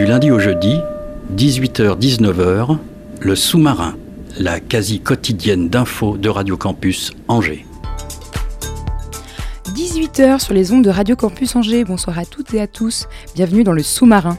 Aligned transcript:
Du 0.00 0.06
lundi 0.06 0.30
au 0.30 0.38
jeudi, 0.38 0.80
18h-19h, 1.36 2.78
le 3.20 3.36
sous-marin, 3.36 3.96
la 4.38 4.58
quasi 4.58 4.98
quotidienne 4.98 5.68
d'infos 5.68 6.16
de 6.16 6.30
Radio 6.30 6.56
Campus 6.56 7.12
Angers. 7.28 7.66
18h 9.66 10.40
sur 10.40 10.54
les 10.54 10.72
ondes 10.72 10.84
de 10.84 10.88
Radio 10.88 11.16
Campus 11.16 11.54
Angers. 11.54 11.84
Bonsoir 11.84 12.18
à 12.18 12.24
toutes 12.24 12.54
et 12.54 12.62
à 12.62 12.66
tous. 12.66 13.08
Bienvenue 13.34 13.62
dans 13.62 13.74
le 13.74 13.82
sous-marin. 13.82 14.38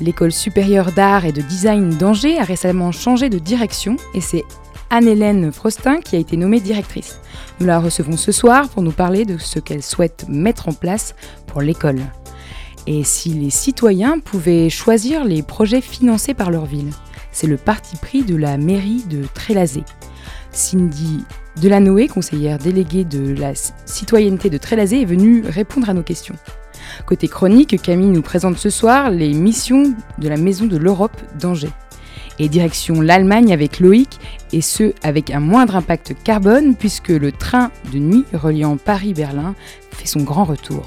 L'école 0.00 0.30
supérieure 0.30 0.92
d'art 0.92 1.24
et 1.24 1.32
de 1.32 1.42
design 1.42 1.90
d'Angers 1.98 2.38
a 2.38 2.44
récemment 2.44 2.92
changé 2.92 3.28
de 3.28 3.40
direction 3.40 3.96
et 4.14 4.20
c'est 4.20 4.44
Anne-Hélène 4.90 5.50
Frostin 5.50 5.98
qui 5.98 6.14
a 6.14 6.20
été 6.20 6.36
nommée 6.36 6.60
directrice. 6.60 7.18
Nous 7.58 7.66
la 7.66 7.80
recevons 7.80 8.16
ce 8.16 8.30
soir 8.30 8.68
pour 8.68 8.84
nous 8.84 8.92
parler 8.92 9.24
de 9.24 9.36
ce 9.36 9.58
qu'elle 9.58 9.82
souhaite 9.82 10.26
mettre 10.28 10.68
en 10.68 10.72
place 10.72 11.16
pour 11.48 11.60
l'école. 11.60 12.02
Et 12.86 13.04
si 13.04 13.30
les 13.30 13.50
citoyens 13.50 14.18
pouvaient 14.18 14.68
choisir 14.68 15.24
les 15.24 15.42
projets 15.42 15.80
financés 15.80 16.34
par 16.34 16.50
leur 16.50 16.66
ville 16.66 16.90
C'est 17.30 17.46
le 17.46 17.56
parti 17.56 17.96
pris 17.96 18.24
de 18.24 18.34
la 18.34 18.58
mairie 18.58 19.04
de 19.08 19.24
Trélazé. 19.34 19.84
Cindy 20.50 21.24
Delanoë, 21.60 22.08
conseillère 22.08 22.58
déléguée 22.58 23.04
de 23.04 23.34
la 23.34 23.52
citoyenneté 23.84 24.50
de 24.50 24.58
Trélazé, 24.58 25.02
est 25.02 25.06
venue 25.06 25.44
répondre 25.46 25.88
à 25.88 25.94
nos 25.94 26.02
questions. 26.02 26.34
Côté 27.06 27.28
chronique, 27.28 27.80
Camille 27.80 28.08
nous 28.08 28.22
présente 28.22 28.58
ce 28.58 28.70
soir 28.70 29.10
les 29.10 29.32
missions 29.32 29.94
de 30.18 30.28
la 30.28 30.36
Maison 30.36 30.66
de 30.66 30.76
l'Europe 30.76 31.16
d'Angers. 31.38 31.72
Et 32.38 32.48
direction 32.48 33.00
l'Allemagne 33.00 33.52
avec 33.52 33.78
Loïc, 33.78 34.18
et 34.52 34.62
ce 34.62 34.92
avec 35.02 35.30
un 35.30 35.40
moindre 35.40 35.76
impact 35.76 36.14
carbone 36.24 36.74
puisque 36.74 37.10
le 37.10 37.30
train 37.30 37.70
de 37.92 37.98
nuit 37.98 38.24
reliant 38.32 38.76
Paris-Berlin 38.76 39.54
fait 39.92 40.06
son 40.06 40.22
grand 40.22 40.44
retour. 40.44 40.84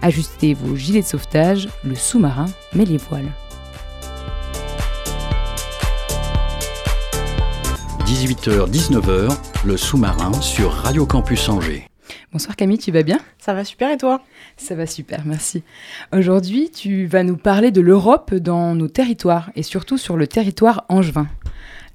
Ajustez 0.00 0.54
vos 0.54 0.76
gilets 0.76 1.02
de 1.02 1.06
sauvetage, 1.06 1.68
le 1.84 1.96
sous-marin 1.96 2.46
met 2.72 2.84
les 2.84 2.98
voiles. 2.98 3.32
18h-19h, 8.06 9.36
le 9.64 9.76
sous-marin 9.76 10.32
sur 10.40 10.70
Radio 10.70 11.04
Campus 11.04 11.48
Angers. 11.48 11.88
Bonsoir 12.32 12.54
Camille, 12.54 12.78
tu 12.78 12.92
vas 12.92 13.02
bien? 13.02 13.18
Ça 13.38 13.54
va 13.54 13.64
super 13.64 13.90
et 13.90 13.96
toi? 13.96 14.22
Ça 14.56 14.76
va 14.76 14.86
super, 14.86 15.22
merci. 15.26 15.64
Aujourd'hui, 16.12 16.70
tu 16.70 17.06
vas 17.06 17.24
nous 17.24 17.36
parler 17.36 17.72
de 17.72 17.80
l'Europe 17.80 18.32
dans 18.34 18.76
nos 18.76 18.88
territoires 18.88 19.50
et 19.56 19.64
surtout 19.64 19.98
sur 19.98 20.16
le 20.16 20.28
territoire 20.28 20.84
angevin. 20.88 21.26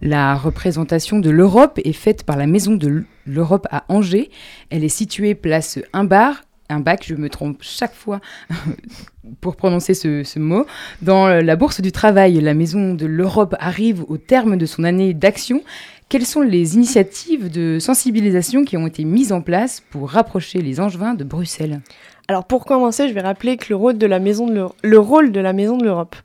La 0.02 0.36
représentation 0.36 1.20
de 1.20 1.30
l'Europe 1.30 1.80
est 1.86 1.94
faite 1.94 2.26
par 2.26 2.36
la 2.36 2.48
Maison 2.48 2.76
de 2.76 3.06
l'Europe 3.26 3.68
à 3.72 3.86
Angers. 3.88 4.30
Elle 4.70 4.84
est 4.84 4.90
située 4.90 5.36
place 5.36 5.80
Imbar, 5.94 6.42
un 6.70 6.80
bac, 6.80 7.04
je 7.06 7.16
me 7.16 7.30
trompe 7.30 7.58
chaque 7.62 7.94
fois 7.94 8.20
pour 9.42 9.56
prononcer 9.56 9.94
ce, 9.94 10.40
mot. 10.40 10.66
Dans 11.02 11.28
la 11.28 11.56
Bourse 11.56 11.82
du 11.82 11.92
Travail, 11.92 12.40
la 12.42 12.54
Maison 12.54 12.94
de 12.94 13.06
l'Europe 13.06 13.56
arrive 13.60 14.04
au 14.08 14.18
terme 14.18 14.58
de 14.58 14.66
son 14.66 14.84
année 14.84 15.14
d'action. 15.14 15.62
Quelles 16.10 16.26
sont 16.26 16.42
les 16.42 16.76
initiatives 16.76 17.52
de 17.52 17.80
sensibilisation 17.80 18.66
qui 18.66 18.78
ont 18.78 18.88
été 18.88 19.04
mises 19.04 19.32
en 19.32 19.42
place 19.42 19.82
pour 19.90 20.12
rapprocher 20.12 20.62
les 20.62 20.80
Angevins 20.80 21.16
de 21.16 21.24
Bruxelles? 21.24 21.82
Alors 22.30 22.46
pour 22.46 22.66
commencer, 22.66 23.10
je 23.10 23.14
vais 23.14 23.22
rappeler 23.22 23.58
que 23.58 23.66
le 23.70 23.76
rôle 23.76 23.98
de 23.98 24.06
la 24.06 24.20
Maison 24.20 24.48
de 24.48 24.66
le 24.82 25.00
rôle 25.00 25.32
de 25.32 25.40
la 25.42 25.52
Maison 25.52 25.78
de 25.78 25.84
l'Europe. 25.84 26.16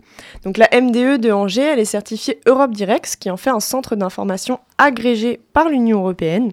Donc 0.44 0.56
la 0.56 0.68
MDE 0.72 1.18
de 1.20 1.32
Angers, 1.32 1.72
elle 1.72 1.80
est 1.80 1.84
certifiée 1.84 2.38
Europe 2.46 2.72
Direct, 2.72 3.06
ce 3.06 3.16
qui 3.16 3.30
en 3.30 3.36
fait 3.36 3.50
un 3.50 3.60
centre 3.60 3.96
d'information 3.96 4.60
agrégé 4.78 5.40
par 5.52 5.68
l'Union 5.68 5.98
européenne. 5.98 6.52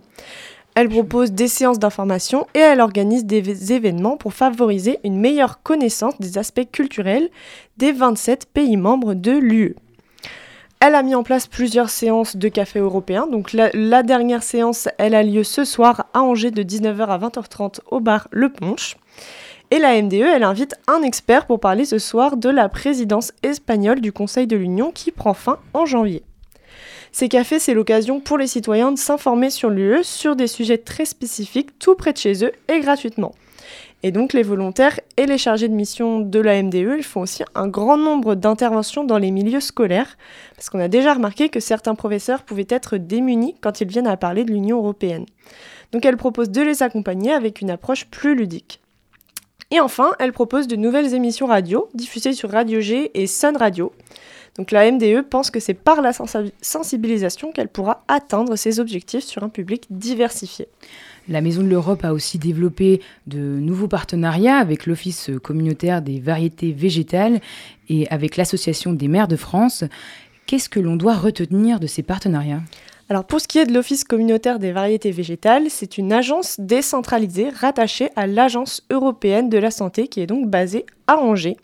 Elle 0.75 0.89
propose 0.89 1.31
des 1.31 1.47
séances 1.47 1.79
d'information 1.79 2.47
et 2.53 2.59
elle 2.59 2.81
organise 2.81 3.25
des 3.25 3.71
événements 3.71 4.17
pour 4.17 4.33
favoriser 4.33 4.99
une 5.05 5.17
meilleure 5.17 5.63
connaissance 5.63 6.19
des 6.19 6.37
aspects 6.37 6.69
culturels 6.69 7.29
des 7.77 7.93
27 7.93 8.47
pays 8.53 8.75
membres 8.75 9.13
de 9.13 9.31
l'UE. 9.31 9.75
Elle 10.81 10.95
a 10.95 11.01
mis 11.01 11.15
en 11.15 11.23
place 11.23 11.47
plusieurs 11.47 11.89
séances 11.89 12.35
de 12.35 12.49
café 12.49 12.79
européen. 12.79 13.25
Donc 13.25 13.53
la, 13.53 14.03
dernière 14.03 14.43
séance, 14.43 14.89
elle 14.97 15.15
a 15.15 15.23
lieu 15.23 15.45
ce 15.45 15.63
soir 15.63 16.07
à 16.13 16.21
Angers 16.21 16.51
de 16.51 16.61
19h 16.61 17.05
à 17.07 17.17
20h30 17.17 17.79
au 17.89 18.01
bar 18.01 18.27
Le 18.31 18.49
Ponche. 18.49 18.97
Et 19.71 19.79
la 19.79 19.99
MDE, 20.01 20.13
elle 20.13 20.43
invite 20.43 20.75
un 20.87 21.01
expert 21.01 21.47
pour 21.47 21.61
parler 21.61 21.85
ce 21.85 21.99
soir 21.99 22.35
de 22.35 22.49
la 22.49 22.67
présidence 22.67 23.31
espagnole 23.43 24.01
du 24.01 24.11
Conseil 24.11 24.45
de 24.45 24.57
l'Union 24.57 24.91
qui 24.91 25.11
prend 25.11 25.33
fin 25.33 25.57
en 25.73 25.85
janvier. 25.85 26.21
Ces 27.17 27.29
cafés, 27.29 27.59
c'est 27.59 27.73
l'occasion 27.73 28.19
pour 28.19 28.37
les 28.37 28.45
citoyens 28.45 28.91
de 28.91 28.97
s'informer 28.97 29.49
sur 29.49 29.69
l'UE 29.69 30.03
sur 30.03 30.35
des 30.35 30.47
sujets 30.47 30.79
très 30.79 31.05
spécifiques 31.05 31.79
tout 31.79 31.95
près 31.95 32.11
de 32.11 32.17
chez 32.17 32.43
eux 32.43 32.51
et 32.67 32.81
gratuitement. 32.81 33.33
Et 34.03 34.11
donc 34.11 34.33
les 34.33 34.43
volontaires 34.43 34.99
et 35.15 35.25
les 35.25 35.37
chargés 35.37 35.69
de 35.69 35.73
mission 35.73 36.19
de 36.19 36.39
la 36.41 36.61
MDE, 36.61 36.95
ils 36.97 37.03
font 37.03 37.21
aussi 37.21 37.41
un 37.55 37.69
grand 37.69 37.95
nombre 37.95 38.35
d'interventions 38.35 39.05
dans 39.05 39.17
les 39.17 39.31
milieux 39.31 39.61
scolaires, 39.61 40.17
parce 40.57 40.69
qu'on 40.69 40.81
a 40.81 40.89
déjà 40.89 41.13
remarqué 41.13 41.47
que 41.47 41.61
certains 41.61 41.95
professeurs 41.95 42.43
pouvaient 42.43 42.67
être 42.67 42.97
démunis 42.97 43.55
quand 43.61 43.79
ils 43.79 43.87
viennent 43.87 44.07
à 44.07 44.17
parler 44.17 44.43
de 44.43 44.51
l'Union 44.51 44.79
européenne. 44.79 45.25
Donc 45.93 46.03
elle 46.03 46.17
propose 46.17 46.49
de 46.49 46.63
les 46.63 46.83
accompagner 46.83 47.31
avec 47.31 47.61
une 47.61 47.71
approche 47.71 48.07
plus 48.07 48.35
ludique. 48.35 48.81
Et 49.71 49.79
enfin, 49.79 50.11
elle 50.19 50.33
propose 50.33 50.67
de 50.67 50.75
nouvelles 50.75 51.13
émissions 51.13 51.47
radio, 51.47 51.87
diffusées 51.93 52.33
sur 52.33 52.51
Radio 52.51 52.81
G 52.81 53.11
et 53.13 53.25
Sun 53.25 53.55
Radio. 53.55 53.93
Donc 54.57 54.71
la 54.71 54.89
MDE 54.89 55.21
pense 55.29 55.51
que 55.51 55.59
c'est 55.59 55.73
par 55.73 56.01
la 56.01 56.11
sensi- 56.11 56.53
sensibilisation 56.61 57.51
qu'elle 57.51 57.67
pourra 57.67 58.03
atteindre 58.07 58.55
ses 58.55 58.79
objectifs 58.79 59.25
sur 59.25 59.43
un 59.43 59.49
public 59.49 59.85
diversifié. 59.89 60.67
La 61.27 61.41
Maison 61.41 61.63
de 61.63 61.67
l'Europe 61.67 62.05
a 62.05 62.13
aussi 62.13 62.37
développé 62.37 63.01
de 63.27 63.39
nouveaux 63.39 63.87
partenariats 63.87 64.57
avec 64.57 64.85
l'Office 64.85 65.31
communautaire 65.43 66.01
des 66.01 66.19
variétés 66.19 66.71
végétales 66.71 67.41
et 67.89 68.07
avec 68.09 68.37
l'Association 68.37 68.93
des 68.93 69.07
maires 69.07 69.27
de 69.27 69.35
France. 69.35 69.83
Qu'est-ce 70.45 70.69
que 70.69 70.79
l'on 70.79 70.95
doit 70.95 71.15
retenir 71.15 71.79
de 71.79 71.87
ces 71.87 72.03
partenariats? 72.03 72.61
Alors 73.09 73.25
pour 73.25 73.41
ce 73.41 73.47
qui 73.47 73.59
est 73.59 73.65
de 73.65 73.73
l'Office 73.73 74.03
communautaire 74.03 74.57
des 74.57 74.71
variétés 74.71 75.11
végétales, 75.11 75.65
c'est 75.69 75.97
une 75.97 76.13
agence 76.13 76.59
décentralisée 76.59 77.49
rattachée 77.49 78.09
à 78.15 78.25
l'Agence 78.25 78.83
européenne 78.89 79.49
de 79.49 79.57
la 79.57 79.69
santé 79.69 80.07
qui 80.07 80.21
est 80.21 80.27
donc 80.27 80.49
basée 80.49 80.85
à 81.07 81.17
Angers. 81.17 81.57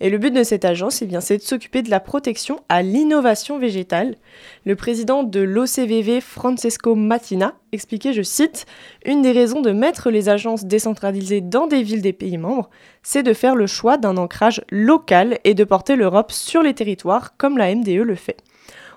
Et 0.00 0.10
le 0.10 0.18
but 0.18 0.32
de 0.32 0.42
cette 0.42 0.64
agence, 0.64 1.02
eh 1.02 1.06
bien, 1.06 1.20
c'est 1.20 1.38
de 1.38 1.42
s'occuper 1.42 1.82
de 1.82 1.90
la 1.90 2.00
protection 2.00 2.60
à 2.68 2.82
l'innovation 2.82 3.58
végétale. 3.58 4.16
Le 4.64 4.76
président 4.76 5.22
de 5.22 5.40
l'OCVV, 5.40 6.20
Francesco 6.20 6.94
Mattina, 6.94 7.54
expliquait, 7.72 8.12
je 8.12 8.22
cite, 8.22 8.66
Une 9.04 9.22
des 9.22 9.32
raisons 9.32 9.60
de 9.60 9.72
mettre 9.72 10.10
les 10.10 10.28
agences 10.28 10.64
décentralisées 10.64 11.40
dans 11.40 11.66
des 11.66 11.82
villes 11.82 12.02
des 12.02 12.12
pays 12.12 12.38
membres, 12.38 12.70
c'est 13.02 13.22
de 13.22 13.32
faire 13.32 13.54
le 13.54 13.66
choix 13.66 13.96
d'un 13.96 14.16
ancrage 14.16 14.62
local 14.70 15.38
et 15.44 15.54
de 15.54 15.64
porter 15.64 15.96
l'Europe 15.96 16.32
sur 16.32 16.62
les 16.62 16.74
territoires 16.74 17.36
comme 17.36 17.58
la 17.58 17.74
MDE 17.74 18.02
le 18.02 18.14
fait. 18.14 18.38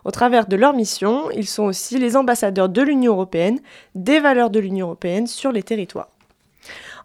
Au 0.06 0.12
travers 0.12 0.48
de 0.48 0.56
leur 0.56 0.74
mission, 0.74 1.30
ils 1.32 1.48
sont 1.48 1.66
aussi 1.66 1.98
les 1.98 2.16
ambassadeurs 2.16 2.70
de 2.70 2.82
l'Union 2.82 3.14
européenne, 3.14 3.60
des 3.94 4.20
valeurs 4.20 4.50
de 4.50 4.60
l'Union 4.60 4.88
européenne 4.88 5.28
sur 5.28 5.52
les 5.52 5.64
territoires. 5.64 6.10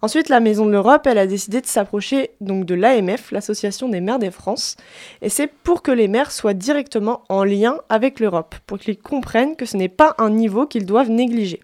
Ensuite, 0.05 0.29
la 0.29 0.41
Maison 0.41 0.67
de 0.67 0.73
l'Europe, 0.73 1.07
a 1.07 1.27
décidé 1.29 1.61
de 1.61 1.67
s'approcher 1.67 2.31
donc 2.41 2.65
de 2.65 2.75
l'AMF, 2.75 3.31
l'Association 3.31 3.89
des 3.89 4.01
maires 4.01 4.19
des 4.19 4.33
France, 4.33 4.77
et 5.21 5.29
c'est 5.29 5.47
pour 5.47 5.81
que 5.83 5.93
les 5.93 6.09
maires 6.09 6.33
soient 6.33 6.55
directement 6.55 7.23
en 7.29 7.45
lien 7.45 7.77
avec 7.89 8.19
l'Europe, 8.19 8.57
pour 8.67 8.81
qu'ils 8.81 8.99
comprennent 8.99 9.55
que 9.55 9.65
ce 9.65 9.77
n'est 9.77 9.89
pas 9.89 10.17
un 10.19 10.31
niveau 10.31 10.67
qu'ils 10.67 10.87
doivent 10.87 11.11
négliger. 11.11 11.61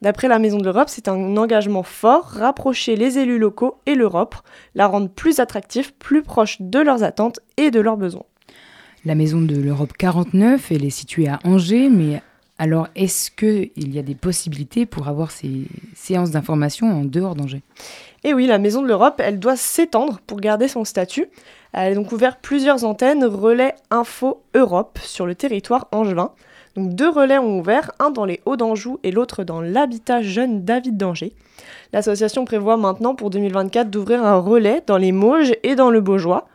D'après 0.00 0.28
la 0.28 0.38
Maison 0.38 0.58
de 0.58 0.64
l'Europe, 0.64 0.90
c'est 0.90 1.08
un 1.08 1.36
engagement 1.36 1.82
fort, 1.82 2.26
rapprocher 2.26 2.94
les 2.94 3.18
élus 3.18 3.40
locaux 3.40 3.78
et 3.86 3.96
l'Europe, 3.96 4.36
la 4.76 4.86
rendre 4.86 5.08
plus 5.08 5.40
attractive, 5.40 5.92
plus 5.94 6.22
proche 6.22 6.58
de 6.60 6.78
leurs 6.78 7.02
attentes 7.02 7.40
et 7.56 7.72
de 7.72 7.80
leurs 7.80 7.96
besoins. 7.96 8.26
La 9.04 9.16
Maison 9.16 9.40
de 9.40 9.56
l'Europe 9.56 9.94
49, 9.98 10.70
elle 10.70 10.84
est 10.84 10.90
située 10.90 11.26
à 11.26 11.40
Angers, 11.42 11.88
mais 11.88 12.22
alors 12.58 12.88
est-ce 12.94 13.30
qu'il 13.30 13.94
y 13.94 13.98
a 13.98 14.02
des 14.02 14.14
possibilités 14.14 14.86
pour 14.86 15.08
avoir 15.08 15.30
ces 15.30 15.66
séances 15.94 16.30
d'information 16.30 16.86
en 16.86 17.04
dehors 17.04 17.34
d'Angers? 17.34 17.62
Et 18.24 18.34
oui, 18.34 18.46
la 18.46 18.58
Maison 18.58 18.82
de 18.82 18.86
l'Europe, 18.86 19.20
elle 19.24 19.40
doit 19.40 19.56
s'étendre 19.56 20.20
pour 20.26 20.38
garder 20.38 20.68
son 20.68 20.84
statut. 20.84 21.26
Elle 21.72 21.92
a 21.92 21.94
donc 21.94 22.12
ouvert 22.12 22.36
plusieurs 22.36 22.84
antennes 22.84 23.24
relais 23.24 23.74
Info 23.90 24.42
Europe 24.54 24.98
sur 25.02 25.26
le 25.26 25.34
territoire 25.34 25.88
angevin. 25.90 26.30
Donc 26.76 26.94
deux 26.94 27.08
relais 27.08 27.38
ont 27.38 27.58
ouvert, 27.58 27.90
un 27.98 28.10
dans 28.10 28.24
les 28.24 28.40
Hauts 28.46 28.56
d'Anjou 28.56 28.98
et 29.02 29.10
l'autre 29.10 29.44
dans 29.44 29.60
l'habitat 29.60 30.22
jeune 30.22 30.64
David 30.64 30.96
d'Angers. 30.96 31.32
L'association 31.92 32.44
prévoit 32.44 32.76
maintenant 32.76 33.14
pour 33.14 33.30
2024 33.30 33.90
d'ouvrir 33.90 34.24
un 34.24 34.38
relais 34.38 34.82
dans 34.86 34.96
les 34.96 35.12
Mauges 35.12 35.52
et 35.62 35.74
dans 35.74 35.90
le 35.90 36.00
Beaujois. 36.00 36.46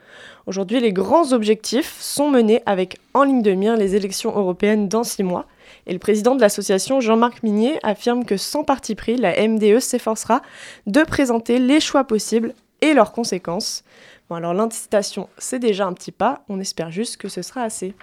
Aujourd'hui, 0.47 0.79
les 0.79 0.93
grands 0.93 1.33
objectifs 1.33 1.97
sont 1.99 2.29
menés 2.29 2.63
avec 2.65 2.97
en 3.13 3.23
ligne 3.23 3.41
de 3.41 3.51
mire 3.51 3.75
les 3.75 3.95
élections 3.95 4.35
européennes 4.35 4.87
dans 4.87 5.03
six 5.03 5.23
mois. 5.23 5.45
Et 5.87 5.93
le 5.93 5.99
président 5.99 6.35
de 6.35 6.41
l'association, 6.41 6.99
Jean-Marc 6.99 7.41
Minier, 7.43 7.79
affirme 7.81 8.25
que 8.25 8.37
sans 8.37 8.63
parti 8.63 8.93
pris, 8.93 9.15
la 9.15 9.47
MDE 9.47 9.79
s'efforcera 9.79 10.41
de 10.85 11.01
présenter 11.03 11.59
les 11.59 11.79
choix 11.79 12.03
possibles 12.03 12.53
et 12.81 12.93
leurs 12.93 13.13
conséquences. 13.13 13.83
Bon, 14.29 14.35
alors 14.35 14.53
l'incitation, 14.53 15.29
c'est 15.37 15.59
déjà 15.59 15.87
un 15.87 15.93
petit 15.93 16.11
pas, 16.11 16.43
on 16.49 16.59
espère 16.59 16.91
juste 16.91 17.15
que 17.15 17.29
ce 17.29 17.41
sera 17.41 17.61
assez. 17.61 17.95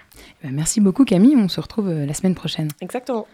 Ben, 0.43 0.51
merci 0.51 0.81
beaucoup 0.81 1.05
Camille, 1.05 1.35
on 1.35 1.47
se 1.47 1.61
retrouve 1.61 1.89
euh, 1.89 2.05
la 2.07 2.15
semaine 2.15 2.33
prochaine. 2.33 2.69
Exactement. 2.81 3.27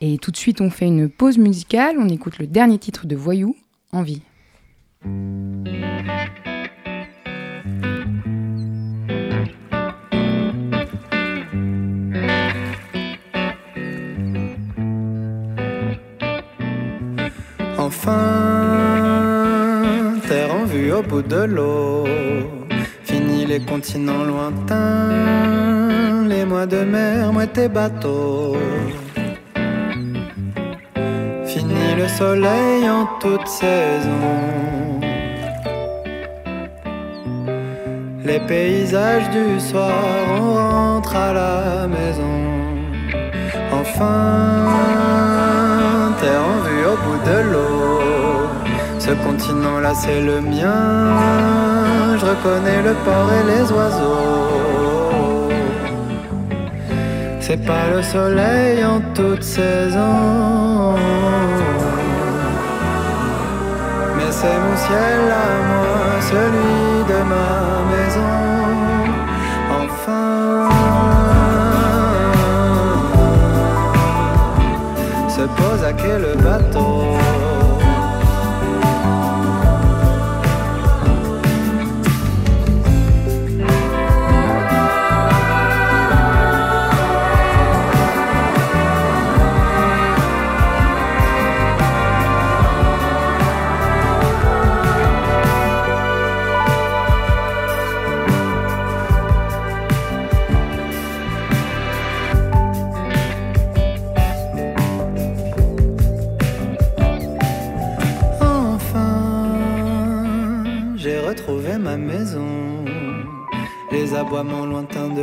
Et 0.00 0.16
tout 0.18 0.30
de 0.30 0.36
suite, 0.36 0.60
on 0.60 0.70
fait 0.70 0.86
une 0.86 1.10
pause 1.10 1.38
musicale, 1.38 1.96
on 1.98 2.08
écoute 2.08 2.38
le 2.38 2.46
dernier 2.46 2.78
titre 2.78 3.06
de 3.06 3.16
Voyou, 3.16 3.56
Envie. 3.92 4.22
Au 21.00 21.02
bout 21.02 21.22
de 21.22 21.42
l'eau. 21.54 22.04
Fini 23.04 23.44
les 23.46 23.60
continents 23.60 24.24
lointains, 24.32 25.08
les 26.32 26.44
mois 26.44 26.66
de 26.66 26.80
mer, 26.96 27.32
moi 27.32 27.46
tes 27.46 27.68
bateaux. 27.68 28.56
Fini 31.50 31.86
le 32.00 32.06
soleil 32.20 32.82
en 32.98 33.04
toute 33.22 33.46
saison. 33.46 34.34
Les 38.28 38.40
paysages 38.50 39.28
du 39.30 39.46
soir, 39.68 40.02
on 40.40 40.54
rentre 40.54 41.16
à 41.16 41.32
la 41.32 41.88
maison. 41.96 42.36
Enfin, 43.80 44.16
terre 46.20 46.44
en 46.52 46.58
vue 46.66 46.84
au 46.92 46.96
bout 47.04 47.20
de 47.30 47.38
l'eau. 47.52 47.69
Ce 49.10 49.14
continent-là, 49.24 49.92
c'est 49.92 50.20
le 50.20 50.40
mien. 50.40 51.16
Je 52.16 52.24
reconnais 52.24 52.80
le 52.80 52.94
port 53.04 53.28
et 53.38 53.44
les 53.52 53.64
oiseaux. 53.72 55.50
C'est 57.40 57.62
pas 57.66 57.86
le 57.92 58.02
soleil 58.02 58.84
en 58.84 59.00
toute 59.12 59.42
saison. 59.42 60.94
Mais 64.16 64.30
c'est 64.30 64.58
mon 64.64 64.76
ciel 64.86 65.22
à 65.44 65.48
moi, 65.70 66.02
celui 66.30 66.78
de 67.10 67.20
ma 67.32 67.50
maison. 67.92 68.36
Enfin, 69.80 70.68
se 75.36 75.44
pose 75.60 75.82
à 75.84 75.92
quel 75.94 76.22
bateau. 76.44 76.99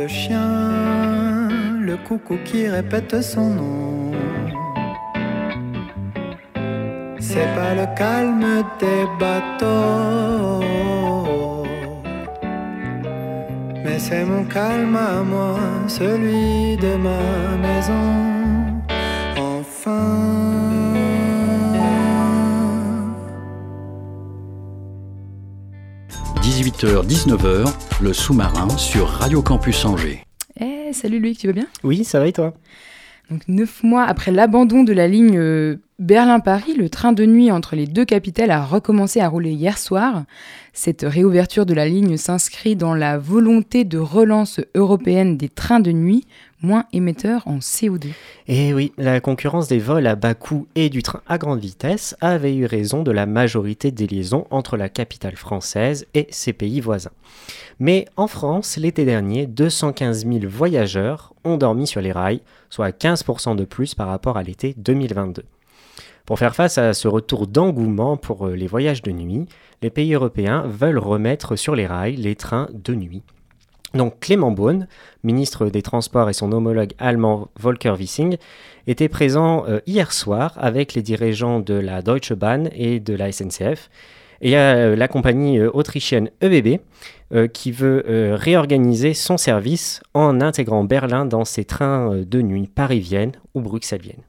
De 0.08 0.12
chiens, 0.12 1.48
le 1.80 1.96
coucou 1.96 2.38
qui 2.44 2.66
répète 2.68 3.20
son 3.22 3.50
nom. 3.50 4.12
C'est 7.20 7.50
pas 7.54 7.74
le 7.74 7.86
calme 7.94 8.64
des 8.80 9.04
bateaux, 9.20 10.62
mais 13.84 13.98
c'est 13.98 14.24
mon 14.24 14.44
calme 14.44 14.96
à 14.96 15.22
moi, 15.22 15.58
celui 15.88 16.76
de 16.78 16.96
ma 16.96 17.56
maison. 17.66 18.08
Enfin. 19.36 20.38
18h-19h, 26.42 27.68
le 28.00 28.12
sous-marin 28.12 28.68
sur 28.76 29.08
Radio 29.08 29.42
Campus 29.42 29.84
Angers. 29.84 30.22
Eh, 30.60 30.92
salut 30.92 31.18
Loïc, 31.18 31.38
tu 31.38 31.48
vas 31.48 31.52
bien? 31.52 31.66
Oui, 31.82 32.04
ça 32.04 32.20
va 32.20 32.28
et 32.28 32.32
toi? 32.32 32.54
Donc 33.28 33.42
neuf 33.48 33.82
mois 33.82 34.04
après 34.04 34.30
l'abandon 34.30 34.84
de 34.84 34.92
la 34.92 35.08
ligne 35.08 35.36
euh, 35.36 35.76
Berlin-Paris, 35.98 36.74
le 36.74 36.88
train 36.88 37.12
de 37.12 37.26
nuit 37.26 37.50
entre 37.50 37.74
les 37.74 37.86
deux 37.86 38.04
capitales 38.04 38.52
a 38.52 38.64
recommencé 38.64 39.20
à 39.20 39.28
rouler 39.28 39.50
hier 39.50 39.78
soir. 39.78 40.24
Cette 40.72 41.02
réouverture 41.02 41.66
de 41.66 41.74
la 41.74 41.88
ligne 41.88 42.16
s'inscrit 42.16 42.76
dans 42.76 42.94
la 42.94 43.18
volonté 43.18 43.84
de 43.84 43.98
relance 43.98 44.60
européenne 44.76 45.36
des 45.36 45.48
trains 45.48 45.80
de 45.80 45.90
nuit 45.90 46.24
moins 46.62 46.84
émetteurs 46.92 47.46
en 47.46 47.58
CO2. 47.58 48.08
Eh 48.46 48.74
oui, 48.74 48.92
la 48.98 49.20
concurrence 49.20 49.68
des 49.68 49.78
vols 49.78 50.06
à 50.06 50.16
bas 50.16 50.34
coût 50.34 50.66
et 50.74 50.88
du 50.88 51.02
train 51.02 51.22
à 51.26 51.38
grande 51.38 51.60
vitesse 51.60 52.16
avait 52.20 52.54
eu 52.54 52.66
raison 52.66 53.02
de 53.02 53.10
la 53.10 53.26
majorité 53.26 53.90
des 53.90 54.06
liaisons 54.06 54.46
entre 54.50 54.76
la 54.76 54.88
capitale 54.88 55.36
française 55.36 56.06
et 56.14 56.26
ses 56.30 56.52
pays 56.52 56.80
voisins. 56.80 57.12
Mais 57.78 58.06
en 58.16 58.26
France, 58.26 58.76
l'été 58.76 59.04
dernier, 59.04 59.46
215 59.46 60.26
000 60.26 60.40
voyageurs 60.48 61.34
ont 61.44 61.56
dormi 61.56 61.86
sur 61.86 62.00
les 62.00 62.12
rails, 62.12 62.40
soit 62.70 62.90
15% 62.90 63.56
de 63.56 63.64
plus 63.64 63.94
par 63.94 64.08
rapport 64.08 64.36
à 64.36 64.42
l'été 64.42 64.74
2022. 64.78 65.44
Pour 66.26 66.38
faire 66.38 66.54
face 66.54 66.76
à 66.76 66.92
ce 66.92 67.08
retour 67.08 67.46
d'engouement 67.46 68.18
pour 68.18 68.48
euh, 68.48 68.54
les 68.54 68.66
voyages 68.66 69.00
de 69.00 69.12
nuit, 69.12 69.46
les 69.80 69.88
pays 69.88 70.12
européens 70.12 70.64
veulent 70.66 70.98
remettre 70.98 71.56
sur 71.56 71.74
les 71.74 71.86
rails 71.86 72.16
les 72.16 72.36
trains 72.36 72.68
de 72.74 72.94
nuit. 72.94 73.22
Donc 73.94 74.20
Clément 74.20 74.50
Beaune, 74.50 74.86
ministre 75.22 75.68
des 75.70 75.82
Transports 75.82 76.28
et 76.28 76.34
son 76.34 76.52
homologue 76.52 76.92
allemand 76.98 77.48
Volker 77.58 77.94
Wissing, 77.98 78.36
étaient 78.86 79.08
présents 79.08 79.64
euh, 79.66 79.80
hier 79.86 80.12
soir 80.12 80.54
avec 80.56 80.94
les 80.94 81.02
dirigeants 81.02 81.60
de 81.60 81.74
la 81.74 82.02
Deutsche 82.02 82.32
Bahn 82.32 82.68
et 82.72 83.00
de 83.00 83.14
la 83.14 83.32
SNCF. 83.32 83.88
Et 84.40 84.48
il 84.48 84.52
y 84.52 84.56
a 84.56 84.76
euh, 84.76 84.96
la 84.96 85.08
compagnie 85.08 85.58
euh, 85.58 85.70
autrichienne 85.72 86.30
EBB 86.40 86.80
euh, 87.32 87.48
qui 87.48 87.72
veut 87.72 88.04
réorganiser 88.34 89.14
son 89.14 89.36
service 89.36 90.00
en 90.14 90.40
intégrant 90.40 90.84
Berlin 90.84 91.26
dans 91.26 91.44
ses 91.44 91.64
trains 91.64 92.22
de 92.26 92.42
nuit 92.42 92.68
parisiennes 92.68 93.32
ou 93.54 93.60
bruxelliennes. 93.60 94.22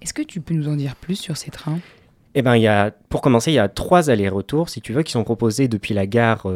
Est-ce 0.00 0.14
que 0.14 0.22
tu 0.22 0.40
peux 0.40 0.54
nous 0.54 0.68
en 0.68 0.76
dire 0.76 0.96
plus 0.96 1.16
sur 1.16 1.36
ces 1.36 1.50
trains? 1.50 1.80
Eh 2.34 2.42
ben, 2.42 2.56
il 2.56 2.62
y 2.62 2.66
a, 2.66 2.92
pour 3.08 3.22
commencer, 3.22 3.50
il 3.50 3.54
y 3.54 3.58
a 3.58 3.68
trois 3.68 4.10
allers-retours, 4.10 4.68
si 4.68 4.80
tu 4.80 4.92
veux, 4.92 5.02
qui 5.02 5.12
sont 5.12 5.24
proposés 5.24 5.68
depuis 5.68 5.94
la 5.94 6.06
gare 6.06 6.46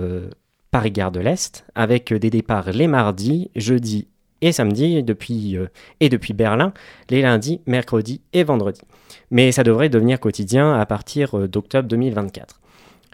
Paris-Gare 0.71 1.11
de 1.11 1.21
l'Est, 1.21 1.65
avec 1.75 2.13
euh, 2.13 2.19
des 2.19 2.31
départs 2.31 2.71
les 2.71 2.87
mardis, 2.87 3.51
jeudis 3.57 4.07
et 4.41 4.53
samedis, 4.53 5.03
depuis, 5.03 5.57
euh, 5.57 5.67
et 5.99 6.09
depuis 6.09 6.33
Berlin, 6.33 6.73
les 7.11 7.23
lundis, 7.23 7.61
mercredis 7.67 8.21
et 8.33 8.45
vendredis. 8.45 8.83
Mais 9.31 9.53
ça 9.53 9.65
devrait 9.65 9.89
devenir 9.89 10.21
quotidien 10.21 10.79
à 10.79 10.87
partir 10.87 11.37
euh, 11.37 11.49
d'octobre 11.49 11.89
2024. 11.89 12.61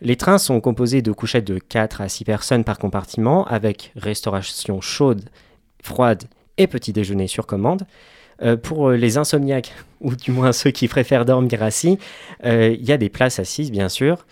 Les 0.03 0.17
trains 0.17 0.39
sont 0.39 0.61
composés 0.61 1.01
de 1.01 1.13
couchettes 1.13 1.47
de 1.47 1.59
4 1.59 2.03
à 2.03 2.09
6 2.09 2.25
personnes 2.25 2.65
par 2.65 2.79
compartiment, 2.79 3.47
avec 3.47 3.93
restauration 3.97 4.83
chaude, 4.83 5.23
froide 5.83 6.25
et 6.59 6.67
petit 6.67 6.93
déjeuner 6.93 7.27
sur 7.27 7.47
commande. 7.47 7.87
Pour 8.63 8.91
les 8.91 9.17
insomniaques, 9.17 9.73
ou 10.03 10.15
du 10.15 10.31
moins 10.31 10.53
ceux 10.53 10.71
qui 10.71 10.89
préfèrent 10.89 11.25
dormir 11.25 11.63
assis, 11.63 11.99
il 12.45 12.85
y 12.85 12.93
a 12.93 12.99
des 12.99 13.09
places 13.09 13.39
assises, 13.39 13.71
bien 13.71 13.89
sûr. 13.89 14.27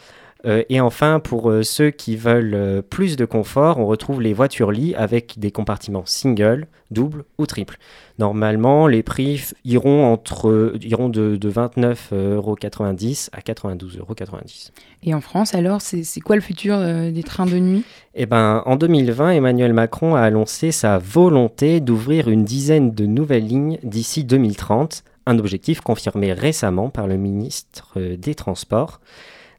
Euh, 0.46 0.62
et 0.68 0.80
enfin, 0.80 1.20
pour 1.20 1.50
euh, 1.50 1.62
ceux 1.62 1.90
qui 1.90 2.16
veulent 2.16 2.54
euh, 2.54 2.82
plus 2.82 3.16
de 3.16 3.24
confort, 3.24 3.78
on 3.78 3.86
retrouve 3.86 4.20
les 4.20 4.34
voitures 4.34 4.72
lits 4.72 4.94
avec 4.94 5.38
des 5.38 5.50
compartiments 5.50 6.04
single, 6.04 6.66
double 6.90 7.24
ou 7.38 7.46
triple. 7.46 7.78
Normalement, 8.18 8.86
les 8.86 9.02
prix 9.02 9.42
iront, 9.64 10.04
entre, 10.04 10.74
iront 10.82 11.08
de, 11.08 11.36
de 11.36 11.50
29,90€ 11.50 13.30
à 13.32 13.40
92,90€. 13.40 14.70
Et 15.02 15.14
en 15.14 15.20
France, 15.20 15.54
alors, 15.54 15.80
c'est 15.80 16.20
quoi 16.20 16.36
le 16.36 16.42
futur 16.42 16.78
des 16.78 17.22
trains 17.24 17.46
de 17.46 17.58
nuit? 17.58 17.84
Eh 18.14 18.26
ben, 18.26 18.62
en 18.66 18.76
2020, 18.76 19.30
Emmanuel 19.30 19.72
Macron 19.72 20.14
a 20.14 20.20
annoncé 20.20 20.70
sa 20.70 20.98
volonté 20.98 21.80
d'ouvrir 21.80 22.28
une 22.28 22.44
dizaine 22.44 22.92
de 22.92 23.06
nouvelles 23.06 23.46
lignes 23.46 23.78
d'ici 23.82 24.22
2030, 24.22 25.02
un 25.26 25.38
objectif 25.38 25.80
confirmé 25.80 26.32
récemment 26.32 26.90
par 26.90 27.08
le 27.08 27.16
ministre 27.16 27.98
des 27.98 28.36
Transports. 28.36 29.00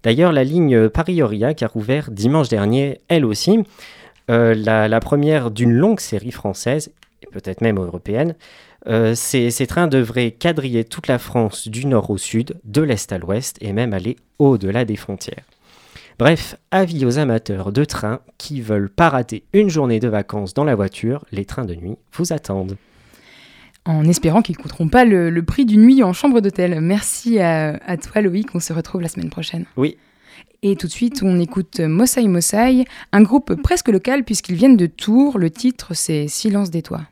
D'ailleurs, 0.05 0.31
la 0.31 0.43
ligne 0.43 0.87
Paris-Aurillac 0.87 1.63
a 1.63 1.67
rouvert 1.67 2.11
dimanche 2.11 2.47
dernier, 2.47 3.01
elle 3.07 3.25
aussi. 3.25 3.63
Euh, 4.29 4.53
la, 4.53 4.99
première 4.99 5.49
d'une 5.49 5.71
longue 5.71 5.99
série 5.99 6.29
française, 6.29 6.91
et 7.23 7.27
peut-être 7.31 7.61
même 7.61 7.79
européenne. 7.79 8.35
Euh, 8.85 9.15
ces, 9.15 9.49
ces 9.49 9.65
trains 9.65 9.87
devraient 9.87 10.29
quadriller 10.29 10.83
toute 10.83 11.07
la 11.07 11.17
France 11.17 11.67
du 11.67 11.87
nord 11.87 12.11
au 12.11 12.19
sud, 12.19 12.53
de 12.65 12.83
l'est 12.83 13.11
à 13.11 13.17
l'ouest, 13.17 13.57
et 13.61 13.73
même 13.73 13.93
aller 13.93 14.17
au-delà 14.37 14.85
des 14.85 14.95
frontières. 14.95 15.45
Bref, 16.19 16.55
avis 16.69 17.03
aux 17.03 17.17
amateurs 17.17 17.71
de 17.71 17.83
trains 17.83 18.19
qui 18.37 18.61
veulent 18.61 18.91
pas 18.91 19.09
rater 19.09 19.43
une 19.53 19.71
journée 19.71 19.99
de 19.99 20.07
vacances 20.07 20.53
dans 20.53 20.65
la 20.65 20.75
voiture, 20.75 21.25
les 21.31 21.45
trains 21.45 21.65
de 21.65 21.73
nuit 21.73 21.97
vous 22.13 22.31
attendent. 22.31 22.77
En 23.85 24.05
espérant 24.05 24.41
qu'ils 24.41 24.57
ne 24.57 24.61
coûteront 24.61 24.87
pas 24.87 25.05
le, 25.05 25.29
le 25.29 25.43
prix 25.43 25.65
d'une 25.65 25.83
nuit 25.83 26.01
en 26.01 26.11
chambre 26.11 26.41
d'hôtel. 26.41 26.81
Merci 26.81 27.39
à, 27.39 27.79
à 27.85 27.97
toi 27.97 28.21
Loïc, 28.21 28.55
on 28.55 28.59
se 28.59 28.73
retrouve 28.73 29.01
la 29.01 29.09
semaine 29.09 29.29
prochaine. 29.29 29.65
Oui. 29.77 29.97
Et 30.63 30.75
tout 30.75 30.87
de 30.87 30.91
suite, 30.91 31.21
on 31.23 31.39
écoute 31.39 31.79
Mossai 31.79 32.27
Mossai, 32.27 32.85
un 33.11 33.21
groupe 33.21 33.53
presque 33.61 33.89
local 33.89 34.23
puisqu'ils 34.23 34.55
viennent 34.55 34.77
de 34.77 34.87
Tours. 34.87 35.37
Le 35.37 35.51
titre, 35.51 35.93
c'est 35.93 36.27
Silence 36.27 36.71
des 36.71 36.81
toits. 36.81 37.05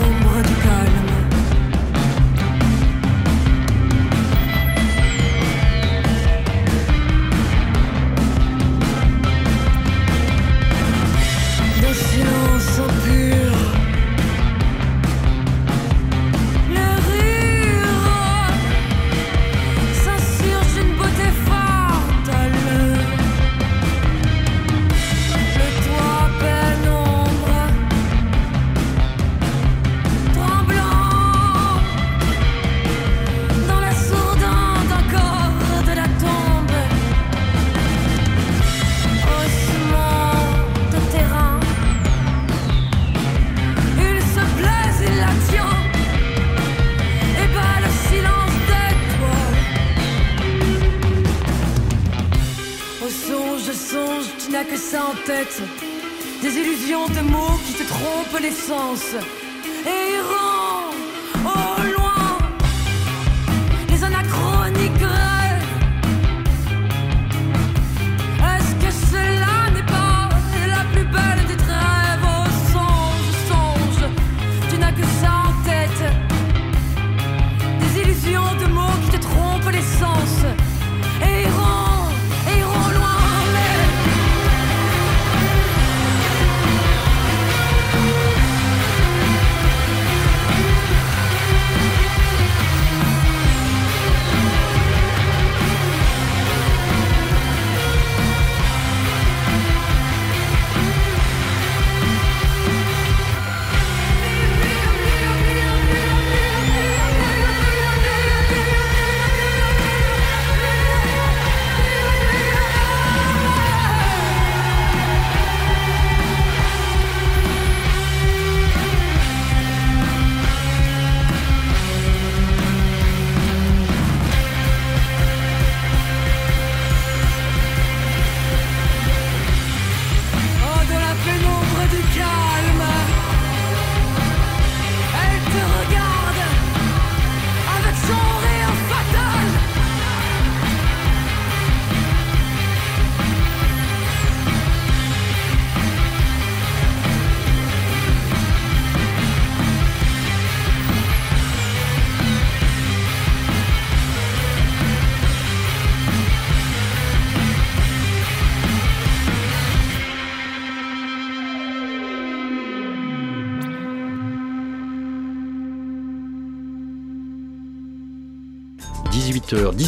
Dans 0.00 0.63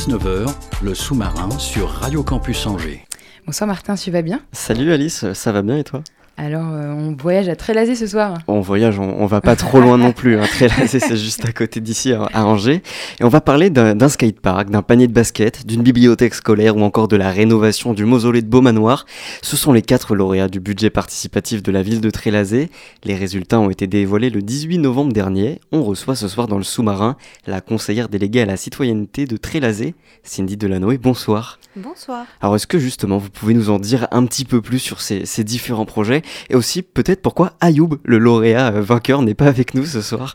18h-19h, 0.07 0.55
le 0.83 0.95
sous-marin 0.95 1.51
sur 1.59 1.89
Radio 1.89 2.23
Campus 2.23 2.67
Angers. 2.67 3.05
Bonsoir 3.45 3.67
Martin, 3.67 3.97
tu 3.97 4.11
vas 4.13 4.23
bien? 4.23 4.41
Salut 4.53 4.93
Alice, 4.93 5.33
ça 5.33 5.53
va 5.53 5.63
bien 5.63 5.79
et 5.79 5.85
toi? 5.85 6.03
Alors, 6.39 6.71
euh, 6.75 6.93
on 6.93 7.17
voyage 7.17 7.49
à 7.49 7.57
Trélazé 7.57 7.95
ce 7.95 8.07
soir. 8.07 8.37
On 8.47 8.61
voyage, 8.61 8.99
on, 8.99 9.17
on 9.19 9.25
va 9.25 9.41
pas 9.41 9.57
trop 9.57 9.81
loin 9.81 9.97
non 9.97 10.13
plus. 10.13 10.39
Hein. 10.39 10.45
Trélazé, 10.47 11.01
c'est 11.01 11.17
juste 11.17 11.47
à 11.47 11.53
côté 11.53 11.81
d'ici, 11.81 12.13
à, 12.13 12.25
à 12.35 12.45
Angers. 12.45 12.83
Et 13.21 13.25
on 13.25 13.31
va 13.31 13.41
parler 13.41 13.71
d'un 13.71 13.95
d'un 13.95 14.11
skatepark, 14.11 14.69
d'un 14.69 14.83
panier 14.83 15.07
de 15.07 15.15
basket, 15.15 15.67
d'une 15.67 15.83
bibliothèque 15.83 16.35
scolaire 16.35 16.77
ou 16.77 16.83
encore 16.83 17.09
de 17.09 17.17
la 17.17 17.31
rénovation 17.31 17.95
du 17.95 18.05
mausolée 18.05 18.43
de 18.43 18.49
Beaumanoir. 18.49 19.07
Ce 19.41 19.57
sont 19.57 19.73
les 19.73 19.81
quatre 19.81 20.15
lauréats 20.15 20.49
du 20.49 20.61
budget 20.61 20.91
participatif 20.91 21.63
de 21.63 21.73
la 21.73 21.83
ville 21.83 22.03
de 22.03 22.11
Trélazé. 22.11 22.71
Les 23.05 23.15
résultats 23.15 23.59
ont 23.59 23.71
été 23.71 23.87
dévoilés 23.87 24.29
le 24.29 24.43
18 24.43 24.77
novembre 24.77 25.15
dernier. 25.15 25.61
On 25.73 25.83
reçoit 25.83 26.17
ce 26.17 26.29
soir 26.29 26.49
dans 26.49 26.59
le 26.59 26.65
sous-marin 26.65 27.17
la 27.47 27.63
conseillère 27.63 28.11
déléguée 28.11 28.43
à 28.43 28.47
la 28.47 28.59
citoyenneté 28.59 29.25
de 29.25 29.39
Trélazé, 29.39 29.95
Cindy 30.23 30.59
Delanoë. 30.59 30.99
Bonsoir. 30.99 31.59
Bonsoir. 31.77 32.27
Alors 32.43 32.57
est-ce 32.57 32.67
que 32.67 32.79
justement 32.79 33.17
vous 33.17 33.31
pouvez 33.31 33.55
nous 33.55 33.71
en 33.71 33.79
dire 33.79 34.07
un 34.11 34.27
petit 34.27 34.45
peu 34.45 34.61
plus 34.61 34.79
sur 34.79 35.01
ces, 35.01 35.25
ces 35.25 35.43
différents 35.43 35.87
projets? 35.87 36.23
Et 36.51 36.55
aussi 36.55 36.83
peut-être 36.83 37.23
pourquoi 37.23 37.55
Ayoub, 37.61 37.99
le 38.05 38.19
lauréat 38.19 38.73
euh, 38.73 38.81
vainqueur, 38.81 39.23
n'est 39.23 39.35
pas 39.35 39.47
avec 39.47 39.75
nous 39.75 39.85
ce 39.85 40.01
soir? 40.01 40.35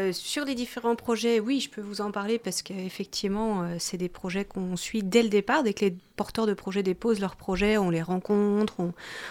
Euh, 0.00 0.12
sur 0.12 0.44
les 0.44 0.54
différents 0.54 0.96
projets, 0.96 1.40
oui, 1.40 1.60
je 1.60 1.68
peux 1.68 1.80
vous 1.80 2.00
en 2.00 2.10
parler 2.10 2.38
parce 2.38 2.62
qu'effectivement, 2.62 3.62
euh, 3.62 3.76
c'est 3.78 3.96
des 3.96 4.08
projets 4.08 4.44
qu'on 4.44 4.76
suit 4.76 5.02
dès 5.02 5.22
le 5.22 5.28
départ, 5.28 5.62
dès 5.62 5.74
que 5.74 5.84
les 5.84 5.96
porteurs 6.16 6.46
de 6.46 6.54
projets 6.54 6.82
déposent 6.82 7.20
leurs 7.20 7.36
projets, 7.36 7.78
on 7.78 7.90
les 7.90 8.02
rencontre, 8.02 8.74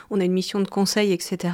on, 0.10 0.20
a 0.20 0.24
une 0.24 0.32
mission 0.32 0.60
de 0.60 0.68
conseil, 0.68 1.12
etc. 1.12 1.54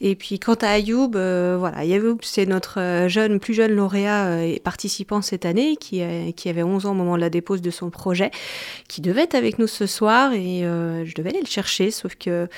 Et 0.00 0.14
puis 0.14 0.38
quant 0.38 0.54
à 0.54 0.68
Ayoub, 0.68 1.16
euh, 1.16 1.56
voilà, 1.58 1.78
Ayoub 1.78 2.18
c'est 2.22 2.46
notre 2.46 3.06
jeune, 3.08 3.40
plus 3.40 3.54
jeune 3.54 3.72
lauréat 3.72 4.46
et 4.46 4.60
participant 4.60 5.20
cette 5.20 5.46
année 5.46 5.76
qui, 5.76 6.00
qui 6.36 6.48
avait 6.48 6.62
11 6.62 6.86
ans 6.86 6.92
au 6.92 6.94
moment 6.94 7.16
de 7.16 7.20
la 7.20 7.30
dépose 7.30 7.60
de 7.60 7.72
son 7.72 7.90
projet, 7.90 8.30
qui 8.86 9.00
devait 9.00 9.22
être 9.22 9.34
avec 9.34 9.58
nous 9.58 9.66
ce 9.66 9.86
soir 9.86 10.32
et 10.32 10.60
je 10.60 11.14
devais 11.16 11.30
aller 11.30 11.40
le 11.40 11.46
chercher, 11.46 11.90
sauf 11.90 12.14
que 12.14 12.48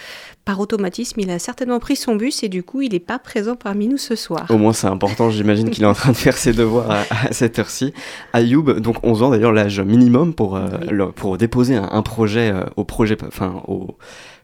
par 0.45 0.61
automatisme 0.61 1.21
il 1.21 1.31
a 1.31 1.39
certainement 1.39 1.81
pris 1.81 1.97
son 1.97 2.17
bus 2.17 2.43
et 2.43 2.51
du 2.51 2.63
coup 2.63 2.83
il 2.83 2.93
n'est 2.93 3.01
pas 3.01 3.19
présent 3.19 3.57
parmi 3.57 3.89
nous 3.89 3.97
ce 3.97 4.15
soir. 4.15 4.47
Au 4.51 4.59
moins, 4.59 4.75
c'est 4.75 4.89
important. 4.89 5.31
J'imagine 5.31 5.71
qu'il 5.75 5.85
est 5.85 5.87
en 5.89 5.93
train 5.95 6.13
de 6.13 6.17
faire 6.17 6.37
ses 6.37 6.53
devoirs 6.53 6.91
à, 6.91 7.01
à 7.29 7.33
cette 7.33 7.59
heure-ci. 7.59 7.93
Ayoub, 8.33 8.81
donc 8.81 8.97
11 9.03 9.23
ans 9.23 9.31
d'ailleurs, 9.31 9.53
l'âge 9.53 9.81
minimum 9.81 10.33
pour, 10.35 10.57
euh, 10.57 10.69
Oui. 10.81 10.89
le- 10.91 11.13
pour 11.13 11.37
déposer 11.37 11.77
un, 11.77 11.89
un 11.93 12.03
projet 12.03 12.51
euh, 12.51 12.65
au 12.77 12.85
projet, 12.85 13.17
enfin, 13.27 13.63
au. 13.69 13.97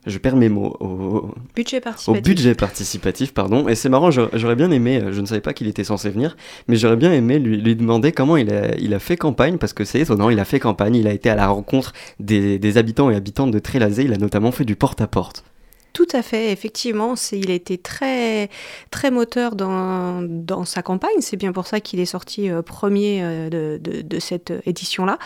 Je 0.07 0.17
perds 0.17 0.37
mes 0.37 0.49
mots. 0.49 0.79
Au, 0.81 1.31
Budget 1.55 1.77
au 1.77 1.81
participatif. 1.83 2.23
budget 2.25 2.55
participatif, 2.55 3.35
pardon. 3.35 3.69
Et 3.69 3.75
c'est 3.75 3.91
marrant, 3.91 4.11
j'aurais 4.11 4.57
bien 4.57 4.71
aimé, 4.71 4.99
euh, 4.99 5.13
je 5.13 5.21
ne 5.21 5.27
savais 5.27 5.43
pas 5.43 5.53
qu'il 5.53 5.69
était 5.69 5.85
censé 5.85 6.09
venir, 6.09 6.39
mais 6.69 6.77
j'aurais 6.77 6.97
bien 6.97 7.13
aimé 7.13 7.39
lui, 7.39 7.59
lui 7.59 7.77
demander 7.77 8.11
comment 8.11 8.39
il 8.39 8.51
a, 8.51 8.75
il 8.79 8.95
a 8.95 8.99
fait 8.99 9.19
campagne, 9.19 9.59
parce 9.59 9.75
que 9.75 9.85
c'est 9.85 10.01
étonnant, 10.01 10.31
il 10.31 10.41
a 10.41 10.47
fait 10.47 10.59
campagne, 10.59 10.95
il 10.97 11.07
a 11.07 11.13
été 11.13 11.29
à 11.29 11.35
la 11.35 11.49
rencontre 11.49 11.93
des, 12.19 12.59
des 12.59 12.79
habitants 12.79 13.11
et 13.11 13.15
habitantes 13.15 13.51
de 13.51 13.59
Trélazé, 13.59 14.05
il 14.05 14.13
a 14.15 14.17
notamment 14.17 14.53
fait 14.53 14.65
du 14.65 14.75
porte-à-porte. 14.75 15.45
Tout 15.93 16.07
à 16.13 16.23
fait, 16.23 16.53
effectivement, 16.53 17.15
il 17.33 17.51
a 17.51 17.55
été 17.55 17.77
très, 17.77 18.49
très 18.91 19.11
moteur 19.11 19.57
dans, 19.57 20.23
dans 20.23 20.65
sa 20.65 20.83
campagne. 20.83 21.21
C'est 21.21 21.37
bien 21.37 21.53
pour 21.53 21.67
ça 21.67 21.81
qu'il 21.81 21.99
est 21.99 22.07
sorti 22.07 22.49
euh, 22.49 22.63
premier 22.63 23.21
euh, 23.23 23.51
de, 23.51 24.03
de, 24.03 24.19
cette 24.21 24.53
édition-là, 24.67 25.19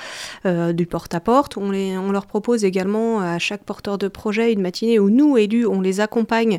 euh, 0.47 0.73
du 0.73 0.87
porte-à-porte. 0.87 1.59
On, 1.59 1.71
les, 1.71 1.99
on 1.99 2.13
leur 2.13 2.27
propose 2.27 2.65
également 2.65 3.21
à 3.21 3.39
chaque 3.39 3.65
porteur 3.65 3.99
de 3.99 4.09
projet 4.09 4.53
une 4.53 4.63
matinée 4.63 4.99
où 4.99 5.11
nous, 5.11 5.37
élus, 5.37 5.67
on 5.67 5.81
les 5.81 6.01
accompagne 6.01 6.59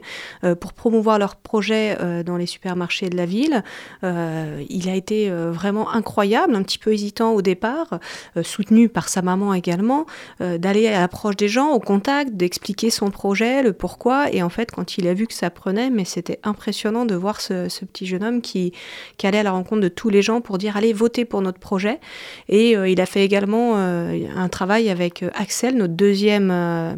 pour 0.59 0.74
promouvoir 0.74 1.17
leurs 1.17 1.35
projets 1.35 1.97
dans 2.24 2.38
les 2.38 2.45
supermarchés 2.45 3.09
de 3.09 3.17
la 3.17 3.25
ville. 3.25 3.63
Il 4.03 4.89
a 4.89 4.95
été 4.95 5.29
vraiment 5.29 5.89
incroyable, 5.91 6.55
un 6.55 6.63
petit 6.63 6.77
peu 6.77 6.93
hésitant 6.93 7.33
au 7.33 7.41
départ, 7.41 8.00
soutenu 8.43 8.89
par 8.89 9.09
sa 9.09 9.21
maman 9.21 9.53
également, 9.53 10.05
d'aller 10.39 10.88
à 10.88 11.00
l'approche 11.00 11.38
des 11.38 11.47
gens, 11.47 11.71
au 11.71 11.79
contact, 11.79 12.33
d'expliquer 12.33 12.89
son 12.89 13.12
projet, 13.12 13.63
le 13.63 13.74
pourquoi. 13.74 13.94
Et 14.31 14.43
en 14.43 14.49
fait, 14.49 14.71
quand 14.71 14.97
il 14.97 15.07
a 15.07 15.13
vu 15.13 15.27
que 15.27 15.33
ça 15.33 15.49
prenait, 15.49 15.89
mais 15.89 16.05
c'était 16.05 16.39
impressionnant 16.43 17.05
de 17.05 17.15
voir 17.15 17.41
ce, 17.41 17.69
ce 17.69 17.85
petit 17.85 18.05
jeune 18.05 18.23
homme 18.23 18.41
qui, 18.41 18.73
qui 19.17 19.27
allait 19.27 19.39
à 19.39 19.43
la 19.43 19.51
rencontre 19.51 19.81
de 19.81 19.87
tous 19.87 20.09
les 20.09 20.21
gens 20.21 20.41
pour 20.41 20.57
dire 20.57 20.77
allez 20.77 20.93
voter 20.93 21.25
pour 21.25 21.41
notre 21.41 21.59
projet. 21.59 21.99
Et 22.49 22.77
euh, 22.77 22.87
il 22.87 23.01
a 23.01 23.05
fait 23.05 23.23
également 23.23 23.73
euh, 23.77 24.19
un 24.35 24.49
travail 24.49 24.89
avec 24.89 25.23
euh, 25.23 25.29
Axel, 25.33 25.75
notre 25.75 25.93
deuxième 25.93 26.51
euh, 26.51 26.95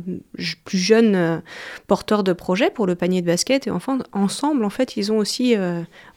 plus 0.66 0.78
jeune 0.78 1.42
porteur 1.88 2.24
de 2.24 2.34
projet 2.34 2.70
pour 2.70 2.88
le 2.88 2.96
panier 2.96 3.22
de 3.22 3.28
basket. 3.28 3.68
Et 3.68 3.72
enfin, 3.72 4.00
ensemble, 4.12 4.66
en 4.66 4.70
fait, 4.70 4.98
ils 4.98 5.12
ont 5.12 5.18
aussi 5.18 5.56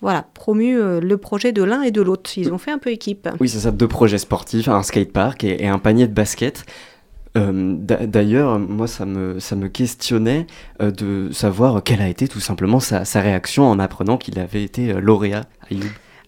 voilà, 0.01 0.27
promu 0.35 0.77
le 1.01 1.17
projet 1.17 1.53
de 1.53 1.63
l'un 1.63 1.83
et 1.83 1.91
de 1.91 2.03
l'autre. 2.03 2.31
Ils 2.37 2.53
ont 2.53 2.59
fait 2.59 2.71
un 2.71 2.79
peu 2.79 2.91
équipe. 2.91 3.29
Oui, 3.41 3.49
c'est 3.49 3.61
ça, 3.61 3.71
deux 3.71 3.89
projets 3.89 4.19
sportifs, 4.19 4.69
un 4.69 4.83
skatepark 4.83 5.45
et, 5.45 5.63
et 5.65 5.69
un 5.69 5.79
panier 5.79 6.07
de 6.07 6.15
basket. 6.15 6.65
Euh, 7.37 7.75
d'a- 7.79 8.07
D'ailleurs, 8.07 8.59
moi, 8.59 8.87
ça 8.87 9.07
me, 9.07 9.39
ça 9.39 9.57
me 9.57 9.69
questionnait 9.69 10.47
euh, 10.83 10.91
de 10.91 11.31
savoir 11.33 11.83
quelle 11.85 12.03
a 12.03 12.09
été 12.09 12.27
tout 12.27 12.41
simplement 12.41 12.81
sa, 12.81 13.05
sa 13.05 13.21
réaction 13.21 13.65
en 13.69 13.79
apprenant 13.79 14.17
qu'il 14.17 14.39
avait 14.39 14.65
été 14.65 14.93
euh, 14.93 15.01
lauréat. 15.01 15.45
Ayoub. 15.71 15.85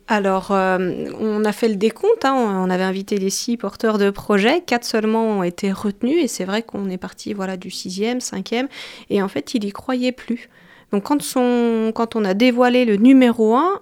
Alors, 0.09 0.49
on 0.50 1.44
a 1.44 1.52
fait 1.52 1.68
le 1.68 1.76
décompte, 1.76 2.25
hein, 2.25 2.35
on 2.35 2.68
avait 2.71 2.82
invité 2.82 3.16
les 3.18 3.30
six 3.30 3.56
porteurs 3.56 3.99
de 3.99 4.11
projets, 4.11 4.61
quatre 4.61 4.85
seulement 4.85 5.38
ont 5.38 5.42
été 5.42 5.73
retenus, 5.73 6.23
et 6.23 6.26
c'est 6.28 6.44
vrai 6.44 6.62
qu'on 6.62 6.90
est 6.90 6.99
parti 6.99 7.32
voilà, 7.32 7.56
du 7.56 7.71
sixième, 7.71 8.21
cinquième, 8.21 8.68
et 9.11 9.23
en 9.23 9.28
fait, 9.28 9.54
il 9.54 9.64
y 9.64 9.71
croyait 9.73 10.12
plus. 10.12 10.50
Donc, 10.92 11.04
quand, 11.04 11.23
son, 11.23 11.92
quand 11.94 12.14
on 12.16 12.25
a 12.25 12.35
dévoilé 12.35 12.85
le 12.85 12.97
numéro 12.97 13.54
un, 13.56 13.80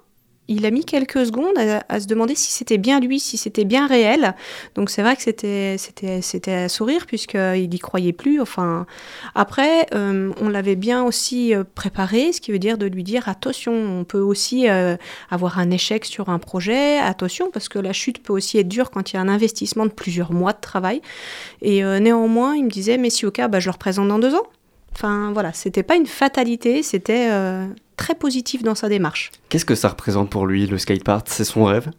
il 0.50 0.66
a 0.66 0.70
mis 0.72 0.84
quelques 0.84 1.26
secondes 1.26 1.56
à, 1.56 2.00
se 2.00 2.06
demander 2.06 2.34
si 2.34 2.50
c'était 2.50 2.76
bien 2.76 2.98
lui, 2.98 3.20
si 3.20 3.36
c'était 3.36 3.64
bien 3.64 3.86
réel. 3.86 4.34
Donc 4.74 4.90
c'est 4.90 5.00
vrai 5.00 5.14
que 5.14 5.22
c'était 5.22 5.76
c'était 5.78 6.20
c'était 6.22 6.52
à 6.52 6.68
sourire 6.68 7.06
puisqu'il 7.06 7.70
n'y 7.70 7.78
croyait 7.78 8.12
plus. 8.12 8.40
Enfin 8.40 8.84
après 9.36 9.86
euh, 9.94 10.32
on 10.40 10.48
l'avait 10.48 10.74
bien 10.74 11.04
aussi 11.04 11.54
euh, 11.54 11.62
préparé, 11.74 12.32
ce 12.32 12.40
qui 12.40 12.50
veut 12.50 12.58
dire 12.58 12.78
de 12.78 12.86
lui 12.86 13.04
dire 13.04 13.28
attention, 13.28 13.72
on 13.72 14.04
peut 14.04 14.18
aussi 14.18 14.68
euh, 14.68 14.96
avoir 15.30 15.60
un 15.60 15.70
échec 15.70 16.04
sur 16.04 16.28
un 16.28 16.40
projet, 16.40 16.98
attention 16.98 17.50
parce 17.52 17.68
que 17.68 17.78
la 17.78 17.92
chute 17.92 18.20
peut 18.20 18.32
aussi 18.32 18.58
être 18.58 18.68
dure 18.68 18.90
quand 18.90 19.12
il 19.12 19.14
y 19.14 19.18
a 19.18 19.22
un 19.22 19.28
investissement 19.28 19.86
de 19.86 19.92
plusieurs 19.92 20.32
mois 20.32 20.52
de 20.52 20.60
travail. 20.60 21.00
Et 21.62 21.84
euh, 21.84 22.00
néanmoins 22.00 22.56
il 22.56 22.64
me 22.64 22.70
disait 22.70 22.98
mais 22.98 23.10
si 23.10 23.24
au 23.24 23.30
cas 23.30 23.46
bah, 23.46 23.60
je 23.60 23.66
le 23.66 23.72
représente 23.72 24.08
dans 24.08 24.18
deux 24.18 24.34
ans. 24.34 24.46
Enfin 24.94 25.30
voilà, 25.32 25.52
c'était 25.52 25.82
pas 25.82 25.96
une 25.96 26.06
fatalité, 26.06 26.82
c'était 26.82 27.28
euh, 27.30 27.66
très 27.96 28.14
positif 28.14 28.62
dans 28.62 28.74
sa 28.74 28.88
démarche. 28.88 29.30
Qu'est-ce 29.48 29.64
que 29.64 29.74
ça 29.74 29.88
représente 29.88 30.30
pour 30.30 30.46
lui, 30.46 30.66
le 30.66 30.78
skatepark? 30.78 31.26
C'est 31.28 31.44
son 31.44 31.64
rêve? 31.64 31.90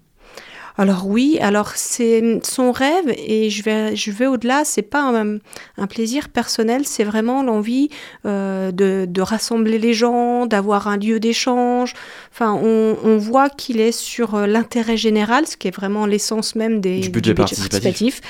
Alors 0.78 1.06
oui, 1.06 1.38
alors 1.42 1.72
c'est 1.76 2.40
son 2.44 2.72
rêve 2.72 3.14
et 3.18 3.50
je 3.50 3.62
vais, 3.62 3.96
je 3.96 4.10
vais 4.10 4.26
au-delà, 4.26 4.64
c'est 4.64 4.82
pas 4.82 5.02
un, 5.02 5.38
un 5.78 5.88
plaisir 5.88 6.30
personnel, 6.30 6.86
c'est 6.86 7.04
vraiment 7.04 7.44
l'envie 7.44 7.90
euh, 8.26 8.72
de, 8.72 9.06
de 9.08 9.22
rassembler 9.22 9.80
les 9.80 9.94
gens, 9.94 10.46
d'avoir 10.46 10.88
un 10.88 10.96
lieu 10.96 11.20
d'échange. 11.20 11.94
Enfin, 12.32 12.54
on, 12.64 12.96
on 13.04 13.18
voit 13.18 13.50
qu'il 13.50 13.82
est 13.82 13.92
sur 13.92 14.36
euh, 14.36 14.48
l'intérêt 14.48 14.96
général, 14.96 15.46
ce 15.46 15.58
qui 15.58 15.68
est 15.68 15.76
vraiment 15.76 16.06
l'essence 16.06 16.56
même 16.56 16.80
des, 16.80 17.02
Du 17.02 17.10
budget 17.10 17.34
participatif. 17.34 18.22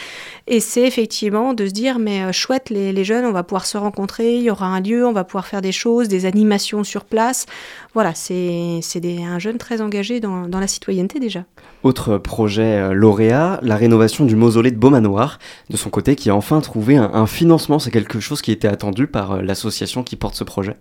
Et 0.47 0.59
c'est 0.59 0.83
effectivement 0.83 1.53
de 1.53 1.67
se 1.67 1.71
dire, 1.71 1.99
mais 1.99 2.23
euh, 2.23 2.31
chouette, 2.31 2.69
les, 2.69 3.03
jeunes, 3.03 3.25
on 3.25 3.31
va 3.31 3.43
pouvoir 3.43 3.65
se 3.65 3.77
rencontrer, 3.77 4.37
il 4.37 4.43
y 4.43 4.49
aura 4.49 4.65
un 4.65 4.81
lieu, 4.81 5.05
on 5.05 5.13
va 5.13 5.23
pouvoir 5.23 5.47
faire 5.47 5.61
des 5.61 5.71
choses, 5.71 6.07
des 6.07 6.25
animations 6.25 6.83
sur 6.83 7.05
place. 7.05 7.45
Voilà, 7.93 8.13
c'est 8.15 8.81
un 9.23 9.39
jeune 9.39 9.57
très 9.57 9.81
engagé 9.81 10.19
dans, 10.19 10.47
dans 10.47 10.59
la 10.59 10.67
citoyenneté 10.67 11.19
déjà. 11.19 11.45
Autre 11.83 12.17
projet 12.17 12.79
euh, 12.79 12.93
lauréat, 12.93 13.59
la 13.61 13.75
rénovation 13.75 14.25
du 14.25 14.35
mausolée 14.35 14.71
de 14.71 14.77
Beaumanoir, 14.77 15.39
de 15.69 15.77
son 15.77 15.89
côté, 15.89 16.15
qui 16.15 16.29
a 16.29 16.35
enfin 16.35 16.61
trouvé 16.61 16.95
un, 16.95 17.11
un 17.13 17.27
financement. 17.27 17.79
C'est 17.79 17.91
quelque 17.91 18.19
chose 18.19 18.41
qui 18.41 18.51
était 18.51 18.67
attendu 18.67 19.07
par 19.07 19.33
euh, 19.33 19.41
l'association 19.41 20.03
qui 20.03 20.15
porte 20.15 20.35
ce 20.35 20.43
projet? 20.43 20.75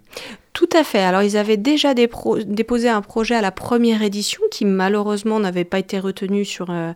Tout 0.61 0.69
à 0.75 0.85
fait. 0.85 0.99
Alors, 0.99 1.23
ils 1.23 1.39
avaient 1.39 1.57
déjà 1.57 1.95
déposé 1.95 2.91
un 2.91 3.01
projet 3.01 3.35
à 3.35 3.41
la 3.41 3.51
première 3.51 4.03
édition 4.03 4.43
qui, 4.51 4.67
malheureusement, 4.67 5.41
n'avait 5.41 5.65
pas 5.65 5.79
été 5.79 5.99
retenu 5.99 6.45
sur, 6.45 6.69
euh, 6.69 6.93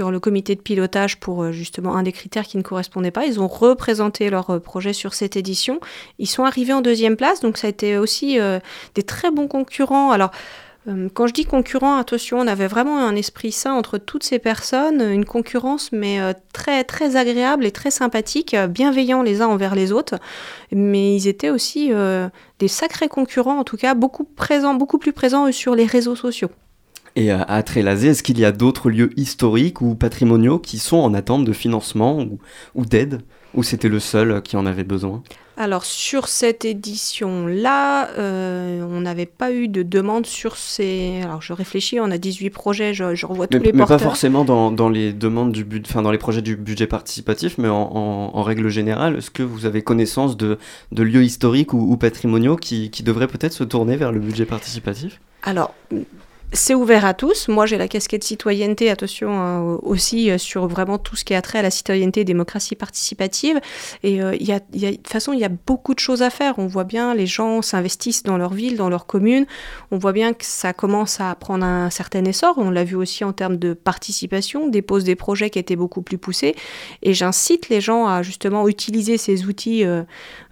le 0.00 0.18
comité 0.18 0.56
de 0.56 0.60
pilotage 0.60 1.20
pour 1.20 1.44
euh, 1.44 1.52
justement 1.52 1.94
un 1.94 2.02
des 2.02 2.10
critères 2.10 2.44
qui 2.44 2.56
ne 2.56 2.62
correspondait 2.62 3.12
pas. 3.12 3.24
Ils 3.24 3.38
ont 3.38 3.46
représenté 3.46 4.30
leur 4.30 4.50
euh, 4.50 4.58
projet 4.58 4.92
sur 4.92 5.14
cette 5.14 5.36
édition. 5.36 5.78
Ils 6.18 6.26
sont 6.26 6.42
arrivés 6.42 6.72
en 6.72 6.80
deuxième 6.80 7.16
place, 7.16 7.38
donc 7.38 7.56
ça 7.56 7.68
a 7.68 7.70
été 7.70 7.98
aussi 7.98 8.36
des 8.96 9.02
très 9.04 9.30
bons 9.30 9.46
concurrents. 9.46 10.10
Alors, 10.10 10.32
quand 11.12 11.26
je 11.26 11.32
dis 11.32 11.44
concurrent, 11.44 11.96
attention, 11.96 12.38
on 12.38 12.46
avait 12.46 12.66
vraiment 12.66 12.98
un 12.98 13.14
esprit 13.14 13.52
sain 13.52 13.74
entre 13.74 13.98
toutes 13.98 14.24
ces 14.24 14.38
personnes, 14.38 15.02
une 15.02 15.24
concurrence, 15.24 15.90
mais 15.92 16.20
euh, 16.20 16.32
très 16.52 16.84
très 16.84 17.16
agréable 17.16 17.66
et 17.66 17.72
très 17.72 17.90
sympathique, 17.90 18.54
euh, 18.54 18.66
bienveillants 18.66 19.22
les 19.22 19.42
uns 19.42 19.48
envers 19.48 19.74
les 19.74 19.92
autres. 19.92 20.14
Mais 20.72 21.14
ils 21.14 21.28
étaient 21.28 21.50
aussi 21.50 21.92
euh, 21.92 22.28
des 22.58 22.68
sacrés 22.68 23.08
concurrents, 23.08 23.58
en 23.58 23.64
tout 23.64 23.76
cas 23.76 23.94
beaucoup 23.94 24.24
présents, 24.24 24.74
beaucoup 24.74 24.98
plus 24.98 25.12
présents 25.12 25.50
sur 25.52 25.74
les 25.74 25.84
réseaux 25.84 26.16
sociaux. 26.16 26.50
Et 27.16 27.32
euh, 27.32 27.42
à 27.48 27.62
Trélazé, 27.62 28.08
est-ce 28.08 28.22
qu'il 28.22 28.38
y 28.38 28.44
a 28.44 28.52
d'autres 28.52 28.90
lieux 28.90 29.10
historiques 29.16 29.80
ou 29.80 29.94
patrimoniaux 29.94 30.58
qui 30.58 30.78
sont 30.78 30.98
en 30.98 31.12
attente 31.14 31.44
de 31.44 31.52
financement 31.52 32.24
ou 32.74 32.86
d'aide? 32.86 33.22
Ou 33.54 33.62
c'était 33.62 33.88
le 33.88 34.00
seul 34.00 34.42
qui 34.42 34.56
en 34.56 34.66
avait 34.66 34.84
besoin 34.84 35.22
Alors 35.56 35.84
sur 35.84 36.28
cette 36.28 36.64
édition-là, 36.64 38.08
euh, 38.18 38.82
on 38.90 39.00
n'avait 39.00 39.26
pas 39.26 39.52
eu 39.52 39.68
de 39.68 39.82
demande 39.82 40.26
sur 40.26 40.56
ces... 40.56 41.20
Alors 41.22 41.40
je 41.42 41.52
réfléchis, 41.52 41.98
on 42.00 42.10
a 42.10 42.18
18 42.18 42.50
projets, 42.50 42.94
je, 42.94 43.14
je 43.14 43.26
revois 43.26 43.46
tous 43.46 43.58
les 43.58 43.72
mais 43.72 43.78
porteurs. 43.78 43.98
pas 43.98 44.04
forcément 44.04 44.44
dans, 44.44 44.70
dans 44.70 44.88
les 44.88 45.12
demandes 45.12 45.52
du 45.52 45.64
but, 45.64 45.84
enfin 45.88 46.02
dans 46.02 46.10
les 46.12 46.18
projets 46.18 46.42
du 46.42 46.56
budget 46.56 46.86
participatif, 46.86 47.56
mais 47.58 47.68
en, 47.68 47.90
en- 47.94 48.30
en 48.34 48.42
règle 48.42 48.68
générale, 48.68 49.16
est-ce 49.16 49.30
que 49.30 49.42
vous 49.42 49.64
avez 49.66 49.82
connaissance 49.82 50.36
de, 50.36 50.58
de 50.92 51.02
lieux 51.02 51.24
historiques 51.24 51.72
ou, 51.72 51.90
ou 51.92 51.96
patrimoniaux 51.96 52.56
qui, 52.56 52.90
qui 52.90 53.02
devraient 53.02 53.28
peut-être 53.28 53.52
se 53.54 53.64
tourner 53.64 53.96
vers 53.96 54.12
le 54.12 54.20
budget 54.20 54.44
participatif? 54.44 55.20
Alors, 55.42 55.74
c'est 56.52 56.74
ouvert 56.74 57.04
à 57.04 57.14
tous. 57.14 57.48
Moi, 57.48 57.66
j'ai 57.66 57.78
la 57.78 57.88
casquette 57.88 58.24
citoyenneté, 58.24 58.90
attention 58.90 59.38
hein, 59.38 59.78
aussi 59.82 60.30
euh, 60.30 60.38
sur 60.38 60.66
vraiment 60.66 60.98
tout 60.98 61.16
ce 61.16 61.24
qui 61.24 61.34
a 61.34 61.42
trait 61.42 61.58
à 61.58 61.62
la 61.62 61.70
citoyenneté 61.70 62.20
et 62.20 62.24
démocratie 62.24 62.74
participative. 62.74 63.60
Et 64.02 64.22
euh, 64.22 64.34
y 64.40 64.52
a, 64.52 64.60
de 64.60 64.96
toute 64.96 65.08
façon, 65.08 65.32
il 65.32 65.40
y 65.40 65.44
a 65.44 65.50
beaucoup 65.50 65.94
de 65.94 65.98
choses 65.98 66.22
à 66.22 66.30
faire. 66.30 66.58
On 66.58 66.66
voit 66.66 66.84
bien, 66.84 67.14
les 67.14 67.26
gens 67.26 67.60
s'investissent 67.60 68.22
dans 68.22 68.38
leur 68.38 68.54
ville, 68.54 68.76
dans 68.76 68.88
leur 68.88 69.06
commune. 69.06 69.46
On 69.90 69.98
voit 69.98 70.12
bien 70.12 70.32
que 70.32 70.44
ça 70.44 70.72
commence 70.72 71.20
à 71.20 71.34
prendre 71.34 71.64
un 71.64 71.90
certain 71.90 72.24
essor. 72.24 72.54
On 72.56 72.70
l'a 72.70 72.84
vu 72.84 72.96
aussi 72.96 73.24
en 73.24 73.32
termes 73.32 73.56
de 73.56 73.74
participation, 73.74 74.68
dépose 74.68 75.04
des 75.04 75.16
projets 75.16 75.50
qui 75.50 75.58
étaient 75.58 75.76
beaucoup 75.76 76.02
plus 76.02 76.18
poussés. 76.18 76.54
Et 77.02 77.14
j'incite 77.14 77.68
les 77.68 77.80
gens 77.80 78.06
à 78.06 78.22
justement 78.22 78.68
utiliser 78.68 79.18
ces 79.18 79.44
outils 79.44 79.84
euh, 79.84 80.02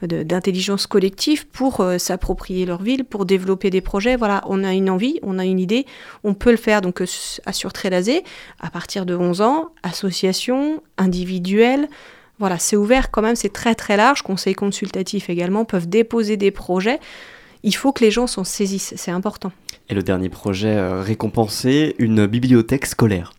d'intelligence 0.02 0.86
collective 0.86 1.46
pour 1.46 1.80
euh, 1.80 1.96
s'approprier 1.96 2.66
leur 2.66 2.82
ville, 2.82 3.04
pour 3.04 3.24
développer 3.24 3.70
des 3.70 3.80
projets. 3.80 4.16
Voilà, 4.16 4.42
on 4.46 4.62
a 4.62 4.74
une 4.74 4.90
envie, 4.90 5.18
on 5.22 5.38
a 5.38 5.44
une 5.44 5.58
idée, 5.58 5.85
on 6.24 6.34
peut 6.34 6.50
le 6.50 6.56
faire 6.56 6.80
donc 6.80 7.00
euh, 7.00 7.06
à 7.44 7.52
sur 7.52 7.72
Trélazé 7.72 8.24
à 8.60 8.70
partir 8.70 9.06
de 9.06 9.14
11 9.14 9.40
ans, 9.40 9.70
association, 9.82 10.82
individuelle. 10.98 11.88
Voilà, 12.38 12.58
c'est 12.58 12.76
ouvert 12.76 13.10
quand 13.10 13.22
même, 13.22 13.36
c'est 13.36 13.52
très 13.52 13.74
très 13.74 13.96
large. 13.96 14.22
Conseils 14.22 14.54
consultatifs 14.54 15.30
également 15.30 15.64
peuvent 15.64 15.88
déposer 15.88 16.36
des 16.36 16.50
projets. 16.50 17.00
Il 17.62 17.74
faut 17.74 17.92
que 17.92 18.04
les 18.04 18.10
gens 18.10 18.26
s'en 18.26 18.44
saisissent, 18.44 18.94
c'est 18.96 19.10
important. 19.10 19.52
Et 19.88 19.94
le 19.94 20.02
dernier 20.02 20.28
projet 20.28 20.76
euh, 20.76 21.00
récompensé, 21.02 21.94
une 21.98 22.26
bibliothèque 22.26 22.86
scolaire. 22.86 23.32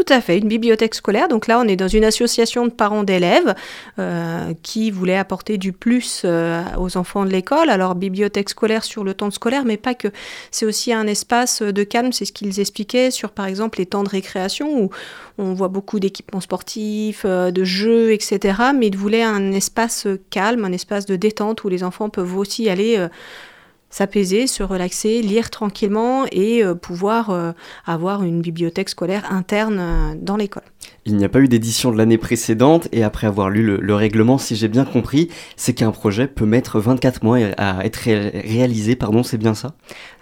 Tout 0.00 0.14
à 0.14 0.22
fait, 0.22 0.38
une 0.38 0.48
bibliothèque 0.48 0.94
scolaire. 0.94 1.28
Donc 1.28 1.46
là, 1.46 1.60
on 1.60 1.68
est 1.68 1.76
dans 1.76 1.86
une 1.86 2.04
association 2.04 2.64
de 2.64 2.70
parents 2.70 3.02
d'élèves 3.02 3.54
euh, 3.98 4.54
qui 4.62 4.90
voulait 4.90 5.18
apporter 5.18 5.58
du 5.58 5.72
plus 5.72 6.22
euh, 6.24 6.62
aux 6.78 6.96
enfants 6.96 7.26
de 7.26 7.30
l'école. 7.30 7.68
Alors, 7.68 7.94
bibliothèque 7.94 8.48
scolaire 8.48 8.82
sur 8.82 9.04
le 9.04 9.12
temps 9.12 9.30
scolaire, 9.30 9.66
mais 9.66 9.76
pas 9.76 9.92
que. 9.92 10.08
C'est 10.50 10.64
aussi 10.64 10.94
un 10.94 11.06
espace 11.06 11.60
de 11.60 11.84
calme, 11.84 12.12
c'est 12.12 12.24
ce 12.24 12.32
qu'ils 12.32 12.60
expliquaient 12.60 13.10
sur, 13.10 13.30
par 13.30 13.44
exemple, 13.44 13.78
les 13.78 13.84
temps 13.84 14.02
de 14.02 14.08
récréation 14.08 14.84
où 14.84 14.90
on 15.36 15.52
voit 15.52 15.68
beaucoup 15.68 16.00
d'équipements 16.00 16.40
sportifs, 16.40 17.26
euh, 17.26 17.50
de 17.50 17.64
jeux, 17.64 18.12
etc. 18.12 18.58
Mais 18.74 18.86
ils 18.86 18.96
voulaient 18.96 19.22
un 19.22 19.52
espace 19.52 20.06
calme, 20.30 20.64
un 20.64 20.72
espace 20.72 21.04
de 21.04 21.16
détente 21.16 21.62
où 21.64 21.68
les 21.68 21.84
enfants 21.84 22.08
peuvent 22.08 22.38
aussi 22.38 22.70
aller 22.70 23.06
s'apaiser, 23.90 24.46
se 24.46 24.62
relaxer, 24.62 25.20
lire 25.22 25.50
tranquillement 25.50 26.24
et 26.32 26.64
euh, 26.64 26.74
pouvoir 26.74 27.30
euh, 27.30 27.52
avoir 27.86 28.22
une 28.22 28.40
bibliothèque 28.40 28.88
scolaire 28.88 29.30
interne 29.32 29.78
euh, 29.80 30.14
dans 30.20 30.36
l'école. 30.36 30.62
Il 31.06 31.16
n'y 31.16 31.24
a 31.24 31.28
pas 31.28 31.40
eu 31.40 31.48
d'édition 31.48 31.90
de 31.90 31.96
l'année 31.98 32.18
précédente 32.18 32.88
et 32.92 33.02
après 33.02 33.26
avoir 33.26 33.50
lu 33.50 33.62
le, 33.62 33.78
le 33.78 33.94
règlement, 33.94 34.38
si 34.38 34.54
j'ai 34.54 34.68
bien 34.68 34.84
compris, 34.84 35.28
c'est 35.56 35.72
qu'un 35.72 35.90
projet 35.92 36.26
peut 36.26 36.46
mettre 36.46 36.78
24 36.78 37.22
mois 37.24 37.38
à 37.56 37.84
être 37.84 37.96
ré- 37.96 38.42
réalisé, 38.44 38.96
pardon, 38.96 39.22
c'est 39.22 39.38
bien 39.38 39.54
ça? 39.54 39.74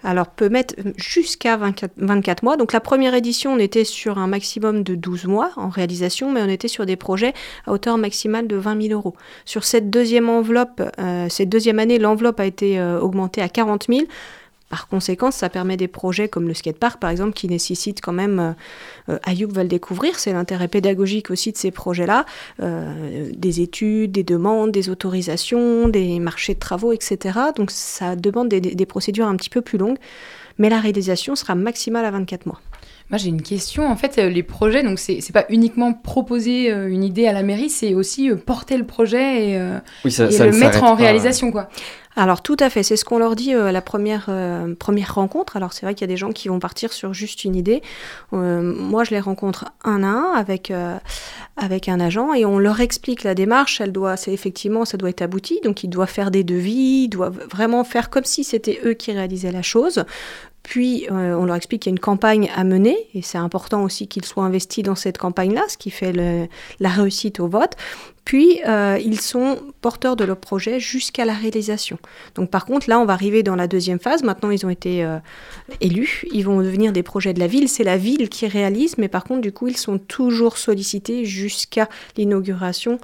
Alors, 0.04 0.28
peut 0.28 0.48
mettre 0.48 0.74
jusqu'à 0.96 1.56
24, 1.56 1.92
24 1.96 2.42
mois. 2.42 2.56
Donc, 2.56 2.72
la 2.72 2.80
première 2.80 3.14
édition, 3.14 3.52
on 3.52 3.58
était 3.58 3.84
sur 3.84 4.18
un 4.18 4.26
maximum 4.26 4.82
de 4.82 4.94
12 4.94 5.26
mois 5.26 5.50
en 5.56 5.68
réalisation, 5.68 6.30
mais 6.30 6.40
on 6.42 6.48
était 6.48 6.68
sur 6.68 6.86
des 6.86 6.96
projets 6.96 7.34
à 7.66 7.72
hauteur 7.72 7.98
maximale 7.98 8.46
de 8.46 8.56
20 8.56 8.82
000 8.88 8.94
euros. 8.94 9.14
Sur 9.44 9.64
cette 9.64 9.90
deuxième 9.90 10.28
enveloppe, 10.28 10.82
euh, 10.98 11.28
cette 11.28 11.48
deuxième 11.48 11.78
année, 11.78 11.98
l'enveloppe 11.98 12.40
a 12.40 12.46
été 12.46 12.78
euh, 12.78 13.00
augmentée 13.00 13.42
à 13.42 13.48
40 13.48 13.86
000. 13.88 14.02
Par 14.68 14.86
conséquent, 14.86 15.30
ça 15.30 15.48
permet 15.48 15.78
des 15.78 15.88
projets 15.88 16.28
comme 16.28 16.46
le 16.46 16.52
skatepark, 16.52 17.00
par 17.00 17.08
exemple, 17.08 17.32
qui 17.32 17.48
nécessitent 17.48 18.02
quand 18.02 18.12
même, 18.12 18.38
euh, 18.38 18.52
euh, 19.14 19.18
Ayoub 19.24 19.50
va 19.50 19.62
le 19.62 19.68
découvrir, 19.68 20.18
c'est 20.18 20.32
l'intérêt 20.32 20.68
pédagogique 20.68 21.30
aussi 21.30 21.52
de 21.52 21.56
ces 21.56 21.70
projets-là, 21.70 22.26
euh, 22.60 23.30
des 23.34 23.62
études, 23.62 24.12
des 24.12 24.24
demandes, 24.24 24.70
des 24.70 24.90
autorisations, 24.90 25.88
des 25.88 26.18
marchés 26.18 26.52
de 26.52 26.58
travaux, 26.58 26.92
etc. 26.92 27.38
Donc 27.56 27.70
ça 27.70 28.14
demande 28.14 28.48
des, 28.48 28.86
procédures 28.86 29.26
un 29.26 29.36
petit 29.36 29.50
peu 29.50 29.62
plus 29.62 29.78
longues, 29.78 29.98
mais 30.58 30.68
la 30.68 30.80
réalisation 30.80 31.34
sera 31.34 31.54
maximale 31.54 32.04
à 32.04 32.10
24 32.10 32.44
mois. 32.44 32.60
Moi, 33.10 33.16
j'ai 33.16 33.28
une 33.28 33.40
question. 33.40 33.86
En 33.86 33.96
fait, 33.96 34.18
euh, 34.18 34.28
les 34.28 34.42
projets, 34.42 34.82
donc 34.82 34.98
c'est 34.98 35.32
pas 35.32 35.46
uniquement 35.48 35.94
proposer 35.94 36.70
une 36.70 37.02
idée 37.02 37.26
à 37.26 37.32
la 37.32 37.42
mairie, 37.42 37.70
c'est 37.70 37.94
aussi 37.94 38.30
porter 38.44 38.76
le 38.76 38.84
projet 38.84 39.48
et, 39.48 39.60
Oui, 40.04 40.12
ça, 40.12 40.26
et 40.26 40.30
ça 40.30 40.44
le 40.44 40.52
mettre 40.52 40.82
en 40.84 40.94
pas. 40.94 41.02
réalisation, 41.02 41.50
quoi. 41.50 41.70
Alors 42.18 42.42
tout 42.42 42.56
à 42.58 42.68
fait, 42.68 42.82
c'est 42.82 42.96
ce 42.96 43.04
qu'on 43.04 43.18
leur 43.18 43.36
dit 43.36 43.54
euh, 43.54 43.66
à 43.66 43.72
la 43.72 43.80
première, 43.80 44.26
euh, 44.28 44.74
première 44.74 45.14
rencontre. 45.14 45.56
Alors 45.56 45.72
c'est 45.72 45.86
vrai 45.86 45.94
qu'il 45.94 46.00
y 46.00 46.10
a 46.10 46.12
des 46.12 46.16
gens 46.16 46.32
qui 46.32 46.48
vont 46.48 46.58
partir 46.58 46.92
sur 46.92 47.14
juste 47.14 47.44
une 47.44 47.54
idée. 47.54 47.80
Euh, 48.32 48.60
moi 48.60 49.04
je 49.04 49.10
les 49.10 49.20
rencontre 49.20 49.66
un 49.84 50.02
à 50.02 50.08
un 50.08 50.32
avec, 50.34 50.72
avec 51.56 51.88
un 51.88 52.00
agent 52.00 52.34
et 52.34 52.44
on 52.44 52.58
leur 52.58 52.80
explique 52.80 53.22
la 53.22 53.36
démarche. 53.36 53.80
Elle 53.80 53.92
doit, 53.92 54.16
effectivement, 54.26 54.84
ça 54.84 54.96
doit 54.96 55.10
être 55.10 55.22
abouti. 55.22 55.60
Donc 55.62 55.84
ils 55.84 55.88
doivent 55.88 56.10
faire 56.10 56.32
des 56.32 56.42
devis, 56.42 57.04
ils 57.04 57.08
doivent 57.08 57.46
vraiment 57.52 57.84
faire 57.84 58.10
comme 58.10 58.24
si 58.24 58.42
c'était 58.42 58.80
eux 58.84 58.94
qui 58.94 59.12
réalisaient 59.12 59.52
la 59.52 59.62
chose. 59.62 60.04
Puis 60.64 61.06
on 61.08 61.46
leur 61.46 61.56
explique 61.56 61.82
qu'il 61.82 61.92
y 61.92 61.94
a 61.94 61.96
une 61.96 62.00
campagne 62.00 62.50
à 62.54 62.64
mener 62.64 62.96
et 63.14 63.22
c'est 63.22 63.38
important 63.38 63.84
aussi 63.84 64.06
qu'ils 64.08 64.24
soient 64.24 64.44
investis 64.44 64.82
dans 64.82 64.96
cette 64.96 65.16
campagne-là, 65.16 65.62
ce 65.68 65.78
qui 65.78 65.90
fait 65.90 66.12
la 66.80 66.88
réussite 66.88 67.38
au 67.38 67.46
vote. 67.46 67.74
Puis 68.28 68.60
euh, 68.68 68.98
ils 69.02 69.22
sont 69.22 69.56
porteurs 69.80 70.14
de 70.14 70.22
leur 70.22 70.36
projet 70.36 70.80
jusqu'à 70.80 71.24
la 71.24 71.32
réalisation. 71.32 71.98
Donc 72.34 72.50
par 72.50 72.66
contre, 72.66 72.90
là, 72.90 73.00
on 73.00 73.06
va 73.06 73.14
arriver 73.14 73.42
dans 73.42 73.56
la 73.56 73.66
deuxième 73.66 73.98
phase. 73.98 74.22
Maintenant, 74.22 74.50
ils 74.50 74.66
ont 74.66 74.68
été 74.68 75.02
euh, 75.02 75.16
élus. 75.80 76.26
Ils 76.34 76.42
vont 76.42 76.60
devenir 76.60 76.92
des 76.92 77.02
projets 77.02 77.32
de 77.32 77.40
la 77.40 77.46
ville. 77.46 77.70
C'est 77.70 77.84
la 77.84 77.96
ville 77.96 78.28
qui 78.28 78.46
réalise, 78.46 78.98
mais 78.98 79.08
par 79.08 79.24
contre, 79.24 79.40
du 79.40 79.50
coup, 79.50 79.68
ils 79.68 79.78
sont 79.78 79.96
toujours 79.96 80.58
sollicités 80.58 81.24
jusqu'à 81.24 81.88
l'inauguration 82.18 82.98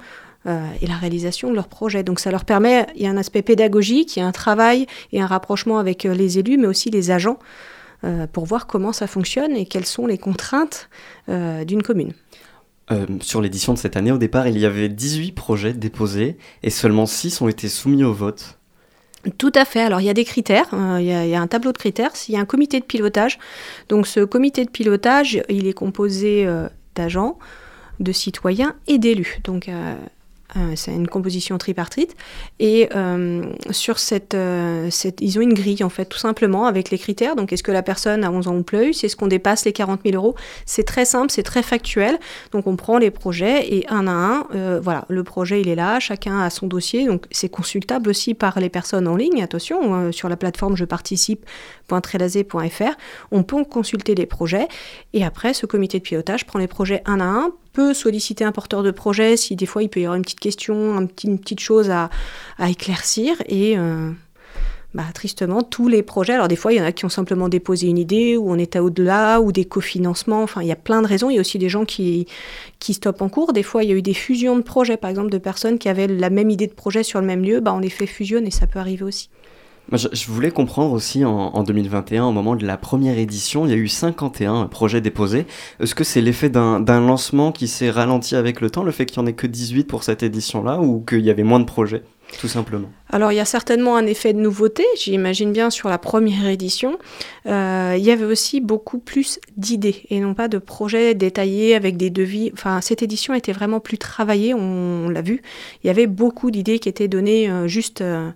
euh, 0.45 0.63
et 0.79 0.85
la 0.85 0.95
réalisation 0.95 1.49
de 1.49 1.55
leur 1.55 1.69
projet. 1.69 2.03
Donc 2.03 2.19
ça 2.19 2.29
leur 2.29 2.45
permet, 2.45 2.85
il 2.95 3.01
y 3.01 3.07
a 3.07 3.09
un 3.09 3.17
aspect 3.17 3.41
pédagogique, 3.41 4.17
il 4.17 4.19
y 4.19 4.21
a 4.21 4.27
un 4.27 4.31
travail 4.31 4.85
et 5.11 5.21
un 5.21 5.27
rapprochement 5.27 5.79
avec 5.79 6.03
les 6.03 6.37
élus, 6.37 6.57
mais 6.57 6.67
aussi 6.67 6.91
les 6.91 7.09
agents, 7.09 7.39
pour 8.31 8.45
voir 8.45 8.67
comment 8.67 8.93
ça 8.93 9.07
fonctionne 9.07 9.53
et 9.53 9.65
quelles 9.65 9.87
sont 9.87 10.05
les 10.05 10.19
contraintes 10.19 10.87
d'une 11.27 11.81
commune. 11.81 12.13
Euh, 12.91 13.05
sur 13.21 13.41
l'édition 13.41 13.73
de 13.73 13.79
cette 13.79 13.97
année, 13.97 14.11
au 14.11 14.17
départ, 14.19 14.47
il 14.47 14.57
y 14.59 14.65
avait 14.65 14.89
18 14.89 15.31
projets 15.31 15.73
déposés 15.73 16.37
et 16.61 16.69
seulement 16.69 17.05
6 17.07 17.41
ont 17.41 17.47
été 17.47 17.67
soumis 17.67 18.03
au 18.03 18.13
vote. 18.13 18.59
Tout 19.39 19.51
à 19.55 19.65
fait. 19.65 19.81
Alors 19.81 20.01
il 20.01 20.05
y 20.05 20.09
a 20.09 20.13
des 20.13 20.23
critères, 20.25 20.67
euh, 20.73 20.97
il 21.01 21.07
y, 21.07 21.35
a- 21.35 21.41
un 21.41 21.47
tableau 21.47 21.71
de 21.71 21.77
critères, 21.79 22.11
il 22.29 22.35
y 22.35 22.37
a 22.37 22.39
un 22.41 22.45
comité 22.45 22.79
de 22.79 22.85
pilotage. 22.85 23.39
Donc 23.89 24.05
ce 24.05 24.19
comité 24.19 24.63
de 24.65 24.69
pilotage, 24.69 25.41
il 25.49 25.65
est 25.65 25.73
composé 25.73 26.45
euh, 26.45 26.67
d'agents, 26.93 27.39
de 27.99 28.11
citoyens 28.11 28.75
et 28.85 28.99
d'élus. 28.99 29.39
Donc 29.43 29.67
euh, 29.67 29.95
c'est 30.75 30.93
une 30.93 31.07
composition 31.07 31.57
tripartite. 31.57 32.15
Et 32.59 32.89
euh, 32.95 33.43
sur 33.71 33.99
cette, 33.99 34.33
euh, 34.33 34.89
cette- 34.89 35.19
Ils 35.21 35.37
ont 35.37 35.41
une 35.41 35.53
grille, 35.53 35.83
en 35.83 35.89
fait, 35.89 36.05
tout 36.05 36.17
simplement, 36.17 36.65
avec 36.65 36.89
les 36.91 36.97
critères. 36.97 37.35
Donc, 37.35 37.51
est-ce 37.53 37.63
que 37.63 37.71
la 37.71 37.83
personne 37.83 38.23
a 38.23 38.31
11 38.31 38.47
ans 38.47 38.55
ou 38.55 38.63
plus? 38.63 39.03
Est-ce 39.03 39.15
qu'on 39.15 39.27
dépasse 39.27 39.65
les 39.65 39.73
40 39.73 40.01
000 40.05 40.15
euros? 40.15 40.35
C'est 40.65 40.83
très 40.83 41.05
simple, 41.05 41.31
c'est 41.31 41.43
très 41.43 41.63
factuel. 41.63 42.17
Donc, 42.51 42.67
on 42.67 42.75
prend 42.75 42.97
les 42.97 43.11
projets 43.11 43.73
et 43.75 43.85
un 43.89 44.07
à 44.07 44.11
un, 44.11 44.47
euh, 44.55 44.79
voilà, 44.81 45.05
le 45.09 45.23
projet, 45.23 45.61
il 45.61 45.67
est 45.67 45.75
là, 45.75 45.99
chacun 45.99 46.39
a 46.39 46.49
son 46.49 46.67
dossier. 46.67 47.05
Donc, 47.05 47.25
c'est 47.31 47.49
consultable 47.49 48.09
aussi 48.09 48.33
par 48.33 48.59
les 48.59 48.69
personnes 48.69 49.07
en 49.07 49.15
ligne. 49.15 49.41
Attention, 49.43 49.93
euh, 49.95 50.11
sur 50.11 50.29
la 50.29 50.37
plateforme 50.37 50.75
je 50.75 50.85
participe.trelazé.fr, 50.85 52.95
on 53.31 53.43
peut 53.43 53.63
consulter 53.65 54.15
les 54.15 54.25
projets. 54.25 54.67
Et 55.13 55.23
après, 55.25 55.53
ce 55.53 55.65
comité 55.65 55.99
de 55.99 56.03
pilotage 56.03 56.45
prend 56.45 56.59
les 56.59 56.67
projets 56.67 57.01
un 57.05 57.19
à 57.19 57.25
un, 57.25 57.51
peut 57.75 57.93
solliciter 57.93 58.43
un 58.45 58.51
porteur 58.51 58.81
de 58.83 58.91
projet 58.91 59.35
si 59.37 59.55
des 59.55 59.65
fois 59.65 59.83
il 59.83 59.89
peut 59.89 59.99
y 59.99 60.05
avoir 60.05 60.15
une 60.15 60.23
petite 60.23 60.39
question, 60.39 60.97
une 60.97 61.39
petite 61.39 61.59
chose 61.59 61.89
à, 61.89 62.09
à 62.57 62.69
éclaircir. 62.69 63.35
Et 63.47 63.77
euh, 63.77 64.11
bah, 64.93 65.03
tristement, 65.13 65.61
tous 65.61 65.89
les 65.89 66.03
projets, 66.03 66.33
alors 66.33 66.47
des 66.47 66.55
fois 66.55 66.71
il 66.71 66.77
y 66.77 66.81
en 66.81 66.85
a 66.85 66.93
qui 66.93 67.03
ont 67.03 67.09
simplement 67.09 67.49
déposé 67.49 67.87
une 67.87 67.97
idée, 67.97 68.37
ou 68.37 68.49
on 68.49 68.57
est 68.57 68.77
à 68.77 68.81
au-delà, 68.81 69.41
ou 69.41 69.51
des 69.51 69.65
cofinancements, 69.65 70.41
enfin 70.41 70.61
il 70.61 70.67
y 70.67 70.71
a 70.71 70.77
plein 70.77 71.01
de 71.01 71.07
raisons. 71.07 71.29
Il 71.29 71.35
y 71.35 71.37
a 71.37 71.41
aussi 71.41 71.59
des 71.59 71.67
gens 71.67 71.83
qui, 71.83 72.27
qui 72.79 72.93
stoppent 72.93 73.21
en 73.21 73.27
cours. 73.27 73.51
Des 73.51 73.63
fois 73.63 73.83
il 73.83 73.89
y 73.89 73.93
a 73.93 73.95
eu 73.95 74.01
des 74.01 74.13
fusions 74.13 74.55
de 74.55 74.61
projets, 74.61 74.95
par 74.95 75.09
exemple 75.09 75.29
de 75.29 75.37
personnes 75.37 75.77
qui 75.77 75.89
avaient 75.89 76.07
la 76.07 76.29
même 76.29 76.49
idée 76.49 76.67
de 76.67 76.73
projet 76.73 77.03
sur 77.03 77.19
le 77.19 77.27
même 77.27 77.43
lieu, 77.43 77.59
bah, 77.59 77.73
on 77.73 77.79
les 77.79 77.89
fait 77.89 78.07
fusionner, 78.07 78.51
ça 78.51 78.67
peut 78.67 78.79
arriver 78.79 79.03
aussi. 79.03 79.29
Je, 79.91 80.27
voulais 80.27 80.51
comprendre 80.51 80.93
aussi 80.93 81.23
en, 81.25 81.31
en 81.31 81.63
2021, 81.63 82.25
au 82.25 82.31
moment 82.31 82.55
de 82.55 82.65
la 82.65 82.77
première 82.77 83.17
édition, 83.17 83.65
il 83.65 83.71
y 83.71 83.73
a 83.73 83.77
eu 83.77 83.87
51 83.87 84.65
projets 84.65 85.01
déposés. 85.01 85.45
Est-ce 85.79 85.93
que 85.93 86.03
c'est 86.03 86.21
l'effet 86.21 86.49
d'un 86.49 86.79
d'un 86.79 86.99
lancement 86.99 87.51
qui 87.51 87.67
s'est 87.67 87.91
ralenti 87.91 88.35
avec 88.35 88.61
le 88.61 88.69
temps, 88.69 88.83
le 88.83 88.91
fait 88.91 89.05
qu'il 89.05 89.21
n'y 89.21 89.25
en 89.25 89.27
ait 89.27 89.33
que 89.33 89.47
18 89.47 89.85
pour 89.85 90.03
cette 90.03 90.23
édition-là, 90.23 90.79
ou 90.79 91.01
qu'il 91.01 91.21
y 91.21 91.29
avait 91.29 91.43
moins 91.43 91.59
de 91.59 91.65
projets, 91.65 92.03
tout 92.39 92.47
simplement? 92.47 92.89
Alors 93.09 93.31
il 93.31 93.35
y 93.35 93.39
a 93.39 93.45
certainement 93.45 93.95
un 93.95 94.07
effet 94.07 94.33
de 94.33 94.39
nouveauté, 94.39 94.83
j'imagine 94.97 95.53
bien 95.53 95.69
sur 95.69 95.89
la 95.89 95.97
première 95.97 96.47
édition. 96.47 96.97
Euh, 97.45 97.95
il 97.97 98.03
y 98.03 98.11
avait 98.11 98.25
aussi 98.25 98.61
beaucoup 98.61 98.97
plus 98.97 99.39
d'idées 99.55 100.03
et 100.09 100.19
non 100.19 100.33
pas 100.33 100.47
de 100.47 100.57
projets 100.57 101.13
détaillés 101.13 101.75
avec 101.75 101.95
des 101.97 102.09
devis. 102.09 102.49
Enfin, 102.53 102.81
cette 102.81 103.03
édition 103.03 103.33
était 103.33 103.53
vraiment 103.53 103.79
plus 103.79 103.97
travaillée, 103.97 104.53
on, 104.53 105.07
l'a 105.09 105.21
vu. 105.21 105.43
Il 105.83 105.87
y 105.87 105.89
avait 105.89 106.07
beaucoup 106.07 106.49
d'idées 106.49 106.79
qui 106.79 106.89
étaient 106.89 107.07
données 107.07 107.49
euh, 107.49 107.67
juste, 107.67 108.01
euh, 108.01 108.31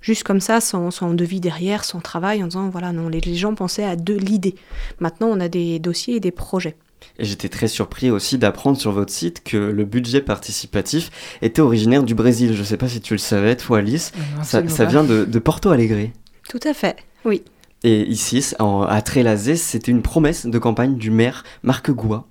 juste 0.00 0.22
comme 0.24 0.40
ça, 0.40 0.60
sans, 0.60 0.90
sans 0.90 1.12
devis 1.14 1.40
derrière, 1.40 1.84
sans 1.84 2.00
travail, 2.00 2.42
en 2.42 2.46
disant 2.46 2.68
voilà, 2.70 2.92
non, 2.92 3.08
les, 3.08 3.20
les 3.20 3.34
gens 3.36 3.54
pensaient 3.54 3.84
à 3.84 3.96
de 3.96 4.14
l'idée. 4.14 4.54
Maintenant, 4.98 5.28
on 5.28 5.40
a 5.40 5.48
des 5.48 5.78
dossiers 5.78 6.16
et 6.16 6.20
des 6.20 6.30
projets. 6.30 6.76
Et 7.18 7.24
j'étais 7.24 7.48
très 7.48 7.68
surpris 7.68 8.10
aussi 8.10 8.36
d'apprendre 8.38 8.76
sur 8.78 8.92
votre 8.92 9.12
site 9.12 9.42
que 9.42 9.56
le 9.56 9.84
budget 9.84 10.20
participatif 10.20 11.10
était 11.42 11.62
originaire 11.62 12.02
du 12.02 12.14
Brésil. 12.14 12.52
Je 12.54 12.60
ne 12.60 12.64
sais 12.64 12.76
pas 12.76 12.88
si 12.88 13.00
tu 13.00 13.14
le 13.14 13.18
savais, 13.18 13.56
toi 13.56 13.78
Alice. 13.78 14.12
Ça, 14.42 14.60
vient 14.84 15.04
de, 15.04 15.24
de 15.24 15.38
Porto 15.38 15.70
Alegre. 15.70 16.10
Tout 16.48 16.60
à 16.64 16.74
fait, 16.74 16.96
oui. 17.24 17.42
Et 17.84 18.02
ici, 18.06 18.52
en- 18.58 18.82
à 18.82 19.00
Trélazé, 19.00 19.56
c'était 19.56 19.90
une 19.90 20.02
promesse 20.02 20.44
de 20.46 20.58
campagne 20.58 20.96
du 20.96 21.10
maire 21.10 21.44
Marc 21.62 21.90
Goua. 21.90 22.26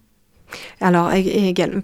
Alors, 0.81 1.11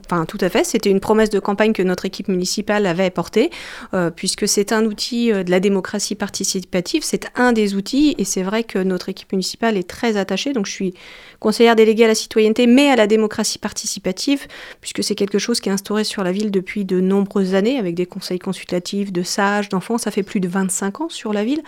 enfin, 0.06 0.26
tout 0.26 0.38
à 0.42 0.50
fait, 0.50 0.64
c'était 0.64 0.90
une 0.90 1.00
promesse 1.00 1.30
de 1.30 1.40
campagne 1.40 1.74
que 1.74 1.84
notre 1.84 2.06
équipe 2.06 2.28
municipale 2.28 2.86
avait 2.86 3.10
portée, 3.10 3.50
euh, 3.94 4.10
puisque 4.10 4.48
c'est 4.48 4.72
un 4.72 4.86
outil 4.86 5.32
euh, 5.32 5.44
de 5.44 5.52
la 5.52 5.60
démocratie 5.60 6.16
participative, 6.16 7.04
c'est 7.04 7.30
un 7.36 7.54
des 7.54 7.76
outils, 7.76 8.16
et 8.18 8.24
c'est 8.24 8.44
vrai 8.44 8.64
que 8.64 8.80
notre 8.80 9.10
équipe 9.10 9.32
municipale 9.32 9.78
est 9.78 9.88
très 9.88 10.18
attachée, 10.18 10.54
donc 10.54 10.66
je 10.66 10.72
suis 10.72 10.94
conseillère 11.40 11.76
déléguée 11.76 12.06
à 12.06 12.08
la 12.08 12.16
citoyenneté, 12.16 12.66
mais 12.66 12.90
à 12.90 12.96
la 12.96 13.08
démocratie 13.08 13.60
participative, 13.60 14.48
puisque 14.82 15.04
c'est 15.04 15.16
quelque 15.16 15.38
chose 15.38 15.60
qui 15.60 15.70
est 15.70 15.72
instauré 15.72 16.04
sur 16.04 16.24
la 16.24 16.32
ville 16.32 16.50
depuis 16.50 16.86
de 16.86 17.00
nombreuses 17.00 17.54
années, 17.54 17.78
avec 17.78 17.94
des 17.96 18.06
conseils 18.06 18.40
consultatifs 18.40 19.12
de 19.12 19.22
sages, 19.22 19.70
d'enfants, 19.70 19.98
ça 19.98 20.12
fait 20.12 20.24
plus 20.24 20.40
de 20.40 20.48
25 20.48 21.02
ans 21.02 21.10
sur 21.10 21.34
la 21.34 21.44
ville. 21.44 21.62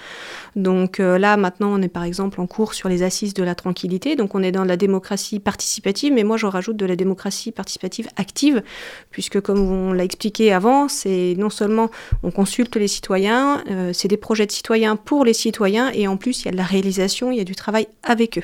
Donc 0.55 0.99
euh, 0.99 1.17
là, 1.17 1.38
maintenant, 1.38 1.69
on 1.71 1.81
est 1.81 1.89
par 1.89 2.03
exemple 2.03 2.41
en 2.41 2.47
cours 2.47 2.73
sur 2.73 2.89
les 2.89 3.03
assises 3.03 3.33
de 3.33 3.43
la 3.43 3.53
tranquillité, 3.53 4.15
donc 4.15 4.33
on 4.33 4.41
est 4.41 4.51
dans 4.51 4.65
la 4.65 4.77
démocratie 4.77 5.39
participative, 5.39 6.13
mais 6.13 6.23
moi 6.23 6.38
je 6.38 6.47
rajoute 6.47 6.77
de 6.77 6.87
la 6.88 6.95
démocratie 6.95 7.52
participative 7.52 8.08
active, 8.15 8.63
puisque 9.12 9.39
comme 9.41 9.60
on 9.60 9.93
l'a 9.93 10.04
expliqué 10.04 10.52
avant, 10.52 10.88
c'est 10.88 11.36
non 11.38 11.50
seulement 11.50 11.89
on 12.23 12.32
consulte 12.32 12.76
les 12.76 12.88
citoyens, 12.88 13.63
euh, 13.69 13.91
c'est 13.93 14.08
des 14.08 14.17
projets 14.17 14.45
de 14.45 14.52
citoyens 14.52 14.95
pour 14.95 15.26
les 15.26 15.34
citoyens, 15.34 15.91
et 15.93 16.08
en 16.08 16.17
plus 16.17 16.41
il 16.41 16.45
y 16.45 16.47
a 16.50 16.52
de 16.52 16.58
la 16.58 16.63
réalisation, 16.63 17.32
il 17.32 17.38
y 17.38 17.41
a 17.41 17.45
du 17.45 17.56
travail 17.56 17.88
avec 18.04 18.38
eux. 18.38 18.43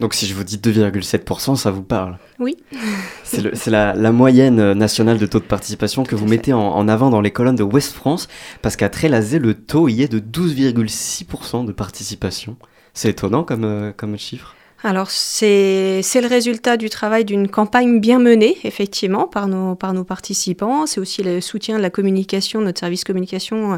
Donc 0.00 0.14
si 0.14 0.26
je 0.26 0.34
vous 0.34 0.42
dis 0.42 0.56
2,7%, 0.56 1.56
ça 1.56 1.70
vous 1.70 1.82
parle? 1.82 2.18
Oui. 2.40 2.56
C'est 3.22 3.68
la, 3.68 3.94
la 3.94 4.12
moyenne 4.12 4.58
euh, 4.58 4.74
nationale 4.74 5.18
de 5.18 5.26
taux 5.26 5.38
de 5.38 5.44
participation 5.44 6.02
que 6.02 6.16
vous 6.16 6.26
mettez 6.26 6.52
en, 6.52 6.60
en 6.60 6.88
avant 6.88 7.10
dans 7.10 7.20
les 7.20 7.30
colonnes 7.30 7.56
de 7.56 7.62
West 7.62 7.92
France, 7.92 8.28
parce 8.60 8.76
qu'à 8.76 8.88
Trélazé, 8.88 9.38
le 9.38 9.54
taux 9.54 9.88
y 9.88 10.02
est 10.02 10.12
de 10.12 10.18
12,6% 10.18 11.64
de 11.64 11.72
participation. 11.72 12.56
C'est 12.92 13.10
étonnant 13.10 13.44
comme, 13.44 13.64
euh, 13.64 13.92
comme 13.96 14.18
chiffre. 14.18 14.54
Alors 14.86 15.10
c'est 15.10 16.02
le 16.20 16.26
résultat 16.26 16.76
du 16.76 16.90
travail 16.90 17.24
d'une 17.24 17.48
campagne 17.48 18.00
bien 18.00 18.18
menée, 18.18 18.58
effectivement, 18.64 19.26
par 19.26 19.48
nos, 19.48 19.74
par 19.74 19.94
nos 19.94 20.04
participants. 20.04 20.84
C'est 20.86 21.00
aussi 21.00 21.22
le 21.22 21.40
soutien 21.40 21.78
de 21.78 21.82
la 21.82 21.88
communication, 21.88 22.60
notre 22.60 22.80
service 22.80 23.02
communication, 23.02 23.72
euh, 23.72 23.76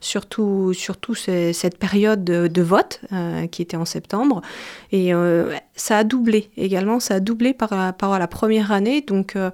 surtout, 0.00 0.72
surtout 0.74 1.14
ce- 1.14 1.52
cette 1.52 1.78
période 1.78 2.24
de, 2.24 2.62
vote 2.62 3.00
euh, 3.12 3.46
qui 3.46 3.62
était 3.62 3.76
en 3.76 3.84
septembre. 3.84 4.42
Et 4.90 5.14
euh, 5.14 5.54
ça 5.76 5.98
a 5.98 6.02
doublé 6.04 6.50
également, 6.56 6.98
ça 6.98 7.14
a 7.14 7.20
doublé 7.20 7.54
par, 7.54 7.94
par 7.96 8.18
la 8.18 8.26
première 8.26 8.72
année. 8.72 9.00
Donc 9.00 9.36
euh, 9.36 9.50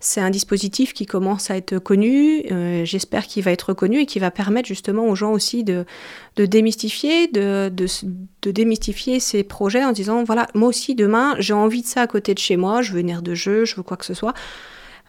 c'est 0.00 0.20
un 0.20 0.30
dispositif 0.30 0.92
qui 0.92 1.06
commence 1.06 1.50
à 1.50 1.56
être 1.56 1.78
connu, 1.78 2.44
euh, 2.52 2.84
j'espère 2.84 3.26
qu'il 3.26 3.42
va 3.42 3.50
être 3.50 3.72
connu 3.72 4.00
et 4.00 4.06
qui 4.06 4.20
va 4.20 4.30
permettre 4.30 4.68
justement 4.68 5.08
aux 5.08 5.16
gens 5.16 5.32
aussi 5.32 5.64
de, 5.64 5.84
de 6.36 6.46
démystifier, 6.46 7.26
de, 7.26 7.68
de, 7.68 8.50
démystifier 8.50 9.18
ces 9.18 9.42
projets 9.42 9.84
en 9.84 9.90
disant 9.90 10.22
voilà, 10.22 10.46
moi 10.54 10.68
aussi 10.68 10.94
demain 10.94 11.34
j'ai 11.40 11.52
envie 11.52 11.82
de 11.82 11.86
ça 11.86 12.02
à 12.02 12.06
côté 12.06 12.32
de 12.32 12.38
chez 12.38 12.56
moi, 12.56 12.80
je 12.80 12.92
veux 12.92 13.00
une 13.00 13.10
aire 13.10 13.22
de 13.22 13.34
jeu, 13.34 13.64
je 13.64 13.74
veux 13.74 13.82
quoi 13.82 13.96
que 13.96 14.04
ce 14.04 14.14
soit. 14.14 14.34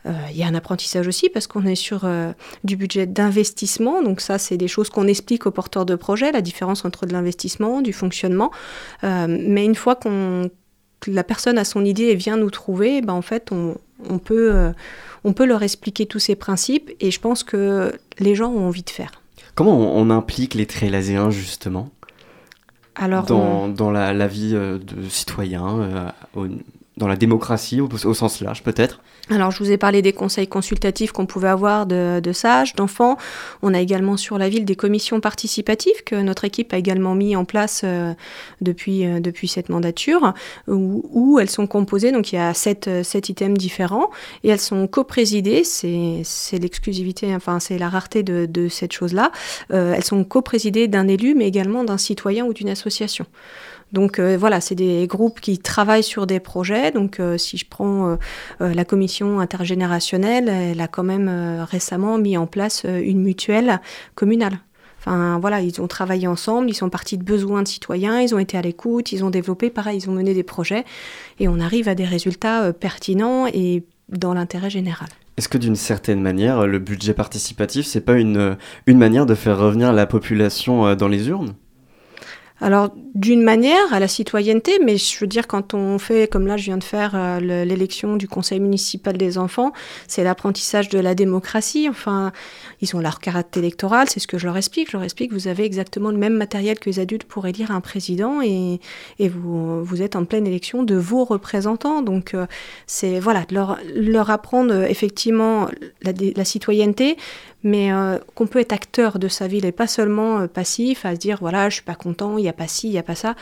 Euh, 0.07 0.13
Il 0.31 0.37
y 0.37 0.43
a 0.43 0.47
un 0.47 0.55
apprentissage 0.55 1.07
aussi 1.07 1.29
parce 1.29 1.45
qu'on 1.45 1.65
est 1.65 1.75
sur 1.75 2.05
euh, 2.05 2.31
du 2.63 2.75
budget 2.75 3.05
d'investissement. 3.05 4.01
Donc 4.01 4.21
ça, 4.21 4.37
c'est 4.37 4.55
des 4.55 4.69
choses 4.69 4.89
qu'on 4.89 5.07
explique 5.07 5.45
aux 5.45 5.51
porteurs 5.51 5.85
de 5.85 5.95
projets, 5.95 6.31
la 6.31 6.41
différence 6.41 6.85
entre 6.85 7.05
de 7.05 7.11
l'investissement, 7.11 7.81
du 7.81 7.91
fonctionnement. 7.91 8.49
Mais 9.03 9.65
une 9.65 9.75
fois 9.75 9.95
qu'on 9.95 10.49
que 11.01 11.11
la 11.11 11.23
personne 11.23 11.57
a 11.57 11.63
son 11.63 11.85
idée 11.85 12.05
et 12.05 12.15
vient 12.15 12.37
nous 12.37 12.49
trouver, 12.49 13.01
ben 13.01 13.13
en 13.13 13.21
fait, 13.21 13.51
on, 13.51 13.75
on 14.07 14.19
peut, 14.19 14.53
euh, 14.53 14.71
on 15.23 15.33
peut 15.33 15.45
leur 15.45 15.63
expliquer 15.63 16.05
tous 16.05 16.19
ces 16.19 16.35
principes 16.35 16.91
et 16.99 17.11
je 17.11 17.19
pense 17.19 17.43
que 17.43 17.91
les 18.19 18.35
gens 18.35 18.49
ont 18.51 18.67
envie 18.67 18.83
de 18.83 18.89
faire. 18.89 19.11
Comment 19.55 19.77
on, 19.77 20.01
on 20.01 20.09
implique 20.09 20.53
les 20.53 20.65
Trélazéens 20.65 21.29
justement? 21.31 21.89
Alors, 22.95 23.25
dans, 23.25 23.39
on- 23.39 23.67
dans 23.69 23.91
la, 23.91 24.13
la 24.13 24.27
vie 24.27 24.51
euh, 24.55 24.77
de 24.77 25.07
citoyen, 25.09 25.79
euh, 25.79 26.09
au- 26.35 26.47
dans 26.99 27.07
la 27.07 27.15
démocratie 27.15 27.81
au, 27.81 28.13
sens 28.13 28.41
large 28.41 28.61
peut-être 28.61 29.01
Alors, 29.31 29.51
je 29.51 29.59
vous 29.59 29.71
ai 29.71 29.77
parlé 29.77 30.01
des 30.01 30.13
conseils 30.13 30.47
consultatifs 30.47 31.11
qu'on 31.11 31.25
pouvait 31.25 31.47
avoir 31.47 31.85
de, 31.85 32.31
sages, 32.33 32.75
d'enfants. 32.75 33.17
On 33.63 33.73
a 33.73 33.79
également 33.79 34.17
sur 34.17 34.37
la 34.37 34.49
ville 34.49 34.65
des 34.65 34.75
commissions 34.75 35.21
participatives 35.21 36.03
que 36.05 36.15
notre 36.15 36.45
équipe 36.45 36.73
a 36.73 36.77
également 36.77 37.15
mis 37.15 37.35
en 37.35 37.45
place 37.45 37.81
euh, 37.85 38.13
depuis, 38.61 39.05
euh, 39.05 39.19
depuis 39.19 39.47
cette 39.47 39.69
mandature, 39.69 40.33
où, 40.67 41.39
elles 41.39 41.49
sont 41.49 41.67
composées, 41.67 42.11
donc 42.11 42.33
il 42.33 42.35
y 42.35 42.39
a 42.39 42.53
sept, 42.53 42.87
euh, 42.87 43.03
sept 43.03 43.29
items 43.29 43.57
différents, 43.57 44.09
et 44.43 44.49
elles 44.49 44.59
sont 44.59 44.87
coprésidées, 44.87 45.63
c'est 45.63 46.21
c'est 46.25 46.59
l'exclusivité, 46.59 47.33
enfin 47.33 47.59
c'est 47.59 47.77
la 47.77 47.87
rareté 47.87 48.23
de, 48.23 48.45
de 48.45 48.67
cette 48.67 48.91
chose-là, 48.91 49.31
elles 49.69 50.03
sont 50.03 50.23
coprésidées 50.25 50.87
d'un 50.87 51.07
élu, 51.07 51.33
mais 51.33 51.47
également 51.47 51.83
d'un 51.83 51.97
citoyen 51.97 52.45
ou 52.45 52.53
d'une 52.53 52.69
association. 52.69 53.25
Donc 53.91 54.19
euh, 54.19 54.37
voilà, 54.37 54.61
c'est 54.61 54.75
des 54.75 55.07
groupes 55.07 55.39
qui 55.39 55.57
travaillent 55.57 56.03
sur 56.03 56.27
des 56.27 56.39
projets. 56.39 56.91
Donc 56.91 57.19
euh, 57.19 57.37
si 57.37 57.57
je 57.57 57.65
prends 57.67 58.17
euh, 58.61 58.73
la 58.73 58.85
commission 58.85 59.39
intergénérationnelle, 59.39 60.49
elle 60.49 60.81
a 60.81 60.87
quand 60.87 61.03
même 61.03 61.29
récemment 61.69 62.17
mis 62.17 62.37
en 62.37 62.47
place 62.47 62.85
une 62.85 63.21
mutuelle 63.21 63.79
communale. 64.15 64.59
Enfin 64.99 65.39
voilà, 65.39 65.61
ils 65.61 65.81
ont 65.81 65.87
travaillé 65.87 66.27
ensemble, 66.27 66.69
ils 66.69 66.73
sont 66.73 66.89
partis 66.89 67.17
de 67.17 67.23
besoins 67.23 67.63
de 67.63 67.67
citoyens, 67.67 68.19
ils 68.19 68.35
ont 68.35 68.39
été 68.39 68.57
à 68.57 68.61
l'écoute, 68.61 69.13
ils 69.13 69.23
ont 69.23 69.29
développé, 69.29 69.69
pareil, 69.69 69.99
ils 69.99 70.09
ont 70.09 70.13
mené 70.13 70.33
des 70.33 70.43
projets 70.43 70.83
et 71.39 71.47
on 71.47 71.59
arrive 71.59 71.87
à 71.87 71.95
des 71.95 72.03
résultats 72.03 72.73
pertinents 72.73 73.47
et 73.47 73.85
dans 74.09 74.33
l'intérêt 74.33 74.69
général. 74.69 75.07
Est-ce 75.37 75.47
que 75.47 75.57
d'une 75.57 75.77
certaine 75.77 76.21
manière, 76.21 76.67
le 76.67 76.79
budget 76.79 77.13
participatif, 77.13 77.85
c'est 77.85 78.01
pas 78.01 78.15
une, 78.15 78.57
une 78.87 78.97
manière 78.97 79.25
de 79.25 79.35
faire 79.35 79.57
revenir 79.57 79.93
la 79.93 80.05
population 80.05 80.93
dans 80.95 81.07
les 81.07 81.29
urnes? 81.29 81.53
Alors, 82.61 82.89
d'une 83.15 83.41
manière, 83.41 83.93
à 83.93 83.99
la 83.99 84.07
citoyenneté, 84.07 84.79
mais 84.83 84.97
je 84.97 85.17
veux 85.19 85.27
dire, 85.27 85.47
quand 85.47 85.73
on 85.73 85.97
fait, 85.97 86.29
comme 86.29 86.45
là, 86.45 86.57
je 86.57 86.65
viens 86.65 86.77
de 86.77 86.83
faire 86.83 87.11
euh, 87.15 87.39
le- 87.39 87.63
l'élection 87.63 88.17
du 88.17 88.27
conseil 88.27 88.59
municipal 88.59 89.17
des 89.17 89.37
enfants, 89.37 89.71
c'est 90.07 90.23
l'apprentissage 90.23 90.89
de 90.89 90.99
la 90.99 91.15
démocratie. 91.15 91.87
Enfin, 91.89 92.33
ils 92.81 92.95
ont 92.95 92.99
leur 92.99 93.19
caractère 93.19 93.63
électoral, 93.63 94.09
c'est 94.09 94.19
ce 94.19 94.27
que 94.27 94.37
je 94.37 94.45
leur 94.45 94.57
explique. 94.57 94.91
Je 94.91 94.97
leur 94.97 95.03
explique, 95.03 95.31
vous 95.31 95.47
avez 95.47 95.63
exactement 95.63 96.11
le 96.11 96.17
même 96.17 96.35
matériel 96.35 96.79
que 96.79 96.89
les 96.89 96.99
adultes 96.99 97.23
pour 97.23 97.47
élire 97.47 97.71
un 97.71 97.81
président 97.81 98.41
et, 98.41 98.79
vous, 99.19 99.83
vous 99.83 100.01
êtes 100.01 100.15
en 100.15 100.25
pleine 100.25 100.45
élection 100.45 100.83
de 100.83 100.95
vos 100.95 101.23
représentants. 101.23 102.01
Donc, 102.01 102.33
euh, 102.33 102.45
c'est, 102.87 103.19
voilà, 103.19 103.45
leur, 103.51 104.29
apprendre 104.29 104.73
euh, 104.73 104.85
effectivement 104.85 105.67
la 106.03 106.45
citoyenneté, 106.45 107.15
mais 107.63 107.91
euh, 107.91 108.17
qu'on 108.35 108.47
peut 108.47 108.59
être 108.59 108.73
acteur 108.73 109.19
de 109.19 109.27
sa 109.27 109.47
ville 109.47 109.65
et 109.65 109.71
pas 109.71 109.87
seulement 109.87 110.39
euh, 110.39 110.47
passif 110.47 111.05
à 111.05 111.15
se 111.15 111.19
dire 111.19 111.37
voilà 111.41 111.69
je 111.69 111.75
suis 111.75 111.83
pas 111.83 111.95
content 111.95 112.37
il 112.37 112.45
y 112.45 112.49
a 112.49 112.53
pas 112.53 112.67
ci 112.67 112.87
il 112.87 112.93
y 112.93 112.97
a 112.97 113.03
pas 113.03 113.15
ça. 113.15 113.35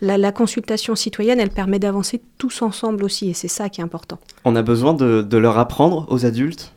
La, 0.00 0.16
la 0.16 0.32
consultation 0.32 0.96
citoyenne 0.96 1.40
elle 1.40 1.50
permet 1.50 1.78
d'avancer 1.78 2.22
tous 2.38 2.62
ensemble 2.62 3.04
aussi 3.04 3.30
et 3.30 3.34
c'est 3.34 3.48
ça 3.48 3.68
qui 3.68 3.80
est 3.80 3.84
important. 3.84 4.18
On 4.44 4.56
a 4.56 4.62
besoin 4.62 4.94
de 4.94 5.36
leur 5.36 5.58
apprendre 5.58 6.06
aux 6.08 6.24
adultes? 6.24 6.72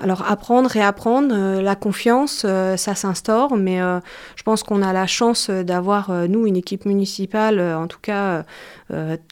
Alors 0.00 0.30
apprendre, 0.30 0.70
réapprendre, 0.70 1.34
euh, 1.34 1.60
la 1.60 1.74
confiance, 1.74 2.42
euh, 2.44 2.76
ça 2.76 2.94
s'instaure, 2.94 3.56
mais 3.56 3.82
euh, 3.82 3.98
je 4.36 4.44
pense 4.44 4.62
qu'on 4.62 4.80
a 4.80 4.92
la 4.92 5.06
chance 5.08 5.50
d'avoir, 5.50 6.12
nous, 6.28 6.46
une 6.46 6.56
équipe 6.56 6.86
municipale, 6.86 7.60
en 7.60 7.86
tout 7.86 7.98
cas 8.00 8.44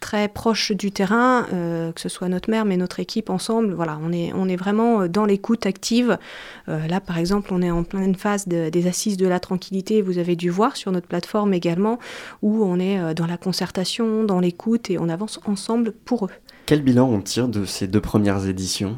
très 0.00 0.28
proche 0.28 0.72
du 0.72 0.92
terrain, 0.92 1.46
que 1.50 2.00
ce 2.00 2.08
soit 2.08 2.28
notre 2.28 2.50
maire, 2.50 2.64
mais 2.64 2.76
notre 2.76 3.00
équipe 3.00 3.30
ensemble. 3.30 3.72
Voilà, 3.72 3.98
on 4.02 4.12
est, 4.12 4.56
vraiment 4.56 5.06
dans 5.06 5.24
l'écoute 5.24 5.66
active. 5.66 6.18
Là, 6.66 7.00
par 7.00 7.18
exemple, 7.18 7.50
on 7.52 7.62
est 7.62 7.70
en 7.70 7.84
pleine 7.84 8.14
phase 8.14 8.48
de- 8.48 8.68
des 8.68 8.86
assises 8.86 9.16
de 9.16 9.26
la 9.26 9.40
tranquillité, 9.40 10.02
vous 10.02 10.18
avez 10.18 10.36
dû 10.36 10.50
voir 10.50 10.76
sur 10.76 10.92
notre 10.92 11.06
plateforme 11.06 11.54
également, 11.54 11.98
où 12.42 12.64
on 12.64 12.78
est 12.78 13.14
dans 13.14 13.26
la 13.26 13.36
concertation, 13.36 14.24
dans 14.24 14.40
l'écoute, 14.40 14.90
et 14.90 14.98
on 14.98 15.08
avance 15.08 15.40
ensemble 15.46 15.92
pour 15.92 16.26
eux. 16.26 16.30
Quel 16.66 16.82
bilan 16.82 17.08
on 17.08 17.20
tire 17.20 17.48
de 17.48 17.64
ces 17.64 17.86
deux 17.86 18.00
premières 18.00 18.46
éditions? 18.46 18.96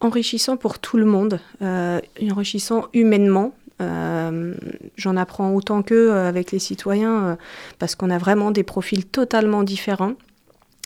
Enrichissant 0.00 0.56
pour 0.56 0.78
tout 0.78 0.96
le 0.96 1.04
monde, 1.04 1.40
euh, 1.62 2.00
enrichissant 2.30 2.86
humainement. 2.92 3.54
Euh, 3.82 4.54
J'en 4.96 5.16
apprends 5.16 5.52
autant 5.52 5.82
qu'eux 5.82 6.10
euh, 6.10 6.28
avec 6.28 6.50
les 6.50 6.58
citoyens 6.58 7.36
parce 7.78 7.94
qu'on 7.94 8.10
a 8.10 8.18
vraiment 8.18 8.50
des 8.50 8.62
profils 8.62 9.04
totalement 9.04 9.62
différents. 9.62 10.14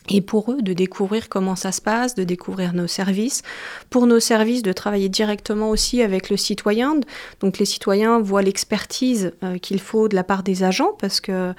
Et 0.09 0.19
pour 0.19 0.51
eux, 0.51 0.63
de 0.63 0.73
découvrir 0.73 1.29
comment 1.29 1.55
ça 1.55 1.71
se 1.71 1.79
passe, 1.79 2.15
de 2.15 2.23
découvrir 2.23 2.73
nos 2.73 2.87
services. 2.87 3.43
Pour 3.91 4.07
nos 4.07 4.19
services, 4.19 4.63
de 4.63 4.73
travailler 4.73 5.09
directement 5.09 5.69
aussi 5.69 6.01
avec 6.01 6.31
le 6.31 6.37
citoyen. 6.37 6.99
Donc 7.39 7.59
les 7.59 7.65
citoyens 7.65 8.19
voient 8.19 8.41
l'expertise 8.41 9.31
qu'il 9.61 9.79
faut 9.79 10.07
de 10.07 10.15
la 10.15 10.23
part 10.23 10.41
des 10.41 10.63
agents, 10.63 10.93
parce 10.99 11.21
que 11.21 11.53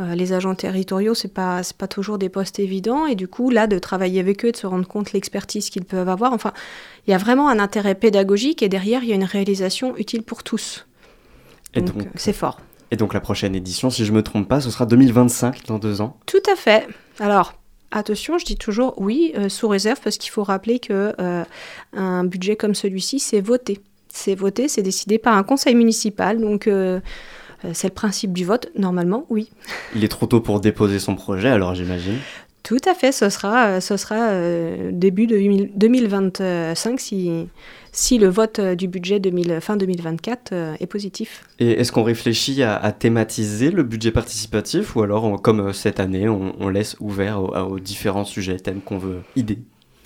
euh, 0.00 0.14
les 0.14 0.32
agents 0.32 0.54
territoriaux, 0.54 1.14
c'est 1.14 1.32
pas 1.32 1.62
pas 1.78 1.88
toujours 1.88 2.18
des 2.18 2.28
postes 2.28 2.58
évidents. 2.58 3.06
Et 3.06 3.14
du 3.14 3.28
coup, 3.28 3.50
là, 3.50 3.66
de 3.66 3.78
travailler 3.78 4.20
avec 4.20 4.44
eux, 4.44 4.52
de 4.52 4.56
se 4.56 4.66
rendre 4.66 4.86
compte 4.86 5.12
l'expertise 5.12 5.70
qu'ils 5.70 5.84
peuvent 5.84 6.08
avoir. 6.08 6.32
Enfin, 6.32 6.52
il 7.06 7.10
y 7.10 7.14
a 7.14 7.18
vraiment 7.18 7.48
un 7.48 7.58
intérêt 7.58 7.94
pédagogique 7.94 8.62
et 8.62 8.68
derrière, 8.68 9.02
il 9.02 9.10
y 9.10 9.12
a 9.12 9.16
une 9.16 9.24
réalisation 9.24 9.96
utile 9.96 10.22
pour 10.22 10.42
tous. 10.42 10.86
Et 11.74 11.80
Donc, 11.80 12.06
c'est 12.14 12.32
fort. 12.32 12.60
Et 12.90 12.96
donc 12.96 13.14
la 13.14 13.20
prochaine 13.20 13.54
édition, 13.54 13.90
si 13.90 14.04
je 14.04 14.12
me 14.12 14.22
trompe 14.22 14.48
pas, 14.48 14.60
ce 14.60 14.70
sera 14.70 14.86
2025 14.86 15.66
dans 15.66 15.78
deux 15.78 16.00
ans. 16.00 16.16
Tout 16.26 16.42
à 16.50 16.54
fait. 16.54 16.86
Alors, 17.18 17.54
attention, 17.90 18.38
je 18.38 18.44
dis 18.44 18.56
toujours 18.56 18.94
oui, 18.98 19.32
euh, 19.36 19.48
sous 19.48 19.68
réserve, 19.68 20.00
parce 20.02 20.18
qu'il 20.18 20.30
faut 20.30 20.44
rappeler 20.44 20.78
que 20.78 21.12
euh, 21.20 21.44
un 21.92 22.24
budget 22.24 22.56
comme 22.56 22.74
celui-ci, 22.74 23.18
c'est 23.18 23.40
voté. 23.40 23.80
C'est 24.08 24.36
voté, 24.36 24.68
c'est 24.68 24.82
décidé 24.82 25.18
par 25.18 25.36
un 25.36 25.42
conseil 25.42 25.74
municipal, 25.74 26.40
donc 26.40 26.68
euh, 26.68 27.00
c'est 27.72 27.88
le 27.88 27.94
principe 27.94 28.32
du 28.32 28.44
vote. 28.44 28.68
Normalement, 28.76 29.26
oui. 29.30 29.50
Il 29.94 30.04
est 30.04 30.08
trop 30.08 30.26
tôt 30.26 30.40
pour 30.40 30.60
déposer 30.60 30.98
son 30.98 31.14
projet, 31.14 31.48
alors 31.48 31.74
j'imagine. 31.74 32.18
Tout 32.62 32.78
à 32.86 32.94
fait, 32.94 33.12
ce 33.12 33.28
sera, 33.28 33.66
euh, 33.66 33.80
ce 33.80 33.96
sera 33.98 34.14
euh, 34.30 34.90
début 34.92 35.26
de 35.26 35.36
2025 35.76 36.98
si, 36.98 37.46
si 37.92 38.18
le 38.18 38.28
vote 38.28 38.58
euh, 38.58 38.74
du 38.74 38.88
budget 38.88 39.20
2000, 39.20 39.58
fin 39.60 39.76
2024 39.76 40.50
euh, 40.52 40.74
est 40.80 40.86
positif. 40.86 41.44
Et 41.58 41.72
est-ce 41.72 41.92
qu'on 41.92 42.02
réfléchit 42.04 42.62
à, 42.62 42.76
à 42.76 42.92
thématiser 42.92 43.70
le 43.70 43.82
budget 43.82 44.10
participatif 44.12 44.96
ou 44.96 45.02
alors, 45.02 45.24
on- 45.24 45.36
comme 45.36 45.60
euh, 45.60 45.72
cette 45.72 46.00
année, 46.00 46.26
on, 46.28 46.54
on 46.58 46.68
laisse 46.70 46.96
ouvert 47.00 47.42
aux, 47.42 47.54
aux 47.54 47.78
différents 47.78 48.24
sujets, 48.24 48.56
thèmes 48.58 48.80
qu'on 48.80 48.98
veut 48.98 49.20
idées? 49.36 49.58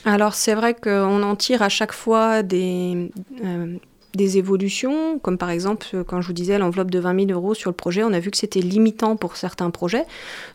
Alors 0.05 0.35
c'est 0.35 0.55
vrai 0.55 0.75
qu'on 0.75 1.23
en 1.23 1.37
tire 1.37 1.63
à 1.63 1.69
chaque 1.69 1.93
fois 1.93 2.43
des, 2.43 3.11
euh, 3.45 3.77
des 4.19 4.37
évolutions, 4.37 5.19
comme 5.19 5.39
par 5.39 5.49
exemple, 5.49 5.87
euh, 5.95 6.05
quand 6.05 6.21
je 6.21 6.27
vous 6.27 6.35
disais 6.35 6.59
l'enveloppe 6.59 6.91
de 6.91 6.99
20 6.99 7.29
000 7.29 7.31
euros 7.31 7.55
sur 7.55 7.71
le 7.71 7.75
projet, 7.75 8.03
on 8.05 8.13
a 8.13 8.21
vu 8.21 8.31
que 8.31 8.37
c'était 8.37 8.61
limitant 8.61 9.17
pour 9.17 9.37
certains 9.37 9.71
projets. 9.71 10.05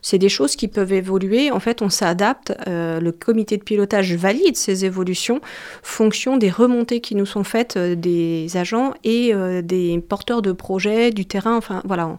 C'est 0.02 0.18
des 0.18 0.28
choses 0.28 0.54
qui 0.54 0.68
peuvent 0.68 0.92
évoluer. 0.92 1.50
En 1.50 1.58
fait, 1.58 1.82
on 1.82 1.88
s'adapte. 1.88 2.52
euh, 2.68 3.00
le 3.00 3.10
comité 3.10 3.56
de 3.56 3.64
pilotage 3.64 4.14
valide 4.14 4.56
ces 4.56 4.84
évolutions 4.84 5.40
fonction 5.82 6.36
des 6.36 6.50
remontées 6.50 7.00
qui 7.00 7.14
nous 7.14 7.26
sont 7.26 7.42
faites 7.44 7.76
euh, 7.76 7.96
des 7.96 8.56
agents 8.56 8.94
et 9.02 9.32
des 9.62 9.98
porteurs 10.06 10.42
de 10.42 10.52
projets, 10.52 11.10
du 11.10 11.24
terrain. 11.26 11.56
Enfin, 11.56 11.82
voilà. 11.84 12.18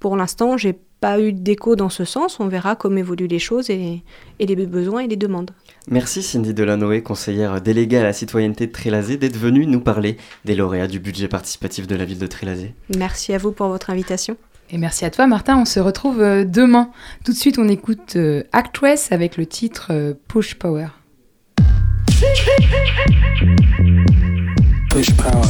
Pour 0.00 0.16
l'instant, 0.16 0.56
j'ai 0.56 0.74
pas 1.00 1.20
eu 1.20 1.32
d'écho 1.32 1.76
dans 1.76 1.88
ce 1.88 2.04
sens. 2.04 2.40
On 2.40 2.48
verra 2.48 2.74
comment 2.74 2.98
évoluent 2.98 3.28
les 3.28 3.38
choses 3.38 3.70
et 3.70 4.02
les 4.40 4.66
besoins 4.66 5.00
et 5.00 5.08
les 5.08 5.16
demandes. 5.16 5.52
Merci 5.88 6.22
Cindy 6.22 6.54
Delanoë, 6.54 7.02
conseillère 7.02 7.60
déléguée 7.60 7.98
à 7.98 8.02
la 8.02 8.12
citoyenneté 8.12 8.66
de 8.66 8.72
Trélazé, 8.72 9.16
d'être 9.16 9.36
venue 9.36 9.66
nous 9.66 9.80
parler 9.80 10.16
des 10.44 10.54
lauréats 10.54 10.86
du 10.86 11.00
budget 11.00 11.28
participatif 11.28 11.86
de 11.86 11.96
la 11.96 12.04
ville 12.04 12.18
de 12.18 12.26
Trélazé. 12.26 12.74
Merci 12.96 13.32
à 13.32 13.38
vous 13.38 13.52
pour 13.52 13.68
votre 13.68 13.90
invitation. 13.90 14.36
Et 14.72 14.78
merci 14.78 15.04
à 15.04 15.10
toi 15.10 15.26
Martin, 15.26 15.58
on 15.58 15.64
se 15.64 15.80
retrouve 15.80 16.20
euh, 16.20 16.44
demain. 16.44 16.90
Tout 17.24 17.32
de 17.32 17.36
suite 17.36 17.58
on 17.58 17.68
écoute 17.68 18.14
euh, 18.16 18.44
Actress 18.52 19.10
avec 19.10 19.36
le 19.36 19.46
titre 19.46 19.88
euh, 19.90 20.14
Push 20.28 20.54
Power. 20.54 20.86
Push 24.90 25.10
power. 25.16 25.42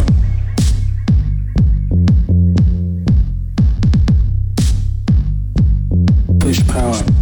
Push 6.38 6.64
power. 6.64 7.19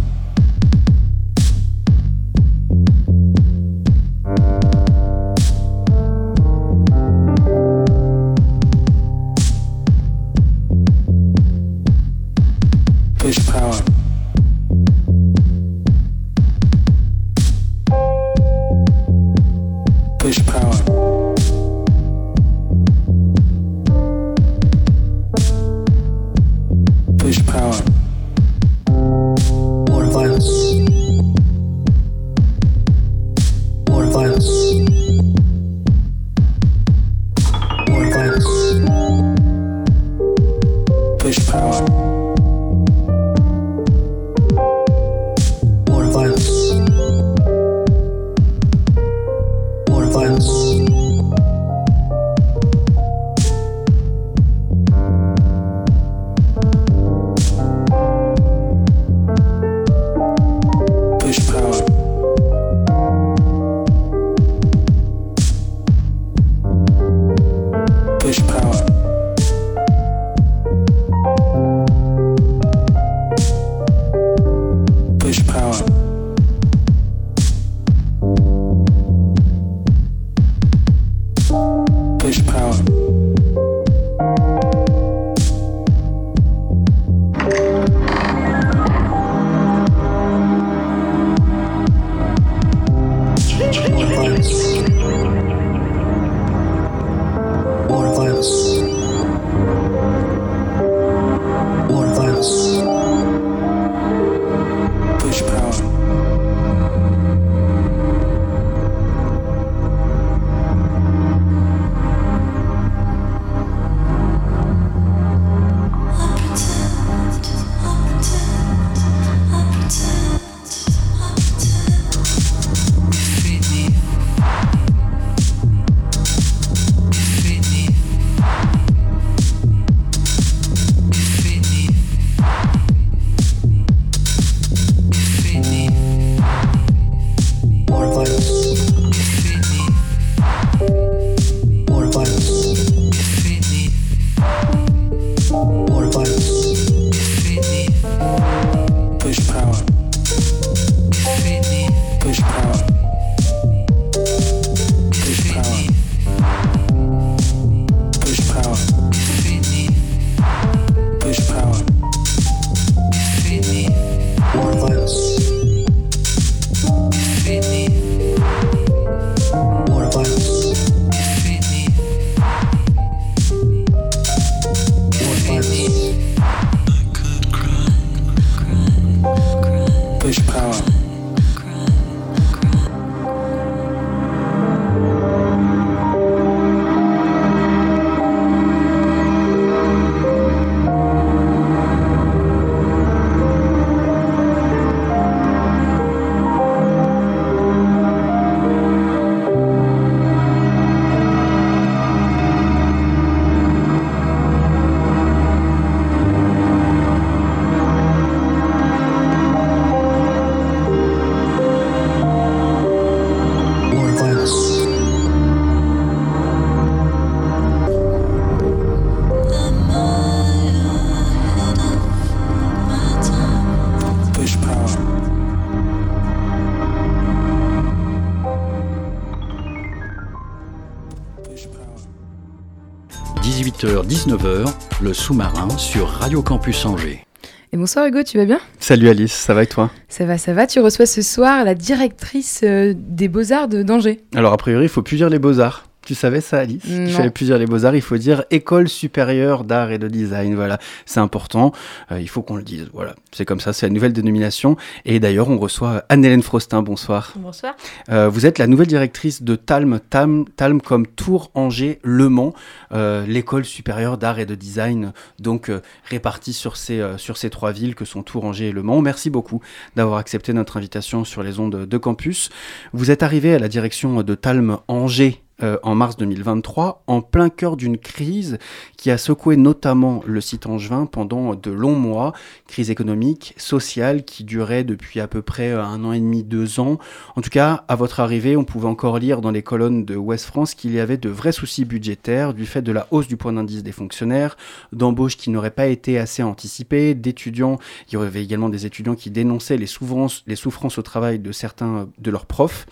19h, 234.19 234.65
le 235.01 235.13
sous-marin 235.13 235.69
sur 235.77 236.09
Radio 236.09 236.41
Campus 236.41 236.85
Angers. 236.85 237.23
Et 237.71 237.77
bonsoir 237.77 238.05
Hugo, 238.05 238.21
tu 238.21 238.37
vas 238.37 238.43
bien? 238.43 238.59
Salut 238.77 239.07
Alice, 239.07 239.31
ça 239.31 239.53
va 239.53 239.59
avec 239.59 239.69
toi? 239.69 239.91
Ça 240.09 240.25
va, 240.25 240.37
ça 240.37 240.51
va. 240.51 240.67
Tu 240.67 240.81
reçois 240.81 241.05
ce 241.05 241.21
soir 241.21 241.63
la 241.63 241.73
directrice 241.73 242.59
euh, 242.65 242.93
des 242.97 243.29
Beaux-Arts 243.29 243.69
de 243.69 243.81
d'Angers. 243.81 244.19
Alors 244.35 244.51
a 244.51 244.57
priori, 244.57 244.83
il 244.83 244.89
faut 244.89 245.03
plus 245.03 245.15
dire 245.15 245.29
les 245.29 245.39
beaux-arts. 245.39 245.85
Tu 246.09 246.15
savais 246.15 246.41
ça, 246.41 246.57
Alice? 246.57 246.85
Non. 246.85 247.05
Il 247.05 247.11
fallait 247.11 247.29
plusieurs 247.29 247.59
les 247.59 247.67
beaux-arts. 247.67 247.93
Il 247.93 248.01
faut 248.01 248.17
dire 248.17 248.43
école 248.49 248.89
supérieure 248.89 249.63
d'art 249.63 249.91
et 249.91 249.99
de 249.99 250.07
design. 250.07 250.55
Voilà, 250.55 250.79
c'est 251.05 251.19
important. 251.19 251.71
Euh, 252.11 252.19
il 252.19 252.27
faut 252.27 252.41
qu'on 252.41 252.55
le 252.55 252.63
dise. 252.63 252.89
Voilà, 252.93 253.13
c'est 253.31 253.45
comme 253.45 253.59
ça, 253.59 253.73
c'est 253.73 253.85
la 253.85 253.93
nouvelle 253.93 254.11
dénomination. 254.11 254.75
Et 255.05 255.19
d'ailleurs, 255.19 255.49
on 255.49 255.59
reçoit 255.59 256.05
Anne-Hélène 256.09 256.41
Frostin. 256.41 256.81
Bonsoir. 256.81 257.33
Bonsoir. 257.35 257.75
Euh, 258.09 258.27
vous 258.27 258.47
êtes 258.47 258.57
la 258.57 258.65
nouvelle 258.65 258.87
directrice 258.87 259.43
de 259.43 259.55
Talm, 259.55 259.99
Talm, 260.09 260.45
Talm 260.55 260.81
comme 260.81 261.05
Tours, 261.05 261.51
Angers, 261.53 261.99
Le 262.01 262.27
Mans, 262.27 262.55
euh, 262.91 263.23
l'école 263.27 263.63
supérieure 263.63 264.17
d'art 264.17 264.39
et 264.39 264.47
de 264.47 264.55
design, 264.55 265.13
donc 265.37 265.69
euh, 265.69 265.79
répartie 266.05 266.53
sur 266.53 266.75
ces, 266.75 267.01
euh, 267.01 267.19
sur 267.19 267.37
ces 267.37 267.51
trois 267.51 267.71
villes 267.71 267.93
que 267.93 268.05
sont 268.05 268.23
Tours, 268.23 268.45
Angers 268.45 268.69
et 268.69 268.71
Le 268.71 268.81
Mans. 268.81 269.01
Merci 269.03 269.29
beaucoup 269.29 269.61
d'avoir 269.95 270.17
accepté 270.17 270.53
notre 270.53 270.77
invitation 270.77 271.23
sur 271.23 271.43
les 271.43 271.59
ondes 271.59 271.85
de 271.85 271.97
campus. 271.99 272.49
Vous 272.93 273.11
êtes 273.11 273.21
arrivé 273.21 273.53
à 273.53 273.59
la 273.59 273.67
direction 273.67 274.23
de 274.23 274.33
Talm 274.33 274.79
Angers 274.87 275.43
euh, 275.61 275.77
en 275.83 275.95
mars 275.95 276.15
2023, 276.17 277.03
en 277.07 277.21
plein 277.21 277.49
cœur 277.49 277.75
d'une 277.75 277.97
crise 277.97 278.57
qui 278.97 279.11
a 279.11 279.17
secoué 279.17 279.57
notamment 279.57 280.21
le 280.25 280.41
site 280.41 280.67
angevin 280.67 281.05
pendant 281.05 281.55
de 281.55 281.71
longs 281.71 281.95
mois, 281.95 282.33
crise 282.67 282.89
économique, 282.89 283.53
sociale 283.57 284.23
qui 284.23 284.43
durait 284.43 284.83
depuis 284.83 285.19
à 285.19 285.27
peu 285.27 285.41
près 285.41 285.71
euh, 285.71 285.83
un 285.83 286.03
an 286.05 286.13
et 286.13 286.19
demi, 286.19 286.43
deux 286.43 286.79
ans. 286.79 286.97
En 287.35 287.41
tout 287.41 287.49
cas, 287.49 287.83
à 287.87 287.95
votre 287.95 288.19
arrivée, 288.19 288.55
on 288.55 288.63
pouvait 288.63 288.87
encore 288.87 289.19
lire 289.19 289.41
dans 289.41 289.51
les 289.51 289.63
colonnes 289.63 290.05
de 290.05 290.15
Ouest 290.15 290.45
France 290.45 290.75
qu'il 290.75 290.91
y 290.91 290.99
avait 290.99 291.17
de 291.17 291.29
vrais 291.29 291.51
soucis 291.51 291.85
budgétaires 291.85 292.53
du 292.53 292.65
fait 292.65 292.81
de 292.81 292.91
la 292.91 293.07
hausse 293.11 293.27
du 293.27 293.37
point 293.37 293.53
d'indice 293.53 293.83
des 293.83 293.91
fonctionnaires, 293.91 294.55
d'embauches 294.93 295.37
qui 295.37 295.49
n'auraient 295.49 295.71
pas 295.71 295.87
été 295.87 296.19
assez 296.19 296.43
anticipées, 296.43 297.15
d'étudiants, 297.15 297.79
il 298.07 298.13
y 298.13 298.17
avait 298.17 298.43
également 298.43 298.69
des 298.69 298.85
étudiants 298.85 299.15
qui 299.15 299.29
dénonçaient 299.29 299.77
les 299.77 299.87
souffrances, 299.87 300.43
les 300.47 300.55
souffrances 300.55 300.97
au 300.97 301.01
travail 301.01 301.39
de 301.39 301.51
certains 301.51 302.09
de 302.17 302.31
leurs 302.31 302.45
profs. 302.45 302.85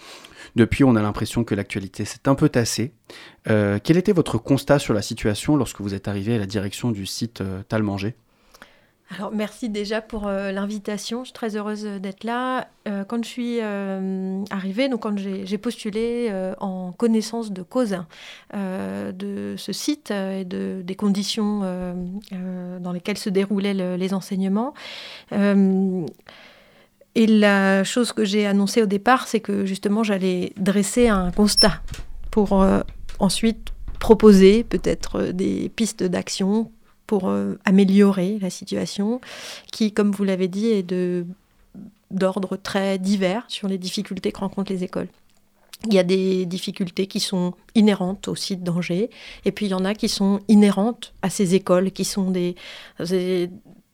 Depuis, 0.57 0.83
on 0.83 0.95
a 0.95 1.03
l'impression 1.03 1.43
que 1.43 1.53
l'actualité 1.53 2.03
s'est 2.03 2.27
un 2.27 2.33
peu 2.33 2.49
tassée. 2.49 2.91
Euh, 3.47 3.77
quel 3.83 3.95
était 3.95 4.11
votre 4.11 4.39
constat 4.39 4.79
sur 4.79 4.95
la 4.95 5.03
situation 5.03 5.55
lorsque 5.55 5.81
vous 5.81 5.93
êtes 5.93 6.07
arrivé 6.07 6.33
à 6.33 6.39
la 6.39 6.47
direction 6.47 6.89
du 6.89 7.05
site 7.05 7.41
euh, 7.41 7.61
Talmanger? 7.69 8.15
Alors, 9.15 9.31
merci 9.31 9.69
déjà 9.69 10.01
pour 10.01 10.27
euh, 10.27 10.51
l'invitation. 10.51 11.19
Je 11.19 11.25
suis 11.25 11.33
très 11.33 11.55
heureuse 11.55 11.83
d'être 11.85 12.23
là. 12.23 12.69
Euh, 12.87 13.05
quand 13.05 13.23
je 13.23 13.29
suis 13.29 13.59
euh, 13.61 14.43
arrivée, 14.49 14.89
donc 14.89 15.01
quand 15.01 15.15
j'ai 15.17 15.57
postulé 15.59 16.27
euh, 16.31 16.55
en 16.59 16.91
connaissance 16.91 17.51
de 17.51 17.61
cause 17.61 17.99
euh, 18.55 19.11
de 19.11 19.53
ce 19.57 19.71
site 19.71 20.09
euh, 20.09 20.39
et 20.39 20.43
de, 20.43 20.81
des 20.83 20.95
conditions 20.95 21.61
euh, 21.63 21.93
euh, 22.33 22.79
dans 22.79 22.91
lesquelles 22.93 23.19
se 23.19 23.29
déroulaient 23.29 23.75
le- 23.75 23.95
les 23.95 24.13
enseignements, 24.15 24.73
euh, 25.33 26.03
et 27.17 27.25
la 27.25 27.83
chose 27.83 28.13
que 28.13 28.23
j'ai 28.23 28.45
annoncée 28.45 28.83
au 28.83 28.85
départ, 28.85 29.27
c'est 29.27 29.39
que 29.39 29.65
justement 29.65 30.03
j'allais 30.03 30.53
dresser 30.55 31.07
un 31.07 31.31
constat 31.31 31.81
pour 32.29 32.61
euh, 32.61 32.81
ensuite 33.17 33.73
proposer 33.99 34.63
peut-être 34.63 35.15
euh, 35.15 35.31
des 35.31 35.69
pistes 35.69 36.03
d'action 36.03 36.71
pour 37.07 37.27
euh, 37.27 37.55
améliorer 37.65 38.37
la 38.39 38.51
situation, 38.51 39.19
qui, 39.71 39.93
comme 39.93 40.11
vous 40.11 40.25
l'avez 40.25 40.47
dit, 40.47 40.67
est 40.67 40.93
d'ordre 42.11 42.55
très 42.55 42.99
divers 42.99 43.45
sur 43.47 43.67
les 43.67 43.79
difficultés 43.79 44.31
que 44.31 44.41
rencontrent 44.41 44.71
les 44.71 44.83
écoles. 44.83 45.07
Il 45.87 45.95
y 45.95 45.99
a 45.99 46.03
des 46.03 46.45
difficultés 46.45 47.07
qui 47.07 47.19
sont 47.19 47.55
inhérentes 47.73 48.27
au 48.27 48.35
site 48.35 48.61
d'Angers, 48.61 49.09
et 49.43 49.51
puis 49.51 49.65
il 49.65 49.69
y 49.69 49.73
en 49.73 49.85
a 49.85 49.95
qui 49.95 50.07
sont 50.07 50.39
inhérentes 50.49 51.15
à 51.23 51.31
ces 51.31 51.55
écoles, 51.55 51.89
qui 51.89 52.05
sont 52.05 52.29
des, 52.29 52.55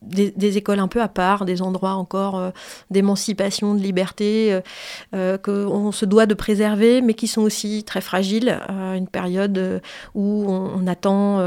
des- 0.05 0.57
écoles 0.57 0.79
un 0.79 0.87
peu 0.87 1.01
à 1.01 1.07
part, 1.07 1.45
des 1.45 1.61
endroits 1.61 1.93
encore 1.93 2.37
euh, 2.37 2.49
d'émancipation, 2.91 3.75
de 3.75 3.81
liberté, 3.81 4.53
euh, 4.53 4.61
euh, 5.15 5.37
qu'on 5.37 5.91
se 5.91 6.05
doit 6.05 6.25
de 6.25 6.33
préserver, 6.33 7.01
mais 7.01 7.13
qui 7.13 7.27
sont 7.27 7.41
aussi 7.41 7.83
très 7.83 8.01
fragiles 8.01 8.59
une 8.69 9.07
période 9.07 9.81
où 10.15 10.45
on, 10.47 10.87
attend 10.87 11.39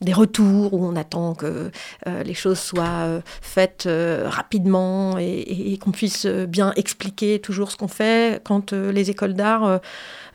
des 0.00 0.12
retours, 0.12 0.72
où 0.74 0.84
on 0.84 0.96
attend 0.96 1.34
que 1.34 1.70
les 2.06 2.34
choses 2.34 2.58
soient 2.58 3.20
faites 3.40 3.88
rapidement 4.24 5.18
et, 5.18 5.72
et- 5.72 5.78
qu'on 5.78 5.90
puisse 5.90 6.26
bien 6.26 6.72
expliquer 6.76 7.38
toujours 7.40 7.70
ce 7.70 7.76
qu'on 7.76 7.88
fait. 7.88 8.40
Quand 8.44 8.72
les 8.72 9.10
écoles 9.10 9.34
d'art, 9.34 9.80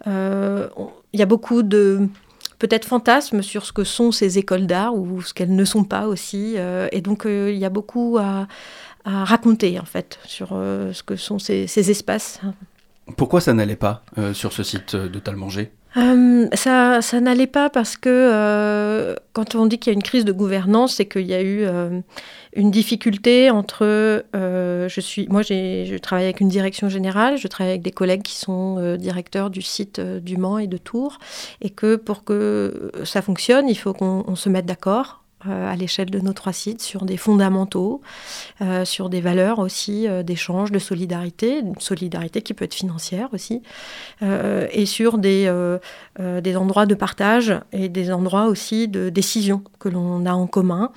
il 0.05 1.19
y 1.19 1.21
a 1.21 1.25
beaucoup 1.25 1.63
de 1.63 2.07
peut-être 2.59 2.85
fantasmes 2.85 3.41
sur 3.41 3.65
ce 3.65 3.71
que 3.71 3.83
sont 3.83 4.11
ces 4.11 4.37
écoles 4.37 4.67
d'art 4.67 4.95
ou 4.95 5.21
ce 5.21 5.33
qu'elles 5.33 5.55
ne 5.55 5.65
sont 5.65 5.83
pas 5.83 6.07
aussi. 6.07 6.55
euh, 6.57 6.87
et 6.91 7.01
donc 7.01 7.25
euh, 7.25 7.51
il 7.51 7.57
y 7.57 7.65
a 7.65 7.69
beaucoup 7.69 8.17
à, 8.19 8.47
raconter 9.05 9.79
en 9.79 9.85
fait 9.85 10.17
sur 10.25 10.49
euh, 10.53 10.91
ce 10.91 11.03
que 11.03 11.15
sont 11.15 11.37
ces, 11.37 11.67
ces 11.67 11.91
espaces. 11.91 12.41
Pourquoi 13.17 13.39
ça 13.39 13.53
n'allait 13.53 13.75
pas 13.75 14.03
euh, 14.17 14.33
sur 14.33 14.51
ce 14.51 14.63
site 14.63 14.95
euh, 14.95 15.07
de 15.07 15.19
Talmanger? 15.19 15.71
Euh, 15.97 16.47
ça, 16.53 16.99
n'allait 17.21 17.47
pas 17.47 17.69
parce 17.69 17.95
que 17.95 19.15
quand 19.31 19.55
on 19.55 19.65
dit 19.65 19.79
qu'il 19.79 19.93
y 19.93 19.95
a 19.95 19.97
une 19.97 20.03
crise 20.03 20.25
de 20.25 20.33
gouvernance, 20.33 20.95
c'est 20.95 21.05
qu'il 21.05 21.25
y 21.25 21.33
a 21.33 21.41
eu 21.41 21.65
une 22.53 22.69
difficulté 22.69 23.49
entre. 23.49 23.85
je 24.33 24.99
suis, 24.99 25.25
moi, 25.29 25.41
je 25.41 25.97
travaille 25.99 26.25
avec 26.25 26.41
une 26.41 26.49
direction 26.49 26.89
générale, 26.89 27.37
je 27.37 27.47
travaille 27.47 27.71
avec 27.71 27.81
des 27.81 27.91
collègues 27.91 28.23
qui 28.23 28.35
sont 28.35 28.97
directeurs 28.97 29.49
du 29.49 29.61
site 29.61 30.01
du 30.01 30.35
Mans 30.35 30.57
et 30.57 30.67
de 30.67 30.75
Tours, 30.75 31.17
et 31.61 31.69
que 31.69 31.95
pour 31.95 32.25
que 32.25 32.91
ça 33.05 33.21
fonctionne, 33.21 33.69
il 33.69 33.77
faut 33.77 33.93
qu'on 33.93 34.25
on 34.27 34.35
se 34.35 34.49
mette 34.49 34.65
d'accord. 34.65 35.24
Euh, 35.47 35.71
à 35.71 35.75
l'échelle 35.75 36.09
de 36.09 36.19
nos 36.19 36.33
trois 36.33 36.53
sites 36.53 36.81
sur 36.81 37.05
des 37.05 37.17
fondamentaux, 37.17 38.01
euh, 38.61 38.85
sur 38.85 39.09
des 39.09 39.19
valeurs 39.21 39.59
aussi 39.59 40.07
euh, 40.07 40.23
d'échange, 40.23 40.71
de 40.71 40.79
solidarité, 40.79 41.59
une 41.59 41.77
solidarité 41.77 42.41
qui 42.41 42.53
peut 42.53 42.65
être 42.65 42.73
financière 42.73 43.29
aussi, 43.33 43.61
et 44.21 44.85
sur 44.85 45.17
des 45.17 45.49
endroits 46.55 46.85
de 46.85 46.95
partage 46.95 47.53
et 47.73 47.89
des 47.89 48.11
endroits 48.11 48.47
aussi 48.47 48.87
de 48.87 49.09
décision 49.09 49.61
que 49.85 49.89
l'on 49.89 50.25
a 50.25 50.33
en 50.33 50.47
commun, 50.47 50.91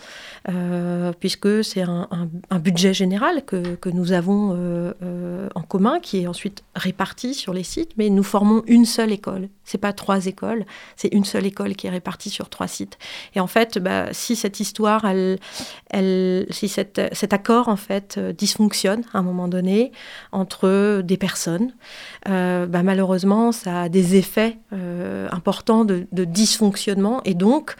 euh, 0.48 1.12
puisque 1.20 1.62
c'est 1.62 1.82
un, 1.82 2.08
budget 2.58 2.94
général 2.94 3.44
que, 3.44 3.76
nous 3.90 4.12
avons 4.12 4.54
euh, 4.54 4.94
euh, 5.02 5.48
en 5.54 5.60
commun, 5.60 6.00
qui 6.00 6.22
est 6.22 6.26
ensuite 6.26 6.64
réparti 6.74 7.34
sur 7.34 7.52
les 7.52 7.64
sites, 7.64 7.90
mais 7.98 8.08
nous 8.08 8.22
formons 8.22 8.62
une 8.66 8.86
seule 8.86 9.12
école. 9.12 9.50
C'est 9.64 9.78
pas 9.78 9.92
trois 9.92 10.24
écoles, 10.24 10.64
c'est 10.96 11.12
une 11.12 11.26
seule 11.26 11.44
école 11.44 11.76
qui 11.76 11.86
est 11.86 11.90
répartie 11.90 12.30
sur 12.30 12.48
trois 12.48 12.66
sites. 12.66 12.96
Et 13.34 13.40
en 13.40 13.46
fait, 13.46 13.78
bah, 13.78 14.06
si 14.12 14.36
cette 14.36 14.58
histoire, 14.58 15.04
elle, 15.04 16.46
si 16.48 16.68
cette- 16.68 17.02
cet 17.12 17.34
accord 17.34 17.68
en 17.68 17.76
fait 17.76 18.18
dysfonctionne 18.18 19.02
à 19.12 19.18
un 19.18 19.22
moment 19.22 19.48
donné 19.48 19.92
entre 20.32 21.02
des 21.02 21.18
personnes, 21.18 21.74
bah, 22.24 22.82
malheureusement, 22.82 23.52
ça 23.52 23.82
a 23.82 23.88
des 23.90 24.16
effets 24.16 24.56
importants 25.30 25.84
de, 25.84 26.06
dysfonctionnement 26.24 27.20
et 27.24 27.34
donc 27.34 27.74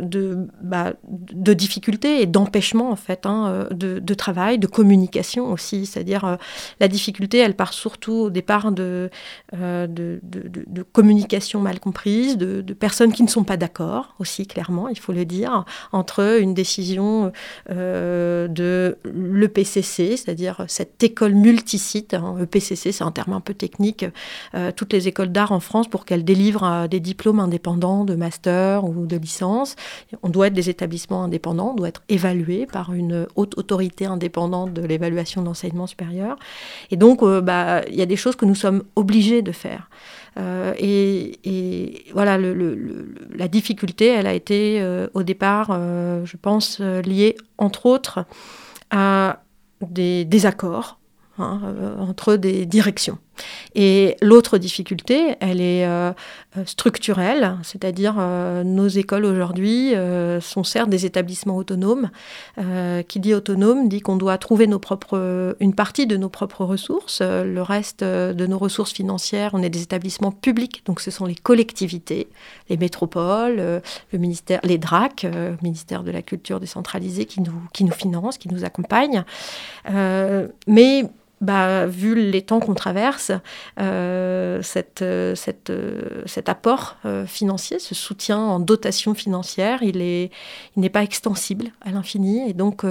de, 0.00 0.46
bah, 0.62 0.94
de 1.08 1.52
difficultés 1.52 2.22
et 2.22 2.26
d'empêchement 2.26 2.90
en 2.90 2.96
fait 2.96 3.26
hein, 3.26 3.68
de, 3.70 4.14
travail, 4.14 4.58
de 4.58 4.66
communication 4.66 5.50
aussi. 5.50 5.86
C'est-à-dire 5.86 6.24
euh, 6.24 6.36
la 6.80 6.88
difficulté, 6.88 7.38
elle 7.38 7.54
part 7.54 7.72
surtout 7.72 8.12
au 8.12 8.30
départ 8.30 8.72
de, 8.72 9.10
euh, 9.54 10.18
communication 10.92 11.60
mal 11.60 11.80
comprise, 11.80 12.36
de, 12.36 12.72
personnes 12.72 13.12
qui 13.12 13.22
ne 13.22 13.28
sont 13.28 13.44
pas 13.44 13.56
d'accord 13.56 14.14
aussi 14.18 14.46
clairement, 14.46 14.88
il 14.88 14.98
faut 14.98 15.12
le 15.12 15.24
dire, 15.24 15.64
entre 15.92 16.40
une 16.40 16.54
décision 16.54 17.32
euh, 17.70 18.48
de 18.48 18.96
l'EPCC, 19.04 20.16
c'est-à-dire 20.16 20.64
cette 20.68 21.02
école 21.02 21.34
multisite. 21.34 22.14
Hein, 22.14 22.36
EPCC, 22.40 22.92
c'est 22.92 23.04
un 23.04 23.10
terme 23.12 23.34
un 23.34 23.40
peu 23.40 23.54
technique. 23.54 24.04
toutes 24.76 24.92
les 24.92 25.08
écoles 25.08 25.30
d'art 25.30 25.52
en 25.52 25.60
France, 25.60 25.88
pour 25.88 26.04
qu'elles 26.04 26.24
délivrent 26.24 26.88
des 26.88 27.00
diplômes 27.00 27.40
indépendants 27.40 28.04
de 28.04 28.14
master 28.14 28.84
ou 28.84 29.06
de 29.06 29.16
licence, 29.16 29.76
on 30.22 30.28
doit 30.28 30.48
être 30.48 30.54
des 30.54 30.70
établissements 30.70 31.24
indépendants, 31.24 31.70
on 31.72 31.74
doit 31.74 31.88
être 31.88 32.02
évalué 32.08 32.66
par 32.66 32.92
une 32.92 33.26
haute 33.36 33.56
autorité 33.58 34.06
indépendante 34.06 34.72
de 34.72 34.82
l'évaluation 34.82 35.42
de 35.42 35.46
l'enseignement 35.46 35.86
supérieur. 35.86 36.36
Et 36.90 36.96
donc, 36.96 37.22
euh, 37.22 37.40
bah, 37.40 37.82
il 37.88 37.94
y 37.94 38.02
a 38.02 38.06
des 38.06 38.16
choses 38.16 38.36
que 38.36 38.44
nous 38.44 38.54
sommes 38.54 38.82
obligés 38.96 39.42
de 39.42 39.52
faire. 39.52 39.88
Euh, 40.38 40.72
et, 40.78 42.04
voilà, 42.12 42.38
la 42.38 43.48
difficulté, 43.48 44.06
elle 44.06 44.26
a 44.26 44.34
été 44.34 44.80
euh, 44.80 45.06
au 45.14 45.22
départ, 45.22 45.72
je 46.24 46.36
pense, 46.36 46.80
liée 46.80 47.36
entre 47.58 47.86
autres 47.86 48.24
à 48.90 49.42
des 49.80 50.24
désaccords 50.24 50.98
hein, 51.38 51.60
entre 51.98 52.36
des 52.36 52.66
directions. 52.66 53.18
Et 53.74 54.16
l'autre 54.20 54.58
difficulté, 54.58 55.36
elle 55.40 55.60
est 55.60 55.86
euh, 55.86 56.12
euh, 56.56 56.64
structurelle, 56.66 57.56
c'est-à-dire 57.62 58.16
euh, 58.18 58.62
nos 58.64 58.88
écoles 58.88 59.24
aujourd'hui 59.24 59.94
sont 60.40 60.64
certes 60.64 60.90
des 60.90 61.06
établissements 61.06 61.56
autonomes. 61.56 62.10
Qui 63.08 63.20
dit 63.20 63.34
autonome 63.34 63.88
dit 63.88 64.00
qu'on 64.00 64.16
doit 64.16 64.38
trouver 64.38 64.68
une 65.60 65.74
partie 65.74 66.06
de 66.06 66.16
nos 66.16 66.28
propres 66.28 66.64
ressources. 66.64 67.20
Le 67.22 67.60
reste 67.62 68.04
de 68.04 68.46
nos 68.46 68.58
ressources 68.58 68.92
financières, 68.92 69.50
on 69.54 69.62
est 69.62 69.70
des 69.70 69.82
établissements 69.82 70.32
publics, 70.32 70.82
donc 70.86 71.00
ce 71.00 71.10
sont 71.10 71.26
les 71.26 71.34
collectivités, 71.34 72.28
les 72.68 72.76
métropoles, 72.76 73.82
le 74.12 74.18
ministère, 74.18 74.60
les 74.64 74.78
DRAC, 74.78 75.24
euh, 75.24 75.54
ministère 75.62 76.02
de 76.02 76.10
la 76.10 76.22
Culture 76.22 76.60
décentralisé, 76.60 77.24
qui 77.24 77.40
nous, 77.40 77.52
qui 77.72 77.84
nous 77.84 77.92
financent, 77.92 78.38
qui 78.38 78.48
nous 78.48 78.64
accompagnent. 78.64 79.24
Mais 80.66 81.04
bah, 81.42 81.86
vu 81.86 82.14
les 82.14 82.40
temps 82.42 82.60
qu'on 82.60 82.74
traverse, 82.74 83.32
euh, 83.78 84.62
euh, 85.02 85.34
euh, 85.70 86.22
cet 86.26 86.48
apport 86.48 86.96
financier, 87.26 87.78
ce 87.78 87.94
soutien 87.94 88.38
en 88.38 88.60
dotation 88.60 89.12
financière, 89.14 89.82
il 89.82 90.30
n'est 90.76 90.90
pas 90.90 91.02
extensible 91.02 91.72
à 91.80 91.90
l'infini. 91.90 92.48
Et 92.48 92.52
donc, 92.54 92.84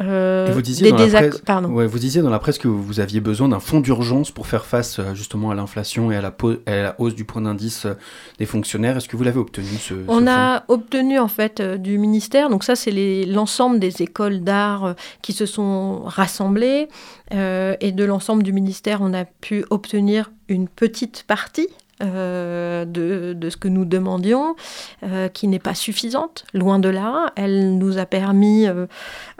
euh, 0.00 0.50
vous 0.52 0.62
disiez, 0.62 0.92
des 0.92 0.96
presse, 0.96 1.42
ouais, 1.68 1.86
vous 1.86 1.98
disiez 1.98 2.22
dans 2.22 2.30
la 2.30 2.38
presse 2.38 2.58
que 2.58 2.68
vous 2.68 3.00
aviez 3.00 3.20
besoin 3.20 3.48
d'un 3.48 3.60
fonds 3.60 3.80
d'urgence 3.80 4.30
pour 4.30 4.46
faire 4.46 4.64
face 4.64 4.98
euh, 4.98 5.14
justement 5.14 5.50
à 5.50 5.54
l'inflation 5.54 6.10
et 6.10 6.16
à 6.16 6.22
la, 6.22 6.30
po- 6.30 6.56
à 6.66 6.76
la 6.76 6.94
hausse 6.98 7.14
du 7.14 7.24
point 7.24 7.42
d'indice 7.42 7.84
euh, 7.84 7.94
des 8.38 8.46
fonctionnaires. 8.46 8.96
Est-ce 8.96 9.08
que 9.08 9.16
vous 9.16 9.24
l'avez 9.24 9.40
obtenu 9.40 9.66
ce, 9.78 9.94
On 10.08 10.26
a 10.26 10.64
obtenu 10.68 11.18
en 11.18 11.28
fait 11.28 11.60
du 11.60 11.98
ministère, 11.98 12.48
donc 12.48 12.64
ça 12.64 12.76
c'est 12.76 13.26
l'ensemble 13.26 13.78
des 13.78 14.00
écoles 14.00 14.40
d'art 14.40 14.94
qui 15.22 15.32
se 15.32 15.44
sont 15.44 16.02
rassemblées. 16.04 16.88
Euh, 17.32 17.76
et 17.80 17.92
de 17.92 18.02
l'ensemble 18.04 18.42
du 18.42 18.52
ministère 18.52 18.98
on 19.02 19.14
a 19.14 19.24
pu 19.24 19.64
obtenir 19.70 20.32
une 20.48 20.66
petite 20.66 21.22
partie 21.28 21.68
euh, 22.02 22.84
de, 22.84 23.50
ce 23.50 23.56
que 23.56 23.68
nous 23.68 23.84
demandions, 23.84 24.56
euh, 25.02 25.28
qui 25.28 25.48
n'est 25.48 25.58
pas 25.58 25.74
suffisante, 25.74 26.44
loin 26.54 26.78
de 26.78 26.88
là. 26.88 27.32
Elle 27.36 27.76
nous 27.78 27.98
a 27.98 28.06
permis 28.06 28.66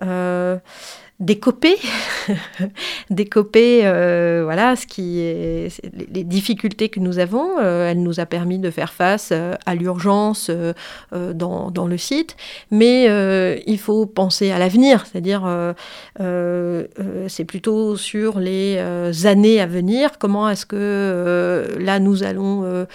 euh, 0.02 0.58
d'écoper, 1.20 1.76
d'écoper, 3.10 3.82
euh, 3.84 4.40
voilà, 4.44 4.74
ce 4.74 4.86
qui 4.86 5.20
est 5.20 5.68
les- 6.10 6.24
difficultés 6.24 6.88
que 6.88 6.98
nous 6.98 7.18
avons. 7.18 7.58
Euh, 7.60 7.90
elle 7.90 8.02
nous 8.02 8.20
a 8.20 8.26
permis 8.26 8.58
de 8.58 8.70
faire 8.70 8.92
face 8.92 9.28
euh, 9.32 9.54
à 9.66 9.74
l'urgence 9.74 10.50
dans, 11.12 11.70
dans 11.70 11.86
le 11.86 11.98
site, 11.98 12.36
mais 12.70 13.04
il 13.66 13.78
faut 13.78 14.06
penser 14.06 14.50
à 14.50 14.58
l'avenir, 14.58 15.04
c'est-à-dire 15.06 15.42
c'est 16.18 17.44
plutôt 17.44 17.96
sur 17.96 18.38
les 18.38 18.78
années 19.24 19.60
à 19.60 19.66
venir. 19.66 20.18
Comment 20.18 20.48
est-ce 20.48 20.64
que 20.66 21.76
là 21.78 21.98
nous 22.00 22.22
allons 22.22 22.86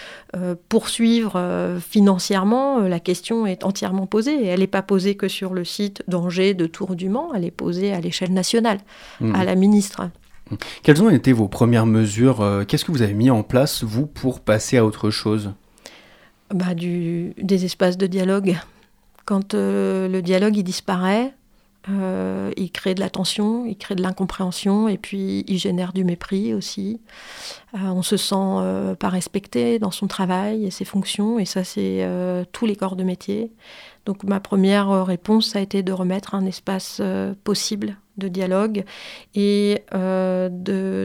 poursuivre 0.69 1.77
financièrement? 1.79 2.79
La 2.79 2.99
question 2.99 3.45
est 3.45 3.63
entièrement 3.63 4.07
posée. 4.07 4.45
Elle 4.47 4.61
n'est 4.61 4.67
pas 4.67 4.81
posée 4.81 5.15
que 5.15 5.27
sur 5.27 5.53
le 5.53 5.63
site 5.63 6.03
d'Angers, 6.07 6.53
de 6.53 6.65
Tours 6.65 6.95
du 6.95 7.09
Mans, 7.09 7.31
elle 7.35 7.45
est 7.45 7.51
posée 7.51 7.93
à 7.93 7.99
l'échelle 7.99 8.14
nationale, 8.23 8.79
Mhm. 9.21 9.35
à 9.35 9.43
la 9.43 9.55
ministre. 9.55 10.09
Quelles 10.83 11.01
ont 11.01 11.09
été 11.09 11.33
vos 11.33 11.47
premières 11.47 11.87
mesures 11.87 12.41
euh, 12.41 12.63
Qu'est-ce 12.65 12.85
que 12.85 12.91
vous 12.91 13.01
avez 13.01 13.13
mis 13.15 13.31
en 13.31 13.41
place, 13.43 13.83
vous, 13.83 14.05
pour 14.05 14.39
passer 14.41 14.77
à 14.77 14.85
autre 14.85 15.09
chose? 15.09 15.53
Bah, 16.53 16.75
du, 16.75 17.33
des 17.41 17.65
espaces 17.65 17.97
de 17.97 18.05
dialogue. 18.07 18.55
Quand 19.25 19.55
euh, 19.55 20.07
le 20.07 20.21
dialogue 20.21 20.55
il 20.55 20.63
disparaît, 20.63 21.33
euh, 21.89 22.51
il 22.57 22.71
crée 22.71 22.93
de 22.93 22.99
la 22.99 23.09
tension, 23.09 23.65
il 23.65 23.75
crée 23.75 23.95
de 23.95 24.01
l'incompréhension 24.03 24.87
et 24.87 24.97
puis 24.99 25.43
il 25.47 25.57
génère 25.57 25.93
du 25.93 26.03
mépris 26.03 26.53
aussi. 26.53 26.99
Euh, 27.73 27.79
on 27.87 28.03
se 28.03 28.17
sent 28.17 28.35
euh, 28.37 28.93
pas 28.95 29.09
respecté 29.09 29.79
dans 29.79 29.91
son 29.91 30.05
travail 30.07 30.65
et 30.65 30.71
ses 30.71 30.85
fonctions 30.85 31.39
et 31.39 31.45
ça 31.45 31.63
c'est 31.63 32.07
tous 32.51 32.67
les 32.67 32.75
corps 32.75 32.95
de 32.95 33.03
métier. 33.03 33.51
Donc 34.05 34.23
ma 34.23 34.39
première 34.39 35.05
réponse 35.05 35.47
ça 35.49 35.59
a 35.59 35.61
été 35.63 35.81
de 35.81 35.91
remettre 35.91 36.35
un 36.35 36.45
espace 36.45 37.01
possible 37.43 37.97
de 38.17 38.27
dialogue 38.27 38.85
et 39.33 39.83
euh, 39.93 40.49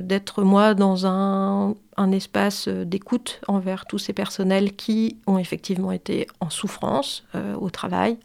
d'être 0.02 0.42
moi 0.42 0.74
dans 0.74 1.06
un, 1.06 1.74
un 1.96 2.12
espace 2.12 2.68
d'écoute 2.68 3.40
envers 3.48 3.86
tous 3.86 3.98
ces 3.98 4.12
personnels 4.12 4.74
qui 4.76 5.16
ont 5.26 5.38
effectivement 5.38 5.92
été 5.92 6.26
en 6.40 6.50
souffrance 6.50 7.24
euh, 7.34 7.54
au 7.54 7.70
travail, 7.70 8.16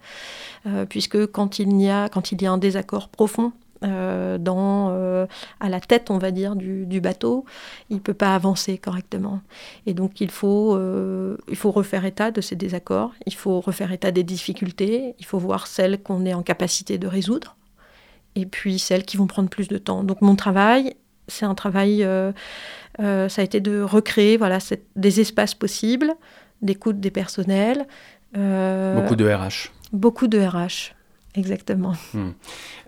Euh, 0.67 0.85
puisque 0.87 1.27
quand 1.27 1.59
il, 1.59 1.79
y 1.79 1.89
a, 1.89 2.09
quand 2.09 2.31
il 2.31 2.41
y 2.41 2.47
a 2.47 2.51
un 2.51 2.57
désaccord 2.57 3.07
profond 3.09 3.51
dans, 3.81 5.27
à 5.59 5.69
la 5.69 5.79
tête, 5.79 6.09
on 6.09 6.17
va 6.17 6.31
dire, 6.31 6.55
du, 6.55 6.87
du 6.87 7.01
bateau, 7.01 7.45
il 7.91 7.97
ne 7.97 8.01
peut 8.01 8.15
pas 8.15 8.33
avancer 8.33 8.79
correctement. 8.79 9.41
Et 9.85 9.93
donc 9.93 10.21
il 10.21 10.31
faut, 10.31 10.75
il 11.47 11.55
faut 11.55 11.69
refaire 11.69 12.03
état 12.03 12.31
de 12.31 12.41
ces 12.41 12.55
désaccords, 12.55 13.11
il 13.27 13.35
faut 13.35 13.61
refaire 13.61 13.91
état 13.91 14.11
des 14.11 14.23
difficultés, 14.23 15.13
il 15.19 15.25
faut 15.25 15.37
voir 15.37 15.67
celles 15.67 16.01
qu'on 16.01 16.25
est 16.25 16.33
en 16.33 16.41
capacité 16.41 16.97
de 16.97 17.07
résoudre 17.07 17.55
et 18.35 18.45
puis 18.45 18.79
celles 18.79 19.03
qui 19.03 19.17
vont 19.17 19.27
prendre 19.27 19.49
plus 19.49 19.67
de 19.67 19.77
temps. 19.77 20.03
Donc 20.03 20.21
mon 20.21 20.35
travail, 20.35 20.95
c'est 21.27 21.45
un 21.45 21.55
travail, 21.55 22.03
euh, 22.03 22.31
euh, 22.99 23.29
ça 23.29 23.41
a 23.41 23.45
été 23.45 23.59
de 23.59 23.81
recréer 23.81 24.37
voilà, 24.37 24.59
des 24.95 25.19
espaces 25.19 25.53
possibles, 25.53 26.13
d'écoute 26.61 26.99
des 26.99 27.11
personnels. 27.11 27.87
euh, 28.37 29.01
Beaucoup 29.01 29.15
de 29.15 29.25
RH. 29.29 29.71
Beaucoup 29.93 30.27
de 30.27 30.39
RH, 30.39 30.94
exactement. 31.35 31.93
Hmm. 32.13 32.31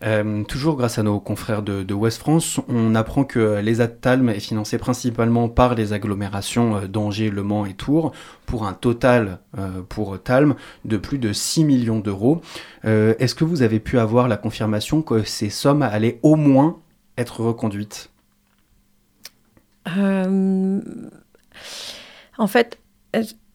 Euh, 0.04 0.44
toujours 0.44 0.76
grâce 0.76 0.98
à 0.98 1.04
nos 1.04 1.20
confrères 1.20 1.62
de, 1.62 1.84
de 1.84 1.94
West 1.94 2.20
France, 2.20 2.60
on 2.68 2.96
apprend 2.96 3.24
que 3.24 3.60
l'ESA 3.60 3.88
de 3.88 3.94
Talm 3.94 4.30
est 4.30 4.40
financé 4.40 4.78
principalement 4.78 5.50
par 5.50 5.76
les 5.76 5.94
agglomérations 5.94 6.78
euh, 6.78 6.88
d'Angers, 6.88 7.30
Le 7.30 7.44
Mans 7.44 7.66
et 7.66 7.74
Tours, 7.74 8.12
pour 8.46 8.66
un 8.66 8.74
total 8.74 9.40
euh, 9.58 9.82
pour 9.88 10.22
Talm 10.22 10.56
de 10.86 10.98
plus 10.98 11.18
de 11.18 11.34
6 11.34 11.66
millions 11.66 12.00
d'euros. 12.00 12.42
Euh, 12.86 13.14
Est-ce 13.20 13.36
que 13.36 13.44
vous 13.44 13.62
avez 13.62 13.80
pu 13.80 14.00
avoir 14.00 14.28
la 14.28 14.38
confirmation 14.38 15.02
que 15.02 15.24
ces 15.24 15.50
sommes 15.50 15.82
allaient 15.82 16.20
au 16.24 16.36
moins 16.36 16.80
être 17.18 17.42
reconduites? 17.42 18.12
En 22.38 22.48
fait, 22.48 22.80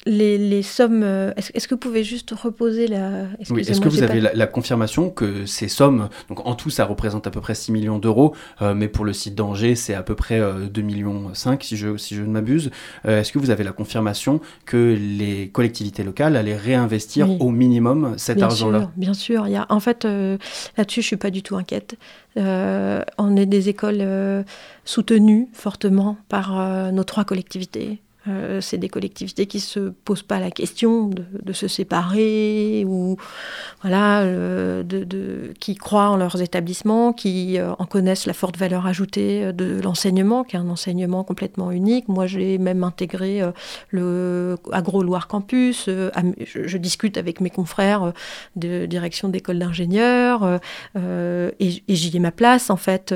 les, 0.07 0.37
les 0.39 0.63
sommes. 0.63 1.03
euh, 1.03 1.33
Est-ce 1.37 1.69
que 1.69 1.75
vous 1.75 1.81
pouvez 1.81 2.03
juste 2.05 2.31
reposer 2.33 2.87
la. 2.89 3.25
Oui, 3.51 3.61
est-ce 3.63 3.81
que 3.81 3.89
vous 3.89 4.03
avez 4.03 4.21
pas- 4.21 4.31
la, 4.31 4.35
la 4.35 4.47
confirmation 4.47 5.11
que 5.11 5.47
ces 5.47 5.69
sommes, 5.69 6.09
donc 6.29 6.47
en 6.47 6.55
tout 6.55 6.71
ça 6.71 6.85
représente 6.85 7.27
à 7.27 7.31
peu 7.31 7.41
près 7.41 7.55
6 7.55 7.73
millions 7.73 7.99
d'euros, 7.99 8.35
euh, 8.63 8.75
mais 8.75 8.89
pour 8.89 9.05
le 9.05 9.13
site 9.13 9.35
d'Angers 9.35 9.75
c'est 9.77 9.95
à 9.95 10.03
peu 10.03 10.15
près 10.15 10.41
euh, 10.41 10.67
2 10.67 10.83
millions 10.83 11.35
5 11.35 11.63
si 11.63 11.77
je, 11.77 11.97
si 11.97 12.15
je 12.15 12.23
ne 12.23 12.29
m'abuse, 12.29 12.71
Euh, 13.07 13.21
est-ce 13.21 13.33
que 13.33 13.39
vous 13.39 13.51
avez 13.51 13.65
la 13.65 13.73
confirmation 13.73 14.41
que 14.67 14.97
les 14.99 15.49
collectivités 15.49 16.03
locales 16.05 16.37
allaient 16.37 16.57
réinvestir 16.57 17.29
Oui. 17.29 17.37
au 17.41 17.51
minimum 17.51 18.15
cet 18.17 18.37
bien 18.39 18.47
argent-là? 18.47 18.81
sûr, 18.81 18.91
bien 18.97 19.15
sûr. 19.15 19.47
Il 19.49 19.53
y 19.53 19.57
a, 19.57 19.67
en 19.69 19.81
fait, 19.81 20.05
là-dessus, 20.05 21.03
je 21.03 21.07
suis 21.07 21.17
pas 21.17 21.31
du 21.31 21.43
tout 21.43 21.57
inquiète. 21.57 21.97
On 22.37 23.37
est 23.37 23.47
des 23.47 23.69
écoles 23.69 24.05
soutenues 24.85 25.49
fortement 25.53 26.17
par 26.29 26.93
nos 26.93 27.05
trois 27.05 27.25
collectivités. 27.25 28.01
Euh, 28.29 28.61
c'est 28.61 28.79
des 28.79 28.89
collectivités 28.89 29.47
qui 29.47 29.59
se 29.59 29.81
posent 29.81 30.23
pas 30.23 30.39
la 30.39 30.51
question 30.51 31.09
de, 31.09 31.53
se 31.53 31.67
séparer 31.67 32.85
ou 32.87 33.17
voilà, 33.83 34.21
euh, 34.21 34.83
de, 34.85 35.53
qui 35.59 35.75
croient 35.75 36.09
en 36.09 36.17
leurs 36.17 36.41
établissements, 36.41 37.13
qui 37.13 37.59
euh, 37.59 37.73
en 37.79 37.85
connaissent 37.85 38.27
la 38.27 38.33
forte 38.33 38.57
valeur 38.57 38.87
ajoutée 38.87 39.53
de 39.53 39.81
l'enseignement, 39.83 40.45
qui 40.45 40.57
est 40.57 40.59
un 40.61 40.69
enseignement 40.69 41.25
complètement 41.25 41.73
unique. 41.73 42.09
Moi, 42.09 42.27
j'ai 42.27 42.59
même 42.59 42.85
intégré 42.85 43.43
le 43.91 44.57
Agro-Loire 44.71 45.27
Campus. 45.27 45.89
je, 45.89 46.77
discute 46.83 47.17
avec 47.17 47.41
mes 47.41 47.51
confrères 47.51 48.13
de 48.57 48.87
direction 48.87 49.29
d'école 49.29 49.59
d'ingénieurs 49.59 50.61
et, 50.97 51.83
j'y 51.89 52.17
ai 52.17 52.19
ma 52.19 52.33
place 52.33 52.71
en 52.71 52.77
fait. 52.77 53.15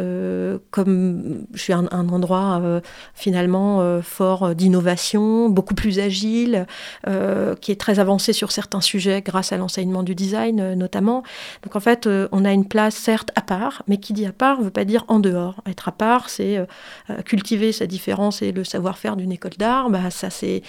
comme 0.71 1.47
je 1.55 1.61
suis 1.61 1.73
un, 1.73 1.87
endroit 1.91 2.81
finalement 3.15 4.01
fort 4.03 4.55
d'innovation, 4.55 4.96
beaucoup 5.49 5.75
plus 5.75 5.99
agile, 5.99 6.67
euh, 7.07 7.55
qui 7.57 7.73
est 7.73 7.81
très 7.81 7.99
avancé 7.99 8.33
sur 8.33 8.53
certains 8.53 8.81
sujets 8.81 9.23
grâce 9.23 9.53
à 9.53 9.57
l'enseignement 9.57 10.03
du 10.03 10.15
design 10.15 10.61
euh, 10.61 10.75
notamment. 10.75 11.23
Donc 11.63 11.77
en 11.77 11.81
fait, 11.81 12.07
euh, 12.07 12.29
on 12.33 12.45
a 12.45 12.53
une 12.53 12.67
place 12.67 12.95
certes 12.95 13.31
à 13.37 13.41
part, 13.41 13.83
mais 13.87 13.99
qui 13.99 14.13
dit 14.13 14.27
à 14.27 14.33
part 14.33 14.59
ne 14.59 14.65
veut 14.65 14.71
pas 14.71 14.85
dire 14.85 15.05
en 15.09 15.19
dehors. 15.19 15.63
Être 15.67 15.89
à 15.89 15.93
part, 15.93 16.29
c'est 16.29 16.59
cultiver 17.25 17.73
sa 17.73 17.87
différence 17.87 18.43
et 18.43 18.53
le 18.53 18.65
savoir-faire 18.65 19.17
d'une 19.17 19.33
école 19.33 19.53
d'art, 19.59 19.91
bah, 19.91 20.11
ça 20.11 20.31
c'est 20.31 20.63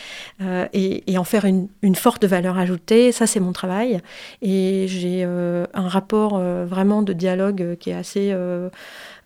et, 0.74 1.18
en 1.18 1.24
faire 1.24 1.46
une, 1.46 1.68
une 1.82 1.96
forte 1.96 2.26
valeur 2.26 2.58
ajoutée, 2.58 3.12
ça 3.12 3.28
c'est 3.28 3.40
mon 3.40 3.54
travail. 3.54 4.02
Et 4.42 4.86
j'ai 4.88 5.24
un 5.24 5.88
rapport 5.88 6.40
vraiment 6.40 7.02
de 7.02 7.14
dialogue 7.14 7.78
qui 7.80 7.90
est 7.90 7.94
assez 7.94 8.36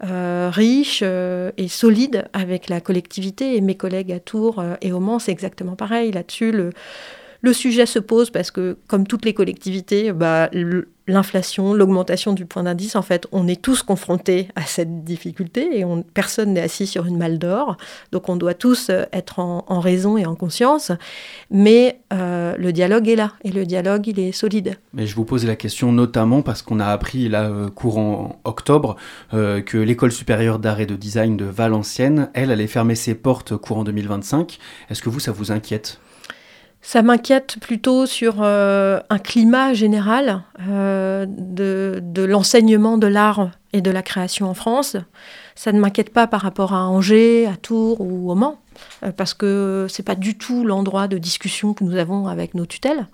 euh, 0.04 0.49
riche 0.52 1.02
euh, 1.04 1.52
et 1.58 1.68
solide 1.68 2.26
avec 2.34 2.70
la 2.70 2.82
collectivité 2.82 3.56
et 3.56 3.62
mes 3.62 3.76
collègues 3.76 4.12
à 4.12 4.20
Tours 4.20 4.60
euh, 4.60 4.76
et 4.82 4.91
au 4.91 4.99
Mans, 4.99 5.20
c'est 5.20 5.32
exactement 5.32 5.76
pareil. 5.76 6.12
Là-dessus, 6.12 6.52
le, 6.52 6.72
le 7.42 7.54
sujet 7.54 7.86
se 7.86 8.00
pose 8.00 8.30
parce 8.30 8.52
que, 8.52 8.78
comme 8.88 9.08
toutes 9.08 9.26
les 9.26 9.34
collectivités, 9.34 10.12
bah, 10.12 10.50
l'inflation, 11.08 11.74
l'augmentation 11.74 12.34
du 12.34 12.46
point 12.46 12.64
d'indice, 12.64 12.96
en 12.96 13.02
fait, 13.02 13.28
on 13.32 13.48
est 13.48 13.62
tous 13.62 13.82
confrontés 13.82 14.48
à 14.56 14.62
cette 14.62 15.04
difficulté 15.04 15.80
et 15.80 15.84
on, 15.84 16.04
personne 16.04 16.54
n'est 16.54 16.62
assis 16.62 16.86
sur 16.86 17.08
une 17.08 17.18
malle 17.18 17.39
d'or. 17.39 17.78
Donc 18.12 18.30
on 18.30 18.36
doit 18.36 18.54
tous 18.54 18.89
euh, 18.89 19.04
être 19.12 19.39
en, 19.39 19.80
raison 19.80 20.18
et 20.18 20.26
en 20.26 20.36
conscience. 20.36 20.92
Mais 21.50 22.00
euh, 22.14 22.56
le 22.58 22.72
dialogue 22.72 23.10
est 23.10 23.16
là 23.16 23.34
et 23.44 23.52
le 23.52 23.66
dialogue, 23.66 24.08
il 24.08 24.20
est 24.20 24.32
solide. 24.32 24.76
Mais 24.94 25.08
je 25.08 25.16
vous 25.16 25.26
pose 25.26 25.46
la 25.46 25.56
question 25.56 25.92
notamment 25.92 26.44
parce 26.44 26.62
qu'on 26.62 26.80
a 26.80 26.88
appris 26.88 27.28
là 27.28 27.50
euh, 27.50 27.70
courant 27.70 28.39
octobre 28.44 28.96
que 29.32 29.78
l'école 29.78 30.12
supérieure 30.12 30.60
d'art 30.60 30.80
et 30.80 30.86
de 30.86 30.96
design 30.96 31.38
de 31.38 31.46
Valenciennes, 31.46 32.30
elle, 32.34 32.52
allait 32.52 32.68
fermer 32.68 32.96
ses 32.96 33.16
portes 33.16 33.56
courant 33.58 33.84
2025. 33.84 34.60
Est-ce 34.89 35.02
que 35.02 35.10
vous, 35.10 35.20
ça 35.20 35.32
vous 35.32 35.52
inquiète? 35.52 36.00
Ça 36.82 37.04
m'inquiète 37.04 37.58
plutôt 37.60 38.08
sur 38.08 38.38
euh, 38.40 39.00
un 39.12 39.20
climat 39.20 39.74
général 39.74 40.44
euh, 40.68 41.26
de, 41.28 42.24
l'enseignement 42.24 42.98
de 42.98 43.06
l'art 43.06 43.52
et 43.72 43.82
de 43.82 43.92
la 43.92 44.02
création 44.02 44.50
en 44.50 44.56
France. 44.56 44.98
Ça 45.54 45.72
ne 45.72 45.80
m'inquiète 45.80 46.12
pas 46.12 46.26
par 46.26 46.42
rapport 46.42 46.74
à 46.74 46.88
Angers, 46.88 47.46
à 47.46 47.56
Tours 47.56 48.02
ou 48.02 48.32
au 48.32 48.36
Mans, 48.36 48.60
euh, 49.04 49.12
parce 49.12 49.36
que 49.36 49.86
c'est 49.90 50.04
pas 50.04 50.16
du 50.16 50.38
tout 50.38 50.66
l'endroit 50.66 51.08
de 51.08 51.20
discussion 51.20 51.76
que 51.76 51.84
nous 51.84 51.98
avons 51.98 52.28
avec 52.28 52.56
nos 52.56 52.66
tutelles. 52.66 53.08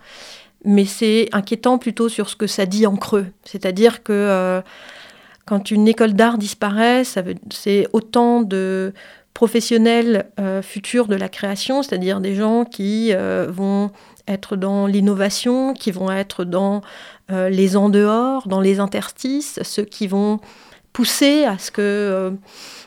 Mais 0.63 0.85
c'est 0.85 1.27
inquiétant 1.33 1.77
plutôt 1.77 2.07
sur 2.07 2.29
ce 2.29 2.37
que 2.37 2.47
ça 2.47 2.65
dit 2.65 2.87
en 2.87 2.95
creux. 2.95 3.27
C'est-à-dire 3.43 4.01
que 4.01 4.61
quand 5.45 5.71
une 5.71 5.87
école 5.87 6.13
d'art 6.13 6.37
disparaît, 6.37 7.03
c'est 7.51 7.87
autant 7.93 8.41
de 8.41 8.93
professionnels 9.37 10.31
euh, 10.39 10.63
futurs 10.63 11.05
de 11.07 11.15
la 11.15 11.29
création, 11.29 11.83
c'est-à-dire 11.83 12.21
des 12.21 12.33
gens 12.33 12.65
qui 12.65 13.13
euh, 13.13 13.45
vont 13.47 13.91
être 14.27 14.55
dans 14.55 14.87
l'innovation, 14.87 15.75
qui 15.75 15.91
vont 15.91 16.09
être 16.09 16.43
dans 16.43 16.81
euh, 17.31 17.47
les 17.47 17.77
en 17.77 17.89
dehors, 17.89 18.47
dans 18.47 18.61
les 18.61 18.79
interstices, 18.79 19.59
ceux 19.61 19.83
qui 19.85 20.07
vont 20.07 20.39
pousser 20.91 21.43
à 21.43 21.59
ce 21.59 21.69
que 21.69 22.33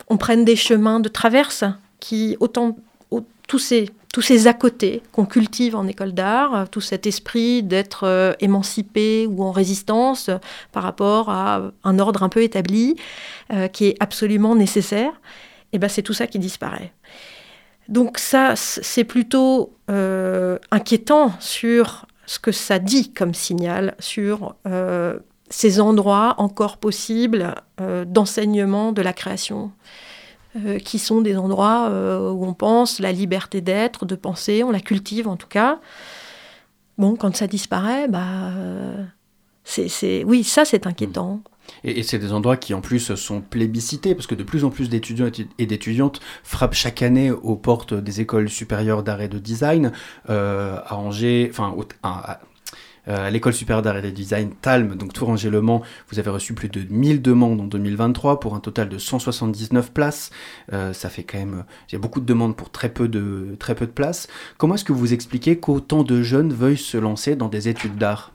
on 0.08 0.16
prenne 0.16 0.44
des 0.44 0.56
chemins 0.56 0.98
de 0.98 1.08
traverse, 1.08 1.62
qui 2.00 2.36
autant 2.40 2.76
au- 3.12 3.22
tous 3.46 3.60
ces 3.60 3.88
tous 4.12 4.22
ces 4.22 4.48
à 4.48 4.52
côté 4.52 5.04
qu'on 5.12 5.26
cultive 5.26 5.76
en 5.76 5.86
école 5.86 6.14
d'art, 6.14 6.68
tout 6.68 6.80
cet 6.80 7.06
esprit 7.06 7.62
d'être 7.62 8.34
émancipé 8.40 9.28
ou 9.30 9.44
en 9.44 9.52
résistance 9.52 10.30
par 10.72 10.82
rapport 10.82 11.30
à 11.30 11.70
un 11.84 11.98
ordre 12.00 12.24
un 12.24 12.28
peu 12.28 12.42
établi, 12.42 12.96
qui 13.72 13.84
est 13.86 13.94
absolument 14.00 14.56
nécessaire, 14.56 15.12
et 15.72 15.78
ben 15.78 15.88
c'est 15.88 16.02
tout 16.02 16.12
ça 16.14 16.26
qui 16.26 16.38
disparaît. 16.38 16.92
Donc 17.88 18.18
ça, 18.18 18.54
c'est 18.56 19.04
plutôt 19.04 19.74
euh, 19.90 20.58
inquiétant 20.70 21.32
sur 21.40 22.06
ce 22.26 22.38
que 22.38 22.52
ça 22.52 22.78
dit 22.78 23.12
comme 23.12 23.34
signal 23.34 23.96
sur 23.98 24.54
euh, 24.66 25.18
ces 25.48 25.80
endroits 25.80 26.36
encore 26.38 26.76
possibles 26.76 27.54
euh, 27.80 28.04
d'enseignement 28.04 28.92
de 28.92 29.02
la 29.02 29.12
création, 29.12 29.72
qui 30.84 30.98
sont 30.98 31.20
des 31.20 31.36
endroits 31.36 31.88
où 32.32 32.44
on 32.44 32.54
pense 32.54 32.98
la 32.98 33.12
liberté 33.12 33.60
d'être, 33.60 34.04
de 34.04 34.16
penser, 34.16 34.64
on 34.64 34.72
la 34.72 34.80
cultive 34.80 35.28
en 35.28 35.36
tout 35.36 35.46
cas. 35.46 35.78
Bon, 36.98 37.14
quand 37.14 37.36
ça 37.36 37.46
disparaît, 37.46 38.08
bah, 38.08 38.50
c'est- 39.62 40.24
oui, 40.24 40.42
ça 40.42 40.64
c'est 40.64 40.88
inquiétant. 40.88 41.40
Et, 41.84 42.02
c'est 42.02 42.18
des 42.18 42.32
endroits 42.32 42.56
qui 42.56 42.74
en 42.74 42.80
plus 42.80 43.14
sont 43.14 43.40
plébiscités 43.40 44.14
parce 44.14 44.26
que 44.26 44.34
de 44.34 44.42
plus 44.42 44.64
en 44.64 44.70
plus 44.70 44.88
d'étudiants 44.88 45.30
et 45.58 45.66
d'étudiantes 45.66 46.20
frappent 46.42 46.74
chaque 46.74 47.02
année 47.02 47.30
aux 47.30 47.56
portes 47.56 47.94
des 47.94 48.20
écoles 48.20 48.48
supérieures 48.48 49.02
d'art 49.02 49.20
et 49.20 49.28
de 49.28 49.38
design 49.38 49.92
euh, 50.28 50.78
à 50.84 50.96
Angers, 50.96 51.48
enfin 51.50 51.74
euh, 53.08 53.26
à 53.26 53.30
l'école 53.30 53.54
supérieure 53.54 53.82
d'art 53.82 53.96
et 53.96 54.02
de 54.02 54.10
design 54.10 54.52
Talm, 54.60 54.94
donc 54.94 55.12
Tour-Angers-Le 55.12 55.60
Mans, 55.62 55.82
vous 56.10 56.18
avez 56.18 56.30
reçu 56.30 56.52
plus 56.54 56.68
de 56.68 56.84
1000 56.90 57.22
demandes 57.22 57.60
en 57.60 57.64
2023 57.64 58.40
pour 58.40 58.54
un 58.54 58.60
total 58.60 58.88
de 58.88 58.98
179 58.98 59.92
places. 59.92 60.30
Euh, 60.72 60.92
ça 60.92 61.08
fait 61.08 61.22
quand 61.22 61.38
même, 61.38 61.64
il 61.88 61.94
y 61.94 61.96
a 61.96 61.98
beaucoup 61.98 62.20
de 62.20 62.26
demandes 62.26 62.54
pour 62.56 62.70
très 62.70 62.90
peu 62.90 63.08
de, 63.08 63.56
très 63.58 63.74
peu 63.74 63.86
de 63.86 63.92
places. 63.92 64.28
Comment 64.58 64.74
est-ce 64.74 64.84
que 64.84 64.92
vous 64.92 65.14
expliquez 65.14 65.58
qu'autant 65.58 66.02
de 66.02 66.22
jeunes 66.22 66.52
veuillent 66.52 66.76
se 66.76 66.98
lancer 66.98 67.36
dans 67.36 67.48
des 67.48 67.68
études 67.68 67.96
d'art? 67.96 68.32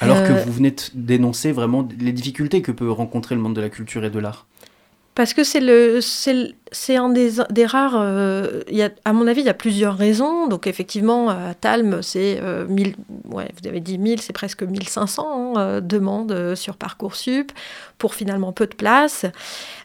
Alors 0.00 0.22
que 0.22 0.32
Euh, 0.32 0.42
vous 0.44 0.52
venez 0.52 0.70
de 0.70 0.82
d'énoncer 0.94 1.52
vraiment 1.52 1.86
les 1.98 2.12
difficultés 2.12 2.62
que 2.62 2.72
peut 2.72 2.90
rencontrer 2.90 3.34
le 3.34 3.40
monde 3.40 3.54
de 3.54 3.60
la 3.60 3.68
culture 3.68 4.04
et 4.04 4.10
de 4.10 4.18
l'art. 4.18 4.46
Parce 5.16 5.34
que 5.34 5.44
c'est 5.44 5.60
le, 5.60 6.00
c'est, 6.00 6.96
un 6.96 7.08
des, 7.10 7.32
des 7.50 7.66
rares. 7.66 7.96
euh, 7.96 8.62
il 8.70 8.76
y 8.76 8.82
a, 8.82 8.90
à 9.04 9.12
mon 9.12 9.26
avis, 9.26 9.40
il 9.40 9.46
y 9.46 9.50
a 9.50 9.54
plusieurs 9.54 9.96
raisons. 9.98 10.46
Donc, 10.46 10.66
effectivement, 10.66 11.28
à 11.28 11.52
Talm, 11.52 12.00
c'est 12.00 12.38
euh, 12.40 12.64
1000, 12.68 12.94
ouais, 13.28 13.48
vous 13.60 13.68
avez 13.68 13.80
dit 13.80 13.98
1000, 13.98 14.20
c'est 14.22 14.32
presque 14.32 14.62
1500 14.62 15.26
hein, 15.26 15.60
euh, 15.60 15.80
demandes 15.80 16.32
euh, 16.32 16.54
sur 16.54 16.76
Parcoursup 16.76 17.50
pour 17.98 18.14
finalement 18.14 18.52
peu 18.52 18.66
de 18.66 18.74
place. 18.74 19.26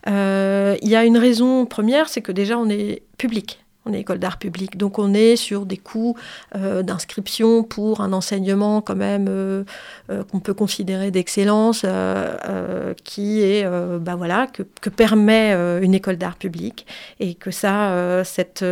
Euh, 0.08 0.78
il 0.84 0.90
y 0.90 0.96
a 0.96 1.04
une 1.04 1.18
raison 1.18 1.66
première, 1.66 2.08
c'est 2.08 2.22
que 2.22 2.32
déjà, 2.32 2.58
on 2.58 2.70
est 2.70 3.02
public. 3.18 3.65
On 3.88 3.94
est 3.94 4.00
école 4.00 4.18
d'art 4.18 4.38
public, 4.38 4.78
donc 4.78 4.98
on 4.98 5.14
est 5.14 5.36
sur 5.36 5.68
des 5.68 5.78
coûts 5.78 6.18
euh, 6.56 6.82
d'inscription 6.82 7.64
pour 7.64 8.02
un 8.02 8.14
enseignement 8.14 8.82
quand 8.82 8.96
même 8.96 9.28
euh, 9.30 9.64
euh, 10.10 10.24
qu'on 10.24 10.40
peut 10.40 10.56
considérer 10.56 11.12
d'excellence, 11.12 11.86
qui 13.04 13.42
est, 13.42 13.68
bah 14.00 14.16
voilà, 14.16 14.48
que, 14.48 14.90
permet 14.90 15.54
une 15.82 15.94
école 15.94 16.18
d'art 16.18 16.36
public, 16.36 16.88
et 17.20 17.36
que 17.36 17.52
ça, 17.52 18.24
cet 18.24 18.66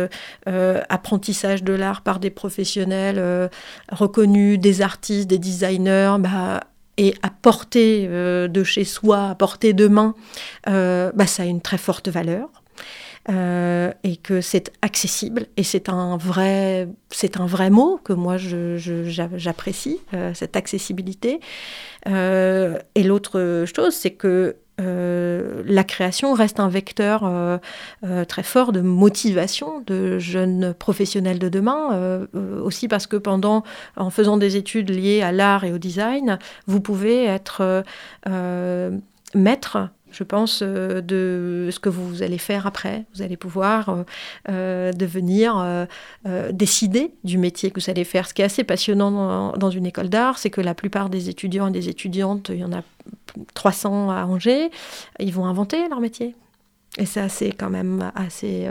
apprentissage 0.46 1.62
de 1.62 1.72
l'art 1.72 2.00
par 2.02 2.18
des 2.18 2.30
professionnels 2.30 3.50
reconnus, 3.90 4.58
des 4.58 4.82
artistes, 4.82 5.28
des 5.28 5.38
designers, 5.38 6.16
bah, 6.18 6.60
et 6.96 7.14
à 7.22 7.30
portée 7.30 8.08
de 8.08 8.64
chez 8.64 8.84
soi, 8.84 9.30
à 9.30 9.34
portée 9.34 9.72
de 9.72 9.86
main, 9.86 10.14
bah, 10.66 11.26
ça 11.26 11.44
a 11.44 11.46
une 11.46 11.60
très 11.60 11.78
forte 11.78 12.08
valeur. 12.08 12.63
Euh, 13.30 13.90
et 14.02 14.16
que 14.16 14.42
c'est 14.42 14.70
accessible 14.82 15.46
et 15.56 15.62
c'est 15.62 15.88
un 15.88 16.18
vrai 16.18 16.88
c'est 17.10 17.40
un 17.40 17.46
vrai 17.46 17.70
mot 17.70 17.98
que 18.04 18.12
moi 18.12 18.36
j'apprécie 18.36 19.98
euh, 20.12 20.34
cette 20.34 20.56
accessibilité. 20.56 21.40
Euh, 22.06 22.76
et 22.94 23.02
l'autre 23.02 23.64
chose 23.74 23.94
c'est 23.94 24.10
que 24.10 24.56
la 24.76 25.84
création 25.84 26.34
reste 26.34 26.58
un 26.58 26.68
vecteur 26.68 27.60
très 28.26 28.42
fort 28.42 28.72
de 28.72 28.80
motivation 28.80 29.84
de 29.86 30.18
jeunes 30.18 30.74
professionnels 30.76 31.38
de 31.38 31.48
demain, 31.48 32.26
aussi 32.60 32.88
parce 32.88 33.06
que 33.06 33.16
pendant, 33.16 33.62
en 33.96 34.10
faisant 34.10 34.36
des 34.36 34.56
études 34.56 34.90
liées 34.90 35.22
à 35.22 35.30
l'art 35.30 35.62
et 35.62 35.72
au 35.72 35.78
design, 35.78 36.40
vous 36.66 36.80
pouvez 36.80 37.24
être 37.24 37.84
maître 39.36 39.90
je 40.14 40.22
pense, 40.22 40.60
euh, 40.62 41.00
de 41.00 41.68
ce 41.70 41.80
que 41.80 41.88
vous 41.88 42.22
allez 42.22 42.38
faire 42.38 42.66
après. 42.66 43.04
Vous 43.14 43.22
allez 43.22 43.36
pouvoir 43.36 43.88
euh, 43.88 44.04
euh, 44.48 44.92
devenir, 44.92 45.86
décider 46.52 47.12
du 47.24 47.38
métier 47.38 47.70
que 47.70 47.80
vous 47.80 47.90
allez 47.90 48.04
faire. 48.04 48.28
Ce 48.28 48.34
qui 48.34 48.42
est 48.42 48.44
assez 48.44 48.64
passionnant 48.64 49.52
dans, 49.56 49.70
une 49.70 49.86
école 49.86 50.08
d'art, 50.08 50.38
c'est 50.38 50.50
que 50.50 50.60
la 50.60 50.74
plupart 50.74 51.10
des 51.10 51.28
étudiants 51.28 51.66
et 51.68 51.72
des 51.72 51.88
étudiantes, 51.88 52.50
il 52.50 52.60
y 52.60 52.64
en 52.64 52.72
a 52.72 52.82
300 53.54 54.10
à 54.10 54.24
Angers, 54.24 54.70
ils 55.18 55.32
vont 55.32 55.46
inventer 55.46 55.88
leur 55.88 56.00
métier. 56.00 56.34
Et 56.98 57.06
ça, 57.06 57.28
c'est 57.28 57.50
quand 57.50 57.70
même 57.70 58.12
assez, 58.14 58.68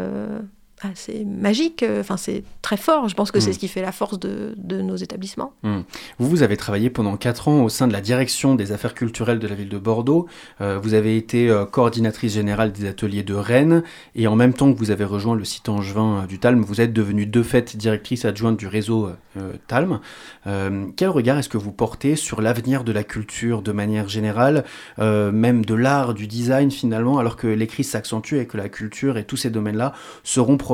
assez 0.91 1.25
magique. 1.25 1.85
Enfin, 1.99 2.17
c'est 2.17 2.43
très 2.61 2.77
fort. 2.77 3.09
Je 3.09 3.15
pense 3.15 3.31
que 3.31 3.39
c'est 3.39 3.49
Mm. 3.51 3.53
ce 3.53 3.59
qui 3.59 3.67
fait 3.67 3.81
la 3.81 3.91
force 3.91 4.19
de, 4.19 4.53
de 4.57 4.81
nos 4.81 4.95
établissements. 4.95 5.53
Hmm. 5.63 5.81
Vous, 6.19 6.29
vous 6.29 6.43
avez 6.43 6.57
travaillé 6.57 6.89
pendant 6.89 7.17
4 7.17 7.47
ans 7.47 7.63
au 7.63 7.69
sein 7.69 7.87
de 7.87 7.93
la 7.93 8.01
direction 8.01 8.55
des 8.55 8.71
affaires 8.71 8.93
culturelles 8.93 9.39
de 9.39 9.47
la 9.47 9.55
ville 9.55 9.69
de 9.69 9.77
Bordeaux. 9.77 10.27
Euh, 10.61 10.79
vous 10.81 10.93
avez 10.93 11.17
été 11.17 11.49
euh, 11.49 11.65
coordinatrice 11.65 12.33
générale 12.33 12.71
des 12.71 12.87
ateliers 12.87 13.23
de 13.23 13.33
Rennes. 13.33 13.83
Et 14.15 14.27
en 14.27 14.35
même 14.35 14.53
temps 14.53 14.73
que 14.73 14.77
vous 14.79 14.91
avez 14.91 15.05
rejoint 15.05 15.35
le 15.35 15.43
site 15.45 15.69
angevin 15.69 16.21
euh, 16.23 16.25
du 16.25 16.39
Talm, 16.39 16.61
vous 16.61 16.81
êtes 16.81 16.93
devenue 16.93 17.25
de 17.25 17.43
fait 17.43 17.75
directrice 17.77 18.25
adjointe 18.25 18.57
du 18.57 18.67
réseau 18.67 19.09
euh, 19.37 19.53
Talm. 19.67 19.99
Euh, 20.47 20.85
quel 20.95 21.09
regard 21.09 21.37
est-ce 21.37 21.49
que 21.49 21.57
vous 21.57 21.71
portez 21.71 22.15
sur 22.15 22.41
l'avenir 22.41 22.83
de 22.83 22.91
la 22.91 23.03
culture 23.03 23.61
de 23.61 23.71
manière 23.71 24.09
générale, 24.09 24.63
euh, 24.99 25.31
même 25.31 25.65
de 25.65 25.73
l'art, 25.73 26.13
du 26.13 26.27
design 26.27 26.71
finalement, 26.71 27.17
alors 27.17 27.35
que 27.35 27.47
les 27.47 27.67
crises 27.67 27.89
s'accentuent 27.89 28.39
et 28.39 28.45
que 28.47 28.57
la 28.57 28.69
culture 28.69 29.17
et 29.17 29.23
tous 29.25 29.37
ces 29.37 29.49
domaines-là 29.49 29.93
seront 30.23 30.57
probablement 30.57 30.72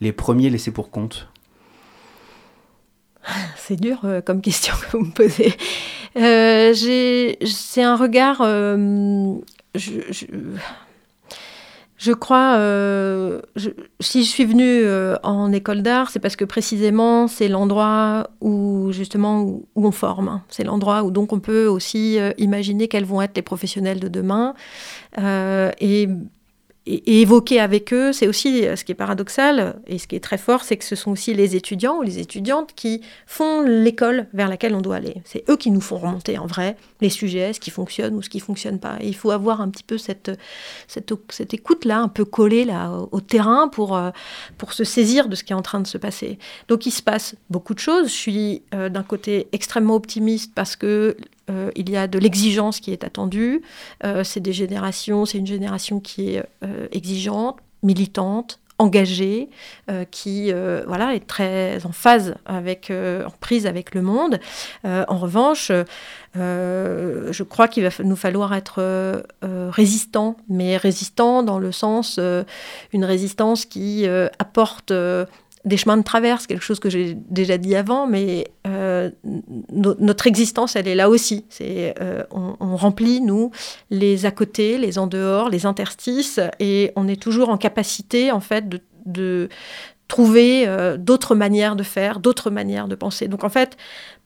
les 0.00 0.12
premiers 0.12 0.50
laissés 0.50 0.70
pour 0.70 0.90
compte 0.90 1.28
C'est 3.56 3.76
dur 3.76 4.00
euh, 4.04 4.20
comme 4.20 4.40
question 4.40 4.74
que 4.74 4.96
vous 4.96 5.04
me 5.04 5.10
posez. 5.10 5.52
Euh, 6.16 6.72
c'est 6.74 7.82
un 7.82 7.96
regard. 7.96 8.40
euh, 8.40 9.34
je, 9.74 9.90
crois. 12.12 12.58
si 14.00 14.24
je 14.24 14.28
suis 14.28 14.44
venue 14.44 14.84
en 15.22 15.52
école 15.52 15.82
d'art, 15.82 16.10
c'est 16.10 16.20
parce 16.20 16.36
que 16.36 16.44
précisément 16.44 17.26
c'est 17.26 17.48
l'endroit 17.48 18.28
où 18.40 18.92
justement 18.92 19.42
où, 19.42 19.66
on 19.74 19.90
forme. 19.90 20.28
hein. 20.28 20.42
C'est 20.48 20.64
l'endroit 20.64 21.02
où 21.02 21.10
donc 21.10 21.32
on 21.32 21.40
peut 21.40 21.66
aussi 21.66 22.18
imaginer 22.38 22.86
quels 22.86 23.06
vont 23.06 23.22
être 23.22 23.36
les 23.36 23.42
professionnels 23.42 23.98
de 23.98 24.08
demain 24.08 24.54
et 25.18 26.08
et, 26.86 27.22
évoquer 27.22 27.60
avec 27.60 27.92
eux, 27.92 28.12
c'est 28.12 28.28
aussi 28.28 28.66
euh, 28.66 28.76
ce 28.76 28.84
qui 28.84 28.92
est 28.92 28.96
paradoxal 28.96 29.80
et 29.86 29.98
ce 29.98 30.06
qui 30.06 30.16
est 30.16 30.20
très 30.20 30.38
fort, 30.38 30.62
c'est 30.64 30.76
que 30.76 30.84
ce 30.84 30.96
sont 30.96 31.10
aussi 31.10 31.34
les 31.34 31.56
étudiants 31.56 31.98
ou 31.98 32.02
les 32.02 32.18
étudiantes 32.18 32.70
qui 32.74 33.00
font 33.26 33.62
l'école 33.62 34.26
vers 34.34 34.48
laquelle 34.48 34.74
on 34.74 34.80
doit 34.80 34.96
aller. 34.96 35.16
C'est 35.24 35.48
eux 35.48 35.56
qui 35.56 35.70
nous 35.70 35.80
font 35.80 35.98
remonter 35.98 36.38
en 36.38 36.46
vrai 36.46 36.76
les 37.00 37.10
sujets, 37.10 37.52
ce 37.52 37.60
qui 37.60 37.70
fonctionne 37.70 38.14
ou 38.14 38.22
ce 38.22 38.28
qui 38.28 38.40
fonctionne 38.40 38.78
pas. 38.78 38.96
Il 39.02 39.16
faut 39.16 39.30
avoir 39.30 39.60
un 39.60 39.68
petit 39.68 39.82
peu 39.82 39.98
cette, 39.98 40.30
cette, 40.86 41.12
cette 41.30 41.54
écoute-là, 41.54 42.00
un 42.00 42.08
peu 42.08 42.24
collée 42.24 42.64
là, 42.64 42.90
au, 42.90 43.08
au 43.12 43.20
terrain 43.20 43.68
pour, 43.68 43.96
euh, 43.96 44.10
pour 44.58 44.72
se 44.72 44.84
saisir 44.84 45.28
de 45.28 45.36
ce 45.36 45.44
qui 45.44 45.52
est 45.52 45.56
en 45.56 45.62
train 45.62 45.80
de 45.80 45.86
se 45.86 45.98
passer. 45.98 46.38
Donc 46.68 46.86
il 46.86 46.90
se 46.90 47.02
passe 47.02 47.34
beaucoup 47.50 47.74
de 47.74 47.78
choses. 47.78 48.08
Je 48.08 48.12
suis 48.12 48.62
euh, 48.74 48.88
d'un 48.88 49.02
côté 49.02 49.48
extrêmement 49.52 49.94
optimiste 49.94 50.52
parce 50.54 50.76
que 50.76 51.16
euh, 51.50 51.70
il 51.76 51.90
y 51.90 51.96
a 51.96 52.06
de 52.06 52.18
l'exigence 52.18 52.80
qui 52.80 52.92
est 52.92 53.04
attendue. 53.04 53.62
Euh, 54.04 54.24
c'est 54.24 54.40
des 54.40 54.52
générations, 54.52 55.26
c'est 55.26 55.38
une 55.38 55.46
génération 55.46 56.00
qui 56.00 56.34
est 56.34 56.44
euh, 56.64 56.86
exigeante, 56.92 57.58
militante, 57.82 58.60
engagé, 58.78 59.50
euh, 59.88 60.04
qui 60.10 60.52
voilà, 60.86 61.14
est 61.14 61.26
très 61.26 61.86
en 61.86 61.92
phase 61.92 62.34
avec, 62.44 62.90
en 62.90 63.30
prise 63.38 63.66
avec 63.66 63.94
le 63.94 64.02
monde. 64.02 64.40
En 64.84 65.16
revanche, 65.16 65.70
je 66.34 67.42
crois 67.44 67.68
qu'il 67.68 67.84
va 67.84 67.90
nous 68.02 68.16
falloir 68.16 68.52
être 68.52 69.22
résistant, 69.42 70.36
mais 70.48 70.76
résistant 70.76 71.44
dans 71.44 71.60
le 71.60 71.70
sens 71.70 72.18
une 72.92 73.04
résistance 73.04 73.64
qui 73.64 74.06
apporte 74.40 74.92
des 75.64 75.76
chemins 75.76 75.96
de 75.96 76.02
traverse, 76.02 76.46
quelque 76.46 76.62
chose 76.62 76.80
que 76.80 76.90
j'ai 76.90 77.14
déjà 77.14 77.56
dit 77.58 77.74
avant, 77.74 78.06
mais 78.06 78.48
euh, 78.66 79.10
no- 79.72 79.94
notre 79.98 80.26
existence, 80.26 80.76
elle 80.76 80.88
est 80.88 80.94
là 80.94 81.08
aussi. 81.08 81.46
C'est, 81.48 81.94
euh, 82.00 82.22
on, 82.30 82.56
on 82.60 82.76
remplit, 82.76 83.20
nous, 83.20 83.50
les 83.90 84.26
à 84.26 84.30
côté, 84.30 84.78
les 84.78 84.98
en 84.98 85.06
dehors, 85.06 85.48
les 85.48 85.64
interstices, 85.66 86.40
et 86.60 86.92
on 86.96 87.08
est 87.08 87.20
toujours 87.20 87.48
en 87.48 87.56
capacité, 87.56 88.30
en 88.30 88.40
fait, 88.40 88.64
de, 89.06 89.48
trouver 90.06 90.68
euh, 90.68 90.98
d'autres 90.98 91.34
manières 91.34 91.76
de 91.76 91.82
faire, 91.82 92.20
d'autres 92.20 92.50
manières 92.50 92.88
de 92.88 92.94
penser. 92.94 93.26
Donc, 93.26 93.42
en 93.42 93.48
fait, 93.48 93.76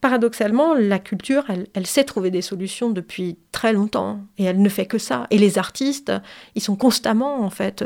paradoxalement, 0.01 0.75
la 0.75 0.99
culture, 0.99 1.45
elle, 1.49 1.69
elle 1.73 1.87
sait 1.87 2.03
trouver 2.03 2.33
des 2.33 2.43
solutions 2.43 2.91
depuis 2.91 3.39
très 3.53 3.73
longtemps, 3.73 4.21
et 4.39 4.45
elle 4.45 4.61
ne 4.61 4.69
fait 4.69 4.87
que 4.87 4.99
ça. 4.99 5.29
Et 5.31 5.39
les 5.39 5.57
artistes, 5.57 6.13
ils 6.57 6.63
sont 6.63 6.75
constamment, 6.75 7.43
en 7.43 7.51
fait, 7.51 7.85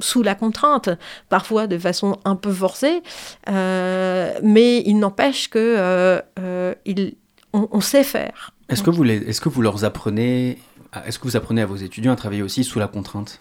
sous 0.00 0.22
la 0.22 0.34
contrainte, 0.34 0.90
parfois 1.28 1.66
de 1.66 1.78
façon 1.78 2.18
un 2.24 2.36
peu 2.36 2.52
forcée, 2.52 3.02
euh, 3.48 4.32
mais 4.42 4.82
il 4.86 4.98
n'empêche 4.98 5.48
que 5.50 5.58
euh, 5.58 6.20
euh, 6.38 6.74
il- 6.84 7.16
on, 7.52 7.68
on 7.72 7.80
sait 7.80 8.04
faire. 8.04 8.52
Est-ce 8.68 8.82
que, 8.82 8.90
vous 8.90 9.02
les- 9.02 9.16
est-ce 9.28 9.40
que 9.40 9.48
vous 9.48 9.62
leur 9.62 9.84
apprenez, 9.84 10.58
est-ce 11.06 11.18
que 11.18 11.24
vous 11.24 11.36
apprenez 11.36 11.62
à 11.62 11.66
vos 11.66 11.76
étudiants 11.76 12.12
à 12.12 12.16
travailler 12.16 12.42
aussi 12.42 12.64
sous 12.64 12.78
la 12.78 12.86
contrainte? 12.88 13.40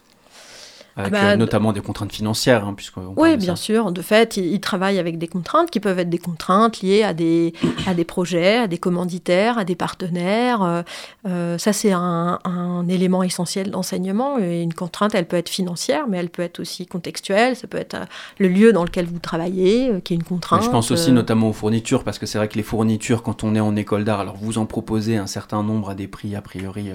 Avec 0.98 1.12
bah, 1.12 1.20
euh, 1.24 1.32
de- 1.34 1.38
notamment 1.38 1.74
des 1.74 1.82
contraintes 1.82 2.12
financières, 2.12 2.66
hein, 2.66 2.76
Oui, 3.16 3.38
bien 3.38 3.56
ça. 3.56 3.62
sûr. 3.62 3.92
De 3.92 4.02
fait, 4.02 4.36
ils, 4.36 4.46
ils 4.54 4.60
travaillent 4.60 4.98
avec 4.98 5.18
des 5.20 5.28
contraintes 5.28 5.70
qui 5.70 5.80
peuvent 5.80 6.00
être 6.00 6.10
des 6.10 6.18
contraintes 6.18 6.82
liées 6.82 7.04
à 7.04 7.14
des, 7.14 7.54
à 7.86 7.94
des 7.94 8.04
projets, 8.04 8.58
à 8.58 8.68
des 8.68 8.80
commanditaires, 8.80 9.58
à 9.60 9.64
des 9.64 9.76
partenaires. 9.76 10.64
Euh, 10.64 10.82
euh, 11.28 11.58
ça, 11.60 11.72
c'est 11.72 11.92
un, 11.92 12.40
un 12.44 12.88
élément 12.88 13.22
essentiel 13.24 13.70
d'enseignement. 13.72 14.38
Une 14.40 14.74
contrainte, 14.74 15.14
elle 15.14 15.28
peut 15.28 15.38
être 15.38 15.50
financière, 15.50 16.08
mais 16.08 16.18
elle 16.18 16.30
peut 16.30 16.42
être 16.42 16.60
aussi 16.60 16.88
contextuelle. 16.88 17.56
Ça 17.56 17.68
peut 17.68 17.78
être 17.78 17.94
euh, 17.94 18.06
le 18.40 18.48
lieu 18.48 18.74
dans 18.74 18.84
lequel 18.84 19.06
vous 19.06 19.20
travaillez, 19.20 19.92
qui 20.04 20.14
est 20.14 20.18
une 20.18 20.24
Mais 20.24 20.28
contrainte. 20.28 20.64
je 20.64 20.70
pense 20.70 20.90
aussi 20.92 21.12
notamment 21.12 21.50
aux 21.50 21.54
fournitures, 21.54 22.04
parce 22.04 22.18
que 22.18 22.26
c'est 22.26 22.40
vrai 22.40 22.48
que 22.48 22.56
les 22.56 22.64
fournitures, 22.64 23.22
quand 23.22 23.44
on 23.44 23.54
est 23.56 23.60
en 23.60 23.76
école 23.76 24.04
d'art, 24.04 24.20
alors 24.20 24.36
vous 24.38 24.58
en 24.58 24.66
proposez 24.66 25.18
un 25.18 25.28
certain 25.28 25.62
nombre 25.62 25.92
à 25.92 25.96
des 25.96 26.08
prix 26.08 26.36
a 26.36 26.42
priori 26.42 26.90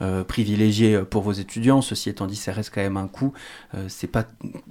euh, 0.00 0.22
privilégiés 0.22 0.94
euh, 0.94 1.04
pour 1.04 1.22
vos 1.22 1.32
étudiants. 1.32 1.82
Ceci 1.82 2.08
étant 2.08 2.26
dit, 2.26 2.36
ça 2.36 2.52
reste 2.52 2.72
quand 2.72 2.80
même 2.80 2.96
un 2.96 3.08
coût. 3.08 3.32
Euh, 3.74 3.88
pas 4.12 4.24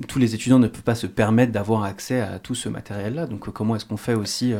tous 0.08 0.20
les 0.20 0.34
étudiants 0.34 0.58
ne 0.58 0.68
peuvent 0.68 0.84
pas 0.84 0.96
se 0.96 1.06
permettre 1.06 1.52
d'avoir 1.52 1.84
accès 1.84 2.22
à 2.22 2.40
tout 2.40 2.56
ce 2.56 2.70
matériel-là. 2.70 3.26
Donc 3.26 3.48
euh, 3.48 3.52
comment 3.52 3.76
est-ce 3.76 3.86
qu'on 3.86 3.98
fait 3.98 4.14
aussi 4.14 4.54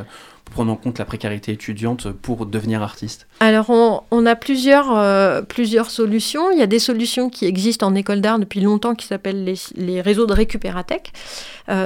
pour 0.44 0.54
prendre 0.54 0.70
en 0.70 0.76
compte 0.76 0.98
la 0.98 1.04
précarité 1.04 1.52
étudiante 1.52 2.12
pour 2.12 2.44
devenir 2.44 2.82
artiste? 2.82 3.26
Alors, 3.40 3.70
on, 3.70 4.26
a 4.26 4.36
plusieurs, 4.36 5.44
plusieurs 5.46 5.90
solutions. 5.90 6.50
Il 6.50 6.58
y 6.58 6.62
a 6.62 6.66
des 6.66 6.78
solutions 6.78 7.28
qui 7.28 7.44
existent 7.44 7.86
en 7.86 7.94
école 7.94 8.20
d'art 8.20 8.38
depuis 8.38 8.60
longtemps 8.60 8.94
qui 8.94 9.06
s'appellent 9.06 9.44
les, 9.44 9.56
les 9.74 10.00
réseaux 10.00 10.26
de 10.26 10.32
récupératech, 10.32 11.12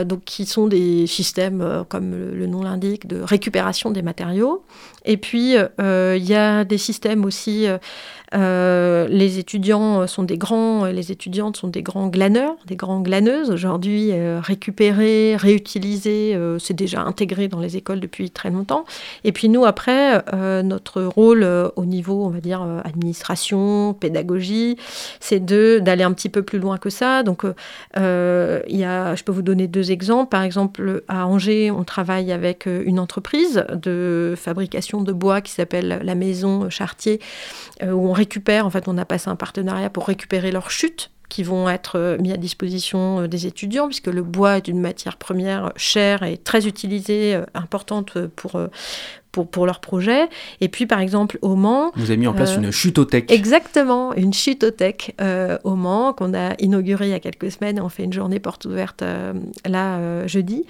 donc 0.05 0.25
qui 0.25 0.47
sont 0.47 0.69
des 0.69 1.09
systèmes, 1.09 1.85
comme 1.89 2.13
le, 2.13 2.47
nom 2.47 2.63
l'indique, 2.63 3.09
de 3.09 3.21
récupération 3.21 3.91
des 3.91 4.03
matériaux. 4.03 4.63
Et 5.05 5.17
puis, 5.17 5.55
il 5.57 6.25
y 6.25 6.35
a 6.35 6.65
des 6.65 6.79
systèmes 6.79 7.25
aussi. 7.25 7.67
Euh, 8.35 9.09
les 9.09 9.39
étudiants 9.39 10.07
sont 10.07 10.23
des 10.23 10.39
grands, 10.39 10.87
les 10.87 11.13
étudiantes 11.13 11.57
sont 11.57 11.69
des 11.69 11.83
grands 11.83 12.09
glaneurs, 12.09 12.57
des 12.67 12.77
grands 12.77 13.01
glaneuses. 13.01 13.51
Aujourd'hui, 13.51 14.11
euh, 14.13 14.41
récupérer, 14.41 15.37
réutiliser, 15.37 16.35
euh, 16.35 16.59
c'est 16.59 16.75
déjà 16.75 17.03
intégré 17.03 17.49
dans 17.49 17.61
les 17.61 17.77
écoles 17.77 18.01
depuis 18.01 18.31
très 18.31 18.51
longtemps. 18.51 18.85
Et 19.25 19.33
puis 19.33 19.49
nous, 19.49 19.65
après, 19.65 20.23
euh, 20.33 20.63
notre 20.63 21.03
rôle 21.03 21.47
au 21.77 21.85
niveau, 21.85 22.25
on 22.25 22.29
va 22.29 22.41
dire, 22.41 22.63
administration, 22.85 23.95
pédagogie, 23.95 24.77
c'est 25.21 25.45
d'aller 25.45 26.05
un 26.05 26.13
petit 26.13 26.29
peu 26.29 26.43
plus 26.43 26.59
loin 26.59 26.79
que 26.79 26.91
ça. 26.91 27.23
Donc, 27.23 27.45
y 27.45 28.85
a, 28.85 29.15
je 29.15 29.25
peux 29.25 29.33
vous 29.33 29.43
donner 29.43 29.67
deux 29.67 29.91
exemples. 29.91 30.31
Par 30.31 30.43
exemple, 30.43 31.03
à 31.09 31.27
Angers, 31.27 31.71
on 31.71 31.85
travaille 31.85 32.33
avec 32.33 32.67
une 32.67 32.99
entreprise 32.99 33.65
de 33.73 34.35
fabrication 34.37 35.03
de 35.03 35.13
bois 35.13 35.41
qui 35.41 35.53
s'appelle 35.53 36.01
la 36.03 36.15
Maison 36.15 36.71
Chartier, 36.71 37.21
où 37.83 38.09
on 38.09 38.13
récupère, 38.23 38.67
en 38.67 38.71
fait, 38.71 38.87
on 38.89 38.99
a 38.99 39.05
passé 39.05 39.29
un 39.29 39.37
partenariat 39.37 39.91
pour 39.91 40.07
récupérer 40.07 40.51
leurs 40.53 40.71
chutes 40.71 41.11
qui 41.29 41.43
vont 41.43 41.69
être 41.69 41.99
euh, 41.99 42.19
mis 42.19 42.33
à 42.33 42.37
disposition 42.37 43.21
euh, 43.21 43.27
des 43.27 43.47
étudiants, 43.47 43.89
puisque 43.89 44.13
le 44.19 44.23
bois 44.23 44.59
est 44.59 44.69
une 44.69 44.81
matière 44.81 45.17
première 45.17 45.73
chère 45.77 46.23
et 46.23 46.37
très 46.37 46.67
utilisée, 46.67 47.35
euh, 47.35 47.45
importante 47.55 48.27
pour, 48.37 48.57
euh, 48.57 48.69
pour, 49.33 49.49
pour 49.49 49.65
leur 49.65 49.81
projet. 49.81 50.29
Et 50.61 50.69
puis, 50.69 50.85
par 50.87 51.01
exemple, 51.01 51.39
au 51.41 51.57
Mans... 51.57 51.91
Vous 51.97 52.11
avez 52.11 52.19
mis 52.19 52.27
en 52.27 52.35
place 52.35 52.53
euh, 52.53 52.61
une 52.61 52.71
chutothèque. 52.71 53.33
Exactement, 53.33 54.13
une 54.15 54.35
chutothèque 54.35 55.15
euh, 55.23 55.57
au 55.65 55.75
Mans 55.75 56.13
qu'on 56.13 56.35
a 56.35 56.53
inaugurée 56.59 57.07
il 57.07 57.13
y 57.13 57.15
a 57.15 57.21
quelques 57.21 57.51
semaines. 57.51 57.81
On 57.81 57.89
fait 57.89 58.05
une 58.05 58.13
journée 58.13 58.39
porte 58.39 58.67
ouverte 58.67 59.01
euh, 59.03 59.33
là 59.65 59.97
euh, 59.97 60.29
jeudi, 60.29 60.67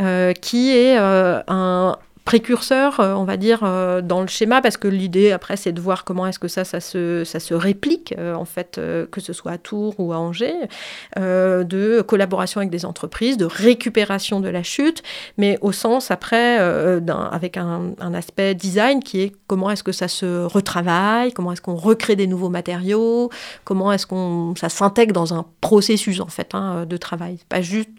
euh, 0.00 0.32
qui 0.32 0.72
est 0.76 0.98
euh, 0.98 1.40
un 1.46 1.96
précurseur, 2.24 3.00
euh, 3.00 3.14
on 3.14 3.24
va 3.24 3.36
dire, 3.36 3.60
euh, 3.62 4.02
dans 4.02 4.20
le 4.20 4.26
schéma, 4.26 4.60
parce 4.60 4.76
que 4.76 4.88
l'idée, 4.88 5.32
après, 5.32 5.56
c'est 5.56 5.72
de 5.72 5.80
voir 5.80 6.04
comment 6.04 6.26
est-ce 6.26 6.38
que 6.38 6.48
ça, 6.48 6.64
ça 6.64 6.80
se, 6.80 7.24
ça 7.24 7.40
se 7.40 7.54
réplique, 7.54 8.14
euh, 8.18 8.34
en 8.34 8.44
fait, 8.44 8.80
que 9.10 9.20
ce 9.20 9.32
soit 9.32 9.52
à 9.52 9.58
Tours 9.58 9.94
ou 9.98 10.12
à 10.12 10.18
Angers, 10.18 10.68
de 11.16 12.02
collaboration 12.02 12.60
avec 12.60 12.70
des 12.70 12.84
entreprises, 12.84 13.36
de 13.36 13.44
récupération 13.44 14.40
de 14.40 14.48
la 14.48 14.62
chute, 14.62 15.02
mais 15.38 15.58
au 15.60 15.72
sens, 15.72 16.10
après, 16.10 16.58
avec 16.58 17.56
un, 17.56 17.94
aspect 18.14 18.54
design 18.54 19.02
qui 19.02 19.20
est 19.20 19.32
comment 19.46 19.70
est-ce 19.70 19.82
que 19.82 19.92
ça 19.92 20.08
se 20.08 20.44
retravaille, 20.44 21.32
comment 21.32 21.52
est-ce 21.52 21.62
qu'on 21.62 21.76
recrée 21.76 22.16
des 22.16 22.26
nouveaux 22.26 22.48
matériaux, 22.48 23.30
comment 23.64 23.92
est-ce 23.92 24.06
qu'on 24.06 24.54
ça 24.56 24.68
s'intègre 24.68 25.12
dans 25.12 25.34
un 25.34 25.46
processus, 25.60 26.20
en 26.20 26.28
fait, 26.28 26.54
hein, 26.54 26.86
de 26.86 26.96
travail. 26.96 27.38
Pas 27.48 27.60
juste 27.60 27.90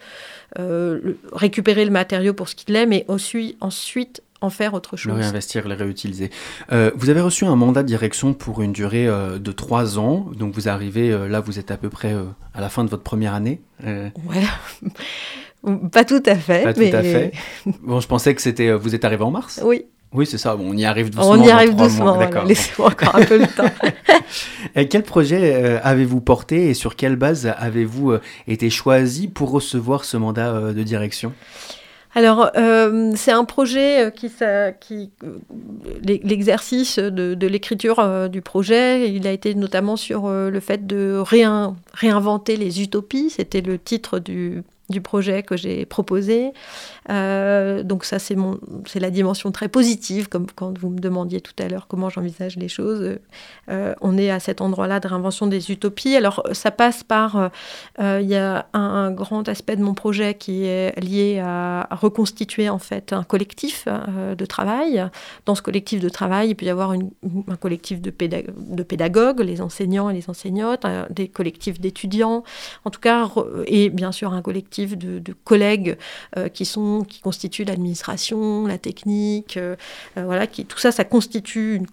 le- 0.58 1.18
récupérer 1.34 1.86
le 1.86 1.92
matériau 1.92 2.34
pour 2.34 2.50
ce 2.50 2.56
qu'il 2.56 2.76
est, 2.76 2.86
mais 2.86 3.06
aussi, 3.08 3.58
ensuite 3.62 4.22
en 4.44 4.50
faire 4.50 4.74
autre 4.74 4.94
Le 4.94 4.98
chose. 4.98 5.14
réinvestir, 5.14 5.68
le 5.68 5.76
réutiliser. 5.76 6.32
Euh, 6.72 6.90
vous 6.96 7.12
avez 7.12 7.22
reçu 7.22 7.46
un 7.46 7.56
mandat 7.56 7.84
de 7.84 7.88
direction 7.88 8.34
pour 8.34 8.64
une 8.64 8.72
durée 8.72 9.08
euh, 9.08 9.38
de 9.38 9.52
trois 9.52 10.00
ans. 10.00 10.28
Donc 10.36 10.56
vous 10.56 10.68
arrivez, 10.68 11.12
euh, 11.12 11.28
là 11.28 11.42
vous 11.42 11.60
êtes 11.60 11.70
à 11.70 11.78
peu 11.78 11.90
près 11.90 12.12
euh, 12.14 12.24
à 12.56 12.60
la 12.62 12.70
fin 12.70 12.84
de 12.84 12.90
votre 12.90 13.04
première 13.04 13.36
année. 13.36 13.62
Euh, 13.86 14.10
Ouais. 14.28 14.42
Pas 15.92 16.06
tout 16.06 16.24
à 16.26 16.36
fait. 16.36 16.64
pas 16.64 16.74
tout 16.74 16.80
mais... 16.80 16.96
à 16.96 17.04
fait. 17.04 17.32
Bon, 17.84 18.00
je 18.00 18.08
pensais 18.08 18.34
que 18.34 18.42
c'était. 18.42 18.70
euh, 18.70 18.78
vous 18.78 18.96
êtes 18.96 19.06
arrivé 19.06 19.24
en 19.24 19.30
mars 19.30 19.62
Oui. 19.64 19.86
Oui, 20.14 20.26
c'est 20.26 20.38
ça. 20.38 20.56
Bon, 20.58 20.66
on 20.72 20.78
y 20.78 20.84
arrive 20.86 21.10
doucement. 21.10 21.30
On 21.32 21.42
y 21.42 21.50
arrive 21.50 21.76
doucement. 21.76 22.16
voilà. 22.16 22.44
Laissez-moi 22.44 22.90
encore 22.90 23.16
un 23.16 23.24
peu 23.24 23.38
le 23.38 23.48
temps. 23.48 23.64
Et 24.76 24.88
quel 24.88 25.04
projet 25.04 25.54
euh, 25.56 25.80
avez-vous 25.84 26.22
porté 26.22 26.70
et 26.70 26.74
sur 26.74 26.96
quelle 26.96 27.16
base 27.16 27.52
avez-vous 27.58 28.12
euh, 28.12 28.22
été 28.48 28.70
choisi 28.70 29.28
pour 29.28 29.52
recevoir 29.52 30.04
ce 30.06 30.18
mandat 30.18 30.54
euh, 30.54 30.74
de 30.74 30.84
direction? 30.84 31.34
Alors, 32.14 32.52
euh, 32.58 33.14
c'est 33.16 33.32
un 33.32 33.46
projet 33.46 34.12
qui, 34.14 34.28
ça- 34.28 34.74
qui 34.74 35.12
l'e- 36.06 36.20
l'exercice 36.24 37.00
de, 37.00 37.34
de 37.34 37.48
l'écriture 37.48 38.30
du 38.30 38.42
projet, 38.42 39.10
il 39.10 39.26
a 39.28 39.32
été 39.32 39.56
notamment 39.56 39.96
sur 39.96 40.28
le 40.30 40.60
fait 40.60 40.86
de 40.86 41.22
réin- 41.24 41.74
réinventer 41.94 42.58
les 42.58 42.82
utopies. 42.82 43.30
C'était 43.30 43.62
le 43.62 43.78
titre 43.80 44.20
du, 44.20 44.62
du 44.92 45.02
projet 45.02 45.44
que 45.44 45.58
j'ai 45.58 45.86
proposé. 45.86 46.54
Euh, 47.10 47.84
donc 47.84 48.06
ça, 48.06 48.20
c'est 48.20 48.36
mon, 48.36 48.60
c'est 48.86 49.00
la 49.00 49.10
dimension 49.10 49.52
très 49.52 49.68
positive, 49.68 50.30
comme 50.30 50.46
quand 50.54 50.78
vous 50.78 50.90
me 50.90 51.00
demandiez 51.00 51.42
tout 51.42 51.54
à 51.58 51.68
l'heure 51.68 51.88
comment 51.88 52.10
j'envisage 52.10 52.58
les 52.58 52.68
choses. 52.68 53.18
Euh, 53.70 53.94
on 54.02 54.18
est 54.18 54.30
à 54.30 54.40
cet 54.40 54.62
endroit-là 54.62 55.00
de 55.00 55.08
réinvention 55.08 55.48
des 55.48 55.72
utopies. 55.72 56.16
Alors, 56.16 56.44
ça 56.52 56.72
passe 56.72 57.04
par, 57.04 57.50
euh, 58.00 58.20
il 58.22 58.30
y 58.30 58.36
a 58.36 58.68
un, 58.74 59.12
grand 59.12 59.48
aspect 59.50 59.76
de 59.76 59.84
mon 59.84 59.94
projet 59.94 60.36
qui 60.36 60.64
est 60.66 60.98
lié 61.02 61.42
à, 61.44 61.88
reconstituer 61.92 62.70
en 62.70 62.80
fait 62.80 63.14
un 63.14 63.24
collectif 63.24 63.88
de 63.88 64.46
travail. 64.46 65.04
Dans 65.46 65.56
ce 65.56 65.62
collectif 65.62 66.00
de 66.00 66.10
travail, 66.10 66.50
il 66.50 66.56
peut 66.56 66.66
y 66.66 66.70
avoir 66.70 66.92
un 66.92 67.56
collectif 67.56 68.02
de, 68.02 68.12
pédag- 68.12 68.52
de 68.58 68.84
pédagogues, 68.84 69.42
les 69.42 69.62
enseignants 69.62 70.10
et 70.10 70.14
les 70.14 70.30
enseignantes, 70.30 70.86
des 71.10 71.28
collectifs 71.28 71.80
d'étudiants, 71.80 72.44
en 72.86 72.90
tout 72.90 73.00
cas, 73.00 73.30
et 73.66 73.90
bien 73.90 74.12
sûr 74.12 74.34
un 74.34 74.42
collectif 74.42 74.81
de, 74.88 75.34
collègues 75.44 75.98
euh, 76.38 76.50
qui 76.50 76.66
sont 76.66 77.06
qui 77.08 77.20
constituent 77.20 77.64
l'administration, 77.64 78.68
la 78.68 78.78
technique, 78.78 79.58
euh, 79.58 79.76
euh, 80.18 80.26
voilà, 80.26 80.48
tout 80.48 80.78
ça, 80.78 80.92
ça 80.92 81.04
constitue 81.04 81.76
une 81.76 81.88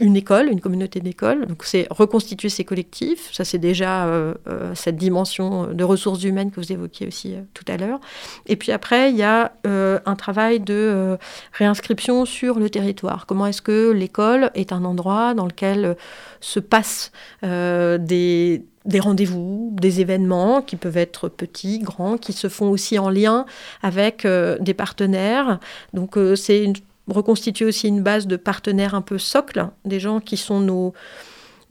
une 0.00 0.16
école, 0.16 0.48
une 0.48 0.60
communauté 0.60 1.00
d'école. 1.00 1.46
Donc 1.46 1.64
c'est 1.64 1.86
reconstituer 1.90 2.48
ces 2.48 2.64
collectifs. 2.64 3.30
Ça 3.32 3.44
c'est 3.44 3.58
déjà 3.58 4.06
euh, 4.06 4.34
euh, 4.48 4.74
cette 4.74 4.96
dimension 4.96 5.66
de 5.72 5.84
ressources 5.84 6.22
humaines 6.22 6.50
que 6.50 6.60
vous 6.60 6.72
évoquiez 6.72 7.06
aussi 7.06 7.34
euh, 7.34 7.40
tout 7.52 7.64
à 7.66 7.76
l'heure. 7.76 7.98
Et 8.46 8.56
puis 8.56 8.70
après, 8.72 9.10
il 9.10 9.16
y 9.16 9.22
a 9.22 9.52
un 9.64 10.16
travail 10.16 10.60
de 10.60 11.16
réinscription 11.52 12.24
sur 12.24 12.58
le 12.58 12.70
territoire. 12.70 13.26
Comment 13.26 13.46
est-ce 13.46 13.62
que 13.62 13.90
l'école 13.90 14.50
est 14.54 14.72
un 14.72 14.84
endroit 14.84 15.34
dans 15.34 15.46
lequel 15.46 15.96
se 16.40 16.60
passent 16.60 17.12
des 17.42 19.00
rendez-vous, 19.00 19.70
des 19.80 20.00
événements 20.00 20.62
qui 20.62 20.76
peuvent 20.76 20.96
être 20.96 21.28
petits, 21.28 21.78
grands, 21.78 22.16
qui 22.18 22.32
se 22.32 22.48
font 22.48 22.70
aussi 22.70 22.98
en 22.98 23.10
lien 23.10 23.46
avec 23.82 24.26
des 24.26 24.74
partenaires. 24.74 25.58
Donc 25.92 26.18
c'est 26.36 26.62
une- 26.64 26.74
reconstituer 27.08 27.64
aussi 27.64 27.88
une 27.88 28.02
base 28.02 28.26
de 28.26 28.36
partenaires 28.36 28.94
un 28.94 29.02
peu 29.02 29.18
socle, 29.18 29.68
des 29.84 30.00
gens 30.00 30.20
qui 30.20 30.36
sont 30.36 30.60
nos, 30.60 30.92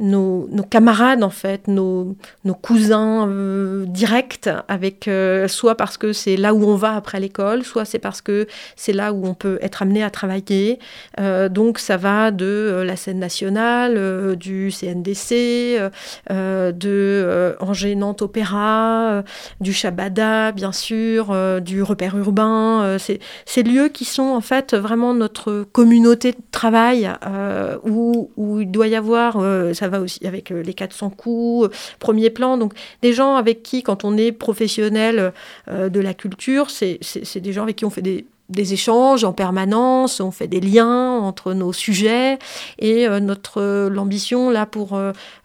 nos, 0.01 0.47
camarades 0.69 1.23
en 1.23 1.29
fait, 1.29 1.67
nos, 1.67 2.15
cousins 2.61 3.27
euh, 3.27 3.85
directs, 3.85 4.49
avec 4.67 5.07
euh, 5.07 5.47
soit 5.47 5.75
parce 5.75 5.97
que 5.97 6.11
c'est 6.11 6.35
là 6.35 6.53
où 6.53 6.65
on 6.65 6.75
va 6.75 6.95
après 6.95 7.19
l'école, 7.19 7.63
soit 7.63 7.85
c'est 7.85 7.99
parce 7.99 8.21
que 8.21 8.47
c'est 8.75 8.93
là 8.93 9.13
où 9.13 9.25
on 9.25 9.33
peut 9.33 9.59
être 9.61 9.81
amené 9.81 10.03
à 10.03 10.09
travailler. 10.09 10.79
Euh, 11.19 11.49
donc 11.49 11.79
ça 11.79 11.97
va 11.97 12.31
de 12.31 12.83
la 12.85 12.95
scène 12.95 13.19
nationale, 13.19 14.35
du 14.35 14.71
CNDC, 14.71 15.79
de 16.29 17.55
Angers 17.59 17.97
Opéra, 18.21 19.23
du 19.59 19.73
Shabada 19.73 20.51
bien 20.51 20.71
sûr, 20.71 21.35
du 21.61 21.83
repère 21.83 22.17
urbain. 22.17 22.97
c'est 22.97 23.19
ces 23.45 23.63
lieux 23.63 23.89
qui 23.89 24.05
sont 24.05 24.23
en 24.23 24.41
fait 24.41 24.73
vraiment 24.73 25.13
notre 25.13 25.65
communauté 25.71 26.31
de 26.31 26.37
travail 26.51 27.09
où, 27.83 28.29
il 28.59 28.71
doit 28.71 28.87
y 28.87 28.95
avoir, 28.95 29.41
ça 29.73 29.87
aussi 29.99 30.25
avec 30.25 30.51
euh, 30.51 30.61
les 30.61 30.73
400 30.73 31.09
coups, 31.09 31.67
euh, 31.67 31.71
premier 31.99 32.29
plan, 32.29 32.57
donc 32.57 32.73
des 33.01 33.13
gens 33.13 33.35
avec 33.35 33.63
qui 33.63 33.83
quand 33.83 34.03
on 34.03 34.17
est 34.17 34.31
professionnel 34.31 35.33
euh, 35.67 35.89
de 35.89 35.99
la 35.99 36.13
culture, 36.13 36.69
c'est 36.69 36.99
des 37.35 37.53
gens 37.53 37.63
avec 37.63 37.75
qui 37.77 37.85
on 37.85 37.89
fait 37.89 38.01
des 38.01 38.73
échanges 38.73 39.23
en 39.23 39.33
permanence, 39.33 40.19
on 40.19 40.31
fait 40.31 40.47
des 40.47 40.59
liens 40.59 41.11
entre 41.11 41.53
nos 41.53 41.73
sujets. 41.73 42.37
Et 42.79 43.07
notre 43.07 43.87
l'ambition 43.87 44.49
là 44.49 44.65
pour 44.65 44.99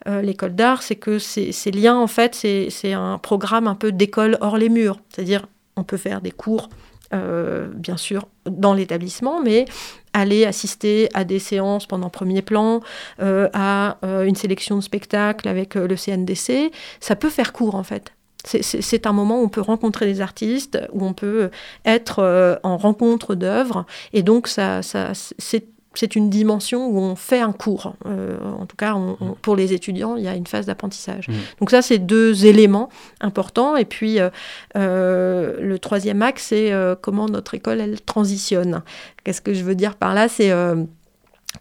l'école 0.06 0.54
d'art, 0.54 0.82
c'est 0.82 0.96
que 0.96 1.18
ces, 1.18 1.52
ces 1.52 1.70
liens 1.70 1.96
en 1.96 2.08
fait 2.08 2.34
c'est 2.34 2.92
un 2.92 3.18
programme 3.18 3.68
un 3.68 3.74
peu 3.74 3.92
d'école 3.92 4.38
hors 4.40 4.58
les 4.58 4.68
murs, 4.68 4.98
c'est-à-dire 5.10 5.46
on 5.76 5.84
peut 5.84 5.96
faire 5.96 6.20
des 6.20 6.32
cours 6.32 6.68
euh, 7.14 7.68
bien 7.74 7.96
sûr 7.96 8.26
dans 8.48 8.74
l'établissement, 8.74 9.40
mais 9.42 9.64
aller 10.12 10.44
assister 10.44 11.08
à 11.14 11.24
des 11.24 11.38
séances 11.38 11.86
pendant 11.86 12.10
premier 12.10 12.42
plan, 12.42 12.80
euh, 13.20 13.48
à 13.52 13.98
euh, 14.04 14.24
une 14.24 14.34
sélection 14.36 14.76
de 14.76 14.80
spectacles 14.80 15.48
avec 15.48 15.74
le 15.74 15.96
CNDC, 15.96 16.70
ça 17.00 17.16
peut 17.16 17.30
faire 17.30 17.52
court 17.52 17.74
en 17.74 17.82
fait. 17.84 18.12
C'est- 18.44 19.06
un 19.06 19.12
moment 19.12 19.40
où 19.40 19.44
on 19.44 19.48
peut 19.48 19.60
rencontrer 19.60 20.06
des 20.06 20.20
artistes, 20.20 20.78
où 20.92 21.04
on 21.04 21.12
peut 21.14 21.50
être 21.84 22.60
en 22.62 22.76
rencontre 22.76 23.34
d'œuvres, 23.34 23.86
et 24.12 24.22
donc 24.22 24.46
ça, 24.46 24.82
ça, 24.82 25.10
c'est 25.14 25.66
c'est 25.98 26.16
une 26.16 26.30
dimension 26.30 26.86
où 26.88 26.98
on 26.98 27.16
fait 27.16 27.40
un 27.40 27.52
cours. 27.52 27.94
Euh, 28.06 28.36
en 28.60 28.66
tout 28.66 28.76
cas, 28.76 28.94
on- 28.94 29.16
on- 29.20 29.32
pour 29.32 29.56
les 29.56 29.72
étudiants, 29.72 30.16
il 30.16 30.24
y 30.24 30.28
a 30.28 30.34
une 30.34 30.46
phase 30.46 30.66
d'apprentissage. 30.66 31.28
Mhm. 31.28 31.34
Donc 31.60 31.70
ça, 31.70 31.82
c'est 31.82 31.98
deux 31.98 32.46
éléments 32.46 32.88
importants. 33.20 33.76
Et 33.76 33.84
puis, 33.84 34.20
euh, 34.20 34.30
euh, 34.76 35.56
le 35.60 35.78
troisième 35.78 36.22
axe, 36.22 36.46
c'est 36.48 36.72
comment 37.00 37.26
notre 37.26 37.54
école, 37.54 37.80
elle 37.80 38.00
transitionne. 38.00 38.82
Qu'est-ce 39.24 39.40
que 39.40 39.54
je 39.54 39.64
veux 39.64 39.74
dire 39.74 39.96
par 39.96 40.14
là? 40.14 40.28
C'est... 40.28 40.52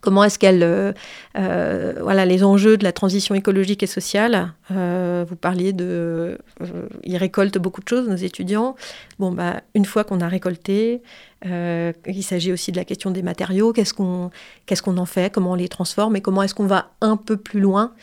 Comment 0.01 0.23
est-ce 0.23 0.37
qu'elle, 0.37 0.63
euh, 0.63 0.93
euh, 1.37 1.93
voilà, 2.01 2.25
les 2.25 2.43
enjeux 2.43 2.77
de 2.77 2.83
la 2.83 2.91
transition 2.91 3.35
écologique 3.35 3.83
et 3.83 3.87
sociale. 3.87 4.53
euh, 4.71 5.25
vous 5.27 5.35
parliez 5.35 5.73
de, 5.73 6.37
euh, 6.61 6.87
ils 7.03 7.17
récoltent 7.17 7.57
beaucoup 7.57 7.81
de 7.81 7.87
choses 7.87 8.07
nos 8.07 8.15
étudiants. 8.15 8.75
Bon 9.19 9.31
bah, 9.31 9.61
une 9.73 9.85
fois 9.85 10.03
qu'on 10.03 10.21
a 10.21 10.27
récolté, 10.27 11.01
il 11.43 12.23
s'agit 12.23 12.51
aussi 12.51 12.71
de 12.71 12.77
la 12.77 12.85
question 12.85 13.11
des 13.11 13.21
matériaux. 13.21 13.71
Qu'est-ce 13.73 13.93
qu'on, 13.93 14.31
qu'est-ce 14.65 14.81
qu'on 14.81 14.97
en 14.97 15.05
fait? 15.05 15.31
Comment 15.31 15.51
on 15.51 15.55
les 15.55 15.69
transforme? 15.69 16.15
Et 16.15 16.21
comment 16.21 16.41
est-ce 16.41 16.55
qu'on 16.55 16.65
va 16.65 16.91
un 17.01 17.17
peu 17.17 17.37
plus 17.37 17.59
loin 17.59 17.93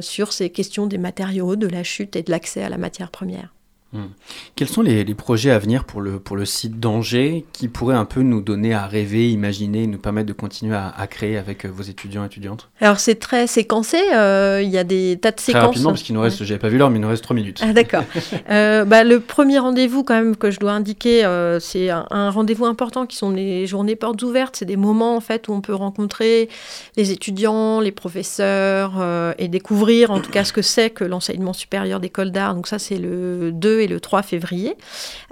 sur 0.00 0.32
ces 0.32 0.50
questions 0.50 0.86
des 0.86 0.98
matériaux, 0.98 1.56
de 1.56 1.66
la 1.66 1.82
chute 1.82 2.14
et 2.16 2.22
de 2.22 2.30
l'accès 2.30 2.62
à 2.62 2.68
la 2.68 2.76
matière 2.76 3.10
première? 3.10 3.54
Hmm. 3.94 4.08
Quels 4.54 4.68
sont 4.68 4.82
les, 4.82 5.02
les 5.02 5.14
projets 5.14 5.50
à 5.50 5.58
venir 5.58 5.84
pour 5.84 6.02
le, 6.02 6.18
pour 6.18 6.36
le 6.36 6.44
site 6.44 6.78
d'Angers 6.78 7.46
qui 7.54 7.68
pourraient 7.68 7.94
un 7.96 8.04
peu 8.04 8.20
nous 8.20 8.42
donner 8.42 8.74
à 8.74 8.86
rêver, 8.86 9.30
imaginer, 9.30 9.86
nous 9.86 9.96
permettre 9.96 10.26
de 10.26 10.34
continuer 10.34 10.76
à, 10.76 10.88
à 10.94 11.06
créer 11.06 11.38
avec 11.38 11.64
euh, 11.64 11.68
vos 11.72 11.82
étudiants 11.84 12.22
et 12.22 12.26
étudiantes? 12.26 12.68
Alors 12.82 13.00
c'est 13.00 13.14
très 13.14 13.46
séquencé. 13.46 13.96
euh, 14.12 14.60
Il 14.62 14.68
y 14.68 14.76
a 14.76 14.84
des 14.84 15.18
tas 15.18 15.30
de 15.30 15.36
Très 15.36 15.46
séquences. 15.46 15.64
rapidement, 15.64 15.90
parce 15.90 16.02
qu'il 16.02 16.14
nous 16.14 16.20
reste, 16.20 16.44
j'avais 16.44 16.58
pas 16.60 16.68
vu 16.68 16.76
l'heure, 16.76 16.90
mais 16.90 16.98
il 16.98 17.00
nous 17.00 17.08
reste 17.08 17.22
3 17.24 17.34
minutes. 17.34 17.60
Ah, 17.62 17.72
d'accord. 17.72 18.04
Euh, 18.50 18.84
bah, 18.84 19.04
le 19.04 19.20
premier 19.20 19.58
rendez-vous 19.58 20.04
quand 20.04 20.14
même 20.14 20.34
que 20.36 20.50
je 20.50 20.58
dois 20.58 20.72
indiquer, 20.72 21.24
euh, 21.24 21.60
c'est 21.60 21.90
un, 21.90 22.06
un 22.10 22.30
rendez-vous 22.30 22.64
important 22.66 23.04
qui 23.06 23.16
sont 23.16 23.30
les 23.30 23.66
journées 23.66 23.96
portes 23.96 24.22
ouvertes. 24.22 24.56
C'est 24.56 24.64
des 24.64 24.76
moments 24.76 25.16
en 25.16 25.20
fait 25.20 25.48
où 25.48 25.52
on 25.52 25.60
peut 25.60 25.74
rencontrer 25.74 26.48
les 26.96 27.10
étudiants, 27.10 27.80
les 27.80 27.92
professeurs 27.92 29.02
et 29.38 29.48
découvrir 29.48 30.10
en 30.10 30.20
tout 30.20 30.30
cas 30.30 30.44
ce 30.44 30.52
que 30.52 30.62
c'est 30.62 30.90
que 30.90 31.04
l'enseignement 31.04 31.52
supérieur 31.52 32.00
d'école 32.00 32.30
d'art. 32.30 32.54
Donc 32.54 32.66
ça 32.68 32.78
c'est 32.78 32.96
le 32.98 33.50
2 33.52 33.77
et 33.78 33.86
le 33.86 34.00
3 34.00 34.22
février, 34.22 34.76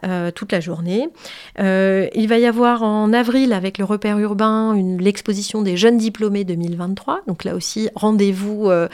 euh, 0.04 0.30
toute 0.30 0.52
la 0.52 0.60
journée. 0.60 1.08
Euh, 1.58 2.08
il 2.14 2.28
va 2.28 2.38
y 2.38 2.46
avoir 2.46 2.82
en 2.82 3.12
avril 3.12 3.52
avec 3.52 3.78
le 3.78 3.84
repère 3.84 4.18
urbain 4.18 4.76
l'exposition 4.98 5.62
des 5.62 5.76
jeunes 5.76 5.96
diplômés 5.96 6.44
2023. 6.44 7.22
Donc 7.26 7.44
là 7.44 7.54
aussi 7.54 7.88
rendez-vous 7.94 8.70
euh, 8.70 8.88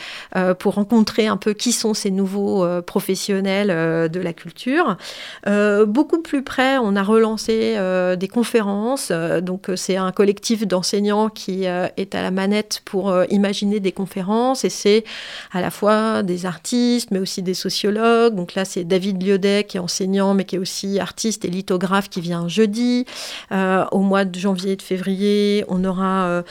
pour 0.54 0.74
rencontrer 0.74 1.26
un 1.26 1.36
peu 1.36 1.54
qui 1.54 1.72
sont 1.72 1.94
ces 1.94 2.10
nouveaux 2.10 2.64
professionnels 2.82 4.10
de 4.10 4.20
la 4.20 4.32
culture. 4.32 4.96
Beaucoup 5.86 6.20
plus 6.20 6.42
près, 6.42 6.78
on 6.78 6.94
a 6.96 7.02
relancé 7.02 7.76
des 8.16 8.28
conférences. 8.28 9.10
Donc 9.42 9.70
c'est 9.76 9.96
un 9.96 10.12
collectif 10.12 10.66
d'enseignants 10.66 11.28
qui 11.28 11.64
est 11.64 12.14
à 12.14 12.22
la 12.22 12.30
manette 12.30 12.82
pour 12.84 13.14
imaginer 13.30 13.80
des 13.80 13.92
conférences 13.92 14.64
et 14.64 14.70
c'est 14.70 15.04
à 15.52 15.60
la 15.60 15.70
fois 15.70 16.22
des 16.22 16.46
artistes 16.46 17.10
mais 17.10 17.18
aussi 17.18 17.42
des 17.42 17.54
sociologues. 17.54 18.34
Donc 18.34 18.54
là 18.54 18.64
c'est 18.64 18.84
David 18.84 19.18
Qui 19.42 19.76
est 19.76 19.80
enseignant 19.80 20.34
mais 20.34 20.44
qui 20.44 20.56
est 20.56 20.58
aussi 20.58 21.00
artiste 21.00 21.44
et 21.44 21.48
lithographe 21.48 22.08
qui 22.08 22.20
vient 22.20 22.48
jeudi. 22.48 23.04
Euh, 23.50 23.84
au 23.92 24.00
mois 24.00 24.24
de 24.24 24.38
janvier 24.38 24.72
et 24.72 24.76
de 24.76 24.82
février, 24.82 25.64
on 25.68 25.84
aura 25.84 26.42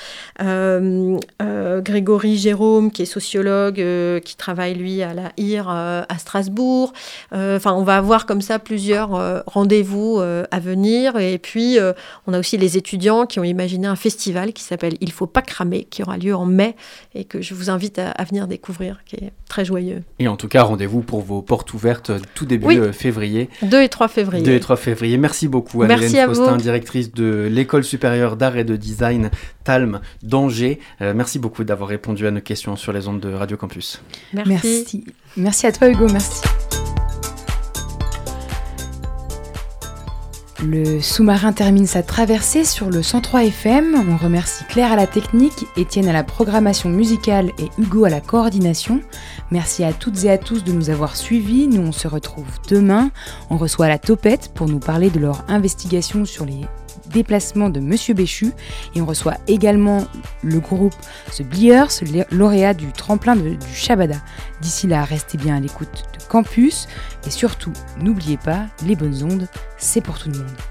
euh, 0.41 1.17
euh, 1.41 1.81
Grégory 1.81 2.37
Jérôme, 2.37 2.91
qui 2.91 3.03
est 3.03 3.05
sociologue, 3.05 3.83
qui 4.21 4.35
travaille 4.35 4.75
lui 4.75 5.01
à 5.01 5.13
la 5.13 5.31
IR 5.37 5.69
à 5.69 6.17
Strasbourg. 6.17 6.93
Enfin, 7.31 7.73
on 7.73 7.83
va 7.83 7.97
avoir 7.97 8.25
comme 8.25 8.41
ça 8.41 8.59
plusieurs 8.59 9.43
rendez-vous 9.47 10.19
à 10.19 10.59
venir. 10.59 11.17
Et 11.17 11.37
puis, 11.37 11.77
on 12.27 12.33
a 12.33 12.39
aussi 12.39 12.57
les 12.57 12.77
étudiants 12.77 13.25
qui 13.25 13.39
ont 13.39 13.43
imaginé 13.43 13.87
un 13.87 13.95
festival 13.95 14.53
qui 14.53 14.63
s'appelle 14.63 14.95
Il 15.01 15.11
faut 15.11 15.27
pas 15.27 15.41
cramer, 15.41 15.85
qui 15.89 16.03
aura 16.03 16.17
lieu 16.17 16.35
en 16.35 16.45
mai 16.45 16.75
et 17.15 17.23
que 17.23 17.41
je 17.41 17.53
vous 17.53 17.69
invite 17.69 17.99
à, 17.99 18.11
à 18.11 18.23
venir 18.23 18.47
découvrir, 18.47 19.01
qui 19.05 19.15
est 19.15 19.31
très 19.47 19.65
joyeux. 19.65 20.03
Et 20.19 20.27
en 20.27 20.37
tout 20.37 20.47
cas, 20.47 20.63
rendez-vous 20.63 21.01
pour 21.01 21.21
vos 21.21 21.41
portes 21.41 21.73
ouvertes 21.73 22.11
tout 22.33 22.45
début 22.45 22.65
Oui. 22.65 22.80
Euh, 22.81 22.91
février. 22.91 23.49
2 23.63 23.81
et 23.81 23.89
3 23.89 24.07
février. 24.07 24.43
2 24.43 24.51
et 24.51 24.59
3 24.59 24.75
février. 24.77 25.17
Merci 25.17 25.47
beaucoup, 25.47 25.83
Merci 25.83 26.05
Anne-Hélène 26.05 26.23
à 26.23 26.27
Faustin, 26.27 26.51
vous. 26.51 26.61
directrice 26.61 27.11
de 27.13 27.47
l'École 27.51 27.83
supérieure 27.83 28.35
d'art 28.37 28.57
et 28.57 28.63
de 28.63 28.75
design 28.75 29.29
Talm 29.63 29.99
d'Angers. 30.23 30.79
Euh, 31.01 31.13
merci 31.15 31.39
beaucoup 31.39 31.63
d'avoir 31.63 31.89
répondu 31.89 32.27
à 32.27 32.31
nos 32.31 32.41
questions 32.41 32.75
sur 32.75 32.93
les 32.93 33.07
ondes 33.07 33.19
de 33.19 33.33
Radio 33.33 33.57
Campus. 33.57 34.01
Merci. 34.33 35.05
Merci 35.37 35.67
à 35.67 35.71
toi 35.71 35.89
Hugo, 35.89 36.07
merci. 36.11 36.41
Le 40.63 41.01
sous-marin 41.01 41.53
termine 41.53 41.87
sa 41.87 42.03
traversée 42.03 42.63
sur 42.65 42.91
le 42.91 43.01
103 43.01 43.45
FM. 43.45 43.95
On 44.07 44.15
remercie 44.15 44.63
Claire 44.65 44.91
à 44.91 44.95
la 44.95 45.07
technique, 45.07 45.65
Étienne 45.75 46.07
à 46.07 46.13
la 46.13 46.23
programmation 46.23 46.89
musicale 46.89 47.51
et 47.57 47.69
Hugo 47.81 48.05
à 48.05 48.09
la 48.11 48.21
coordination. 48.21 49.01
Merci 49.49 49.83
à 49.83 49.91
toutes 49.91 50.23
et 50.23 50.29
à 50.29 50.37
tous 50.37 50.63
de 50.63 50.71
nous 50.71 50.91
avoir 50.91 51.15
suivis. 51.15 51.67
Nous, 51.67 51.81
on 51.81 51.91
se 51.91 52.07
retrouve 52.07 52.45
demain. 52.69 53.09
On 53.49 53.57
reçoit 53.57 53.87
la 53.87 53.97
topette 53.97 54.51
pour 54.53 54.67
nous 54.67 54.77
parler 54.77 55.09
de 55.09 55.19
leur 55.19 55.43
investigation 55.47 56.25
sur 56.25 56.45
les 56.45 56.61
déplacements 57.13 57.69
de 57.69 57.79
Monsieur 57.79 58.13
Béchu. 58.13 58.51
Et 58.95 59.01
on 59.01 59.05
reçoit 59.05 59.37
également 59.47 60.05
le 60.43 60.59
groupe 60.59 60.95
The 61.35 61.43
Bliers, 61.43 61.85
lauréat 62.31 62.73
du 62.73 62.91
tremplin 62.91 63.35
du 63.35 63.57
Shabada. 63.73 64.17
D'ici 64.61 64.87
là, 64.87 65.03
restez 65.03 65.37
bien 65.37 65.55
à 65.55 65.59
l'écoute 65.59 66.05
de 66.17 66.23
Campus. 66.25 66.87
Et 67.25 67.29
surtout, 67.29 67.73
n'oubliez 67.99 68.37
pas, 68.37 68.65
les 68.85 68.95
bonnes 68.95 69.23
ondes, 69.23 69.47
c'est 69.77 70.01
pour 70.01 70.17
tout 70.17 70.29
le 70.29 70.37
monde. 70.37 70.70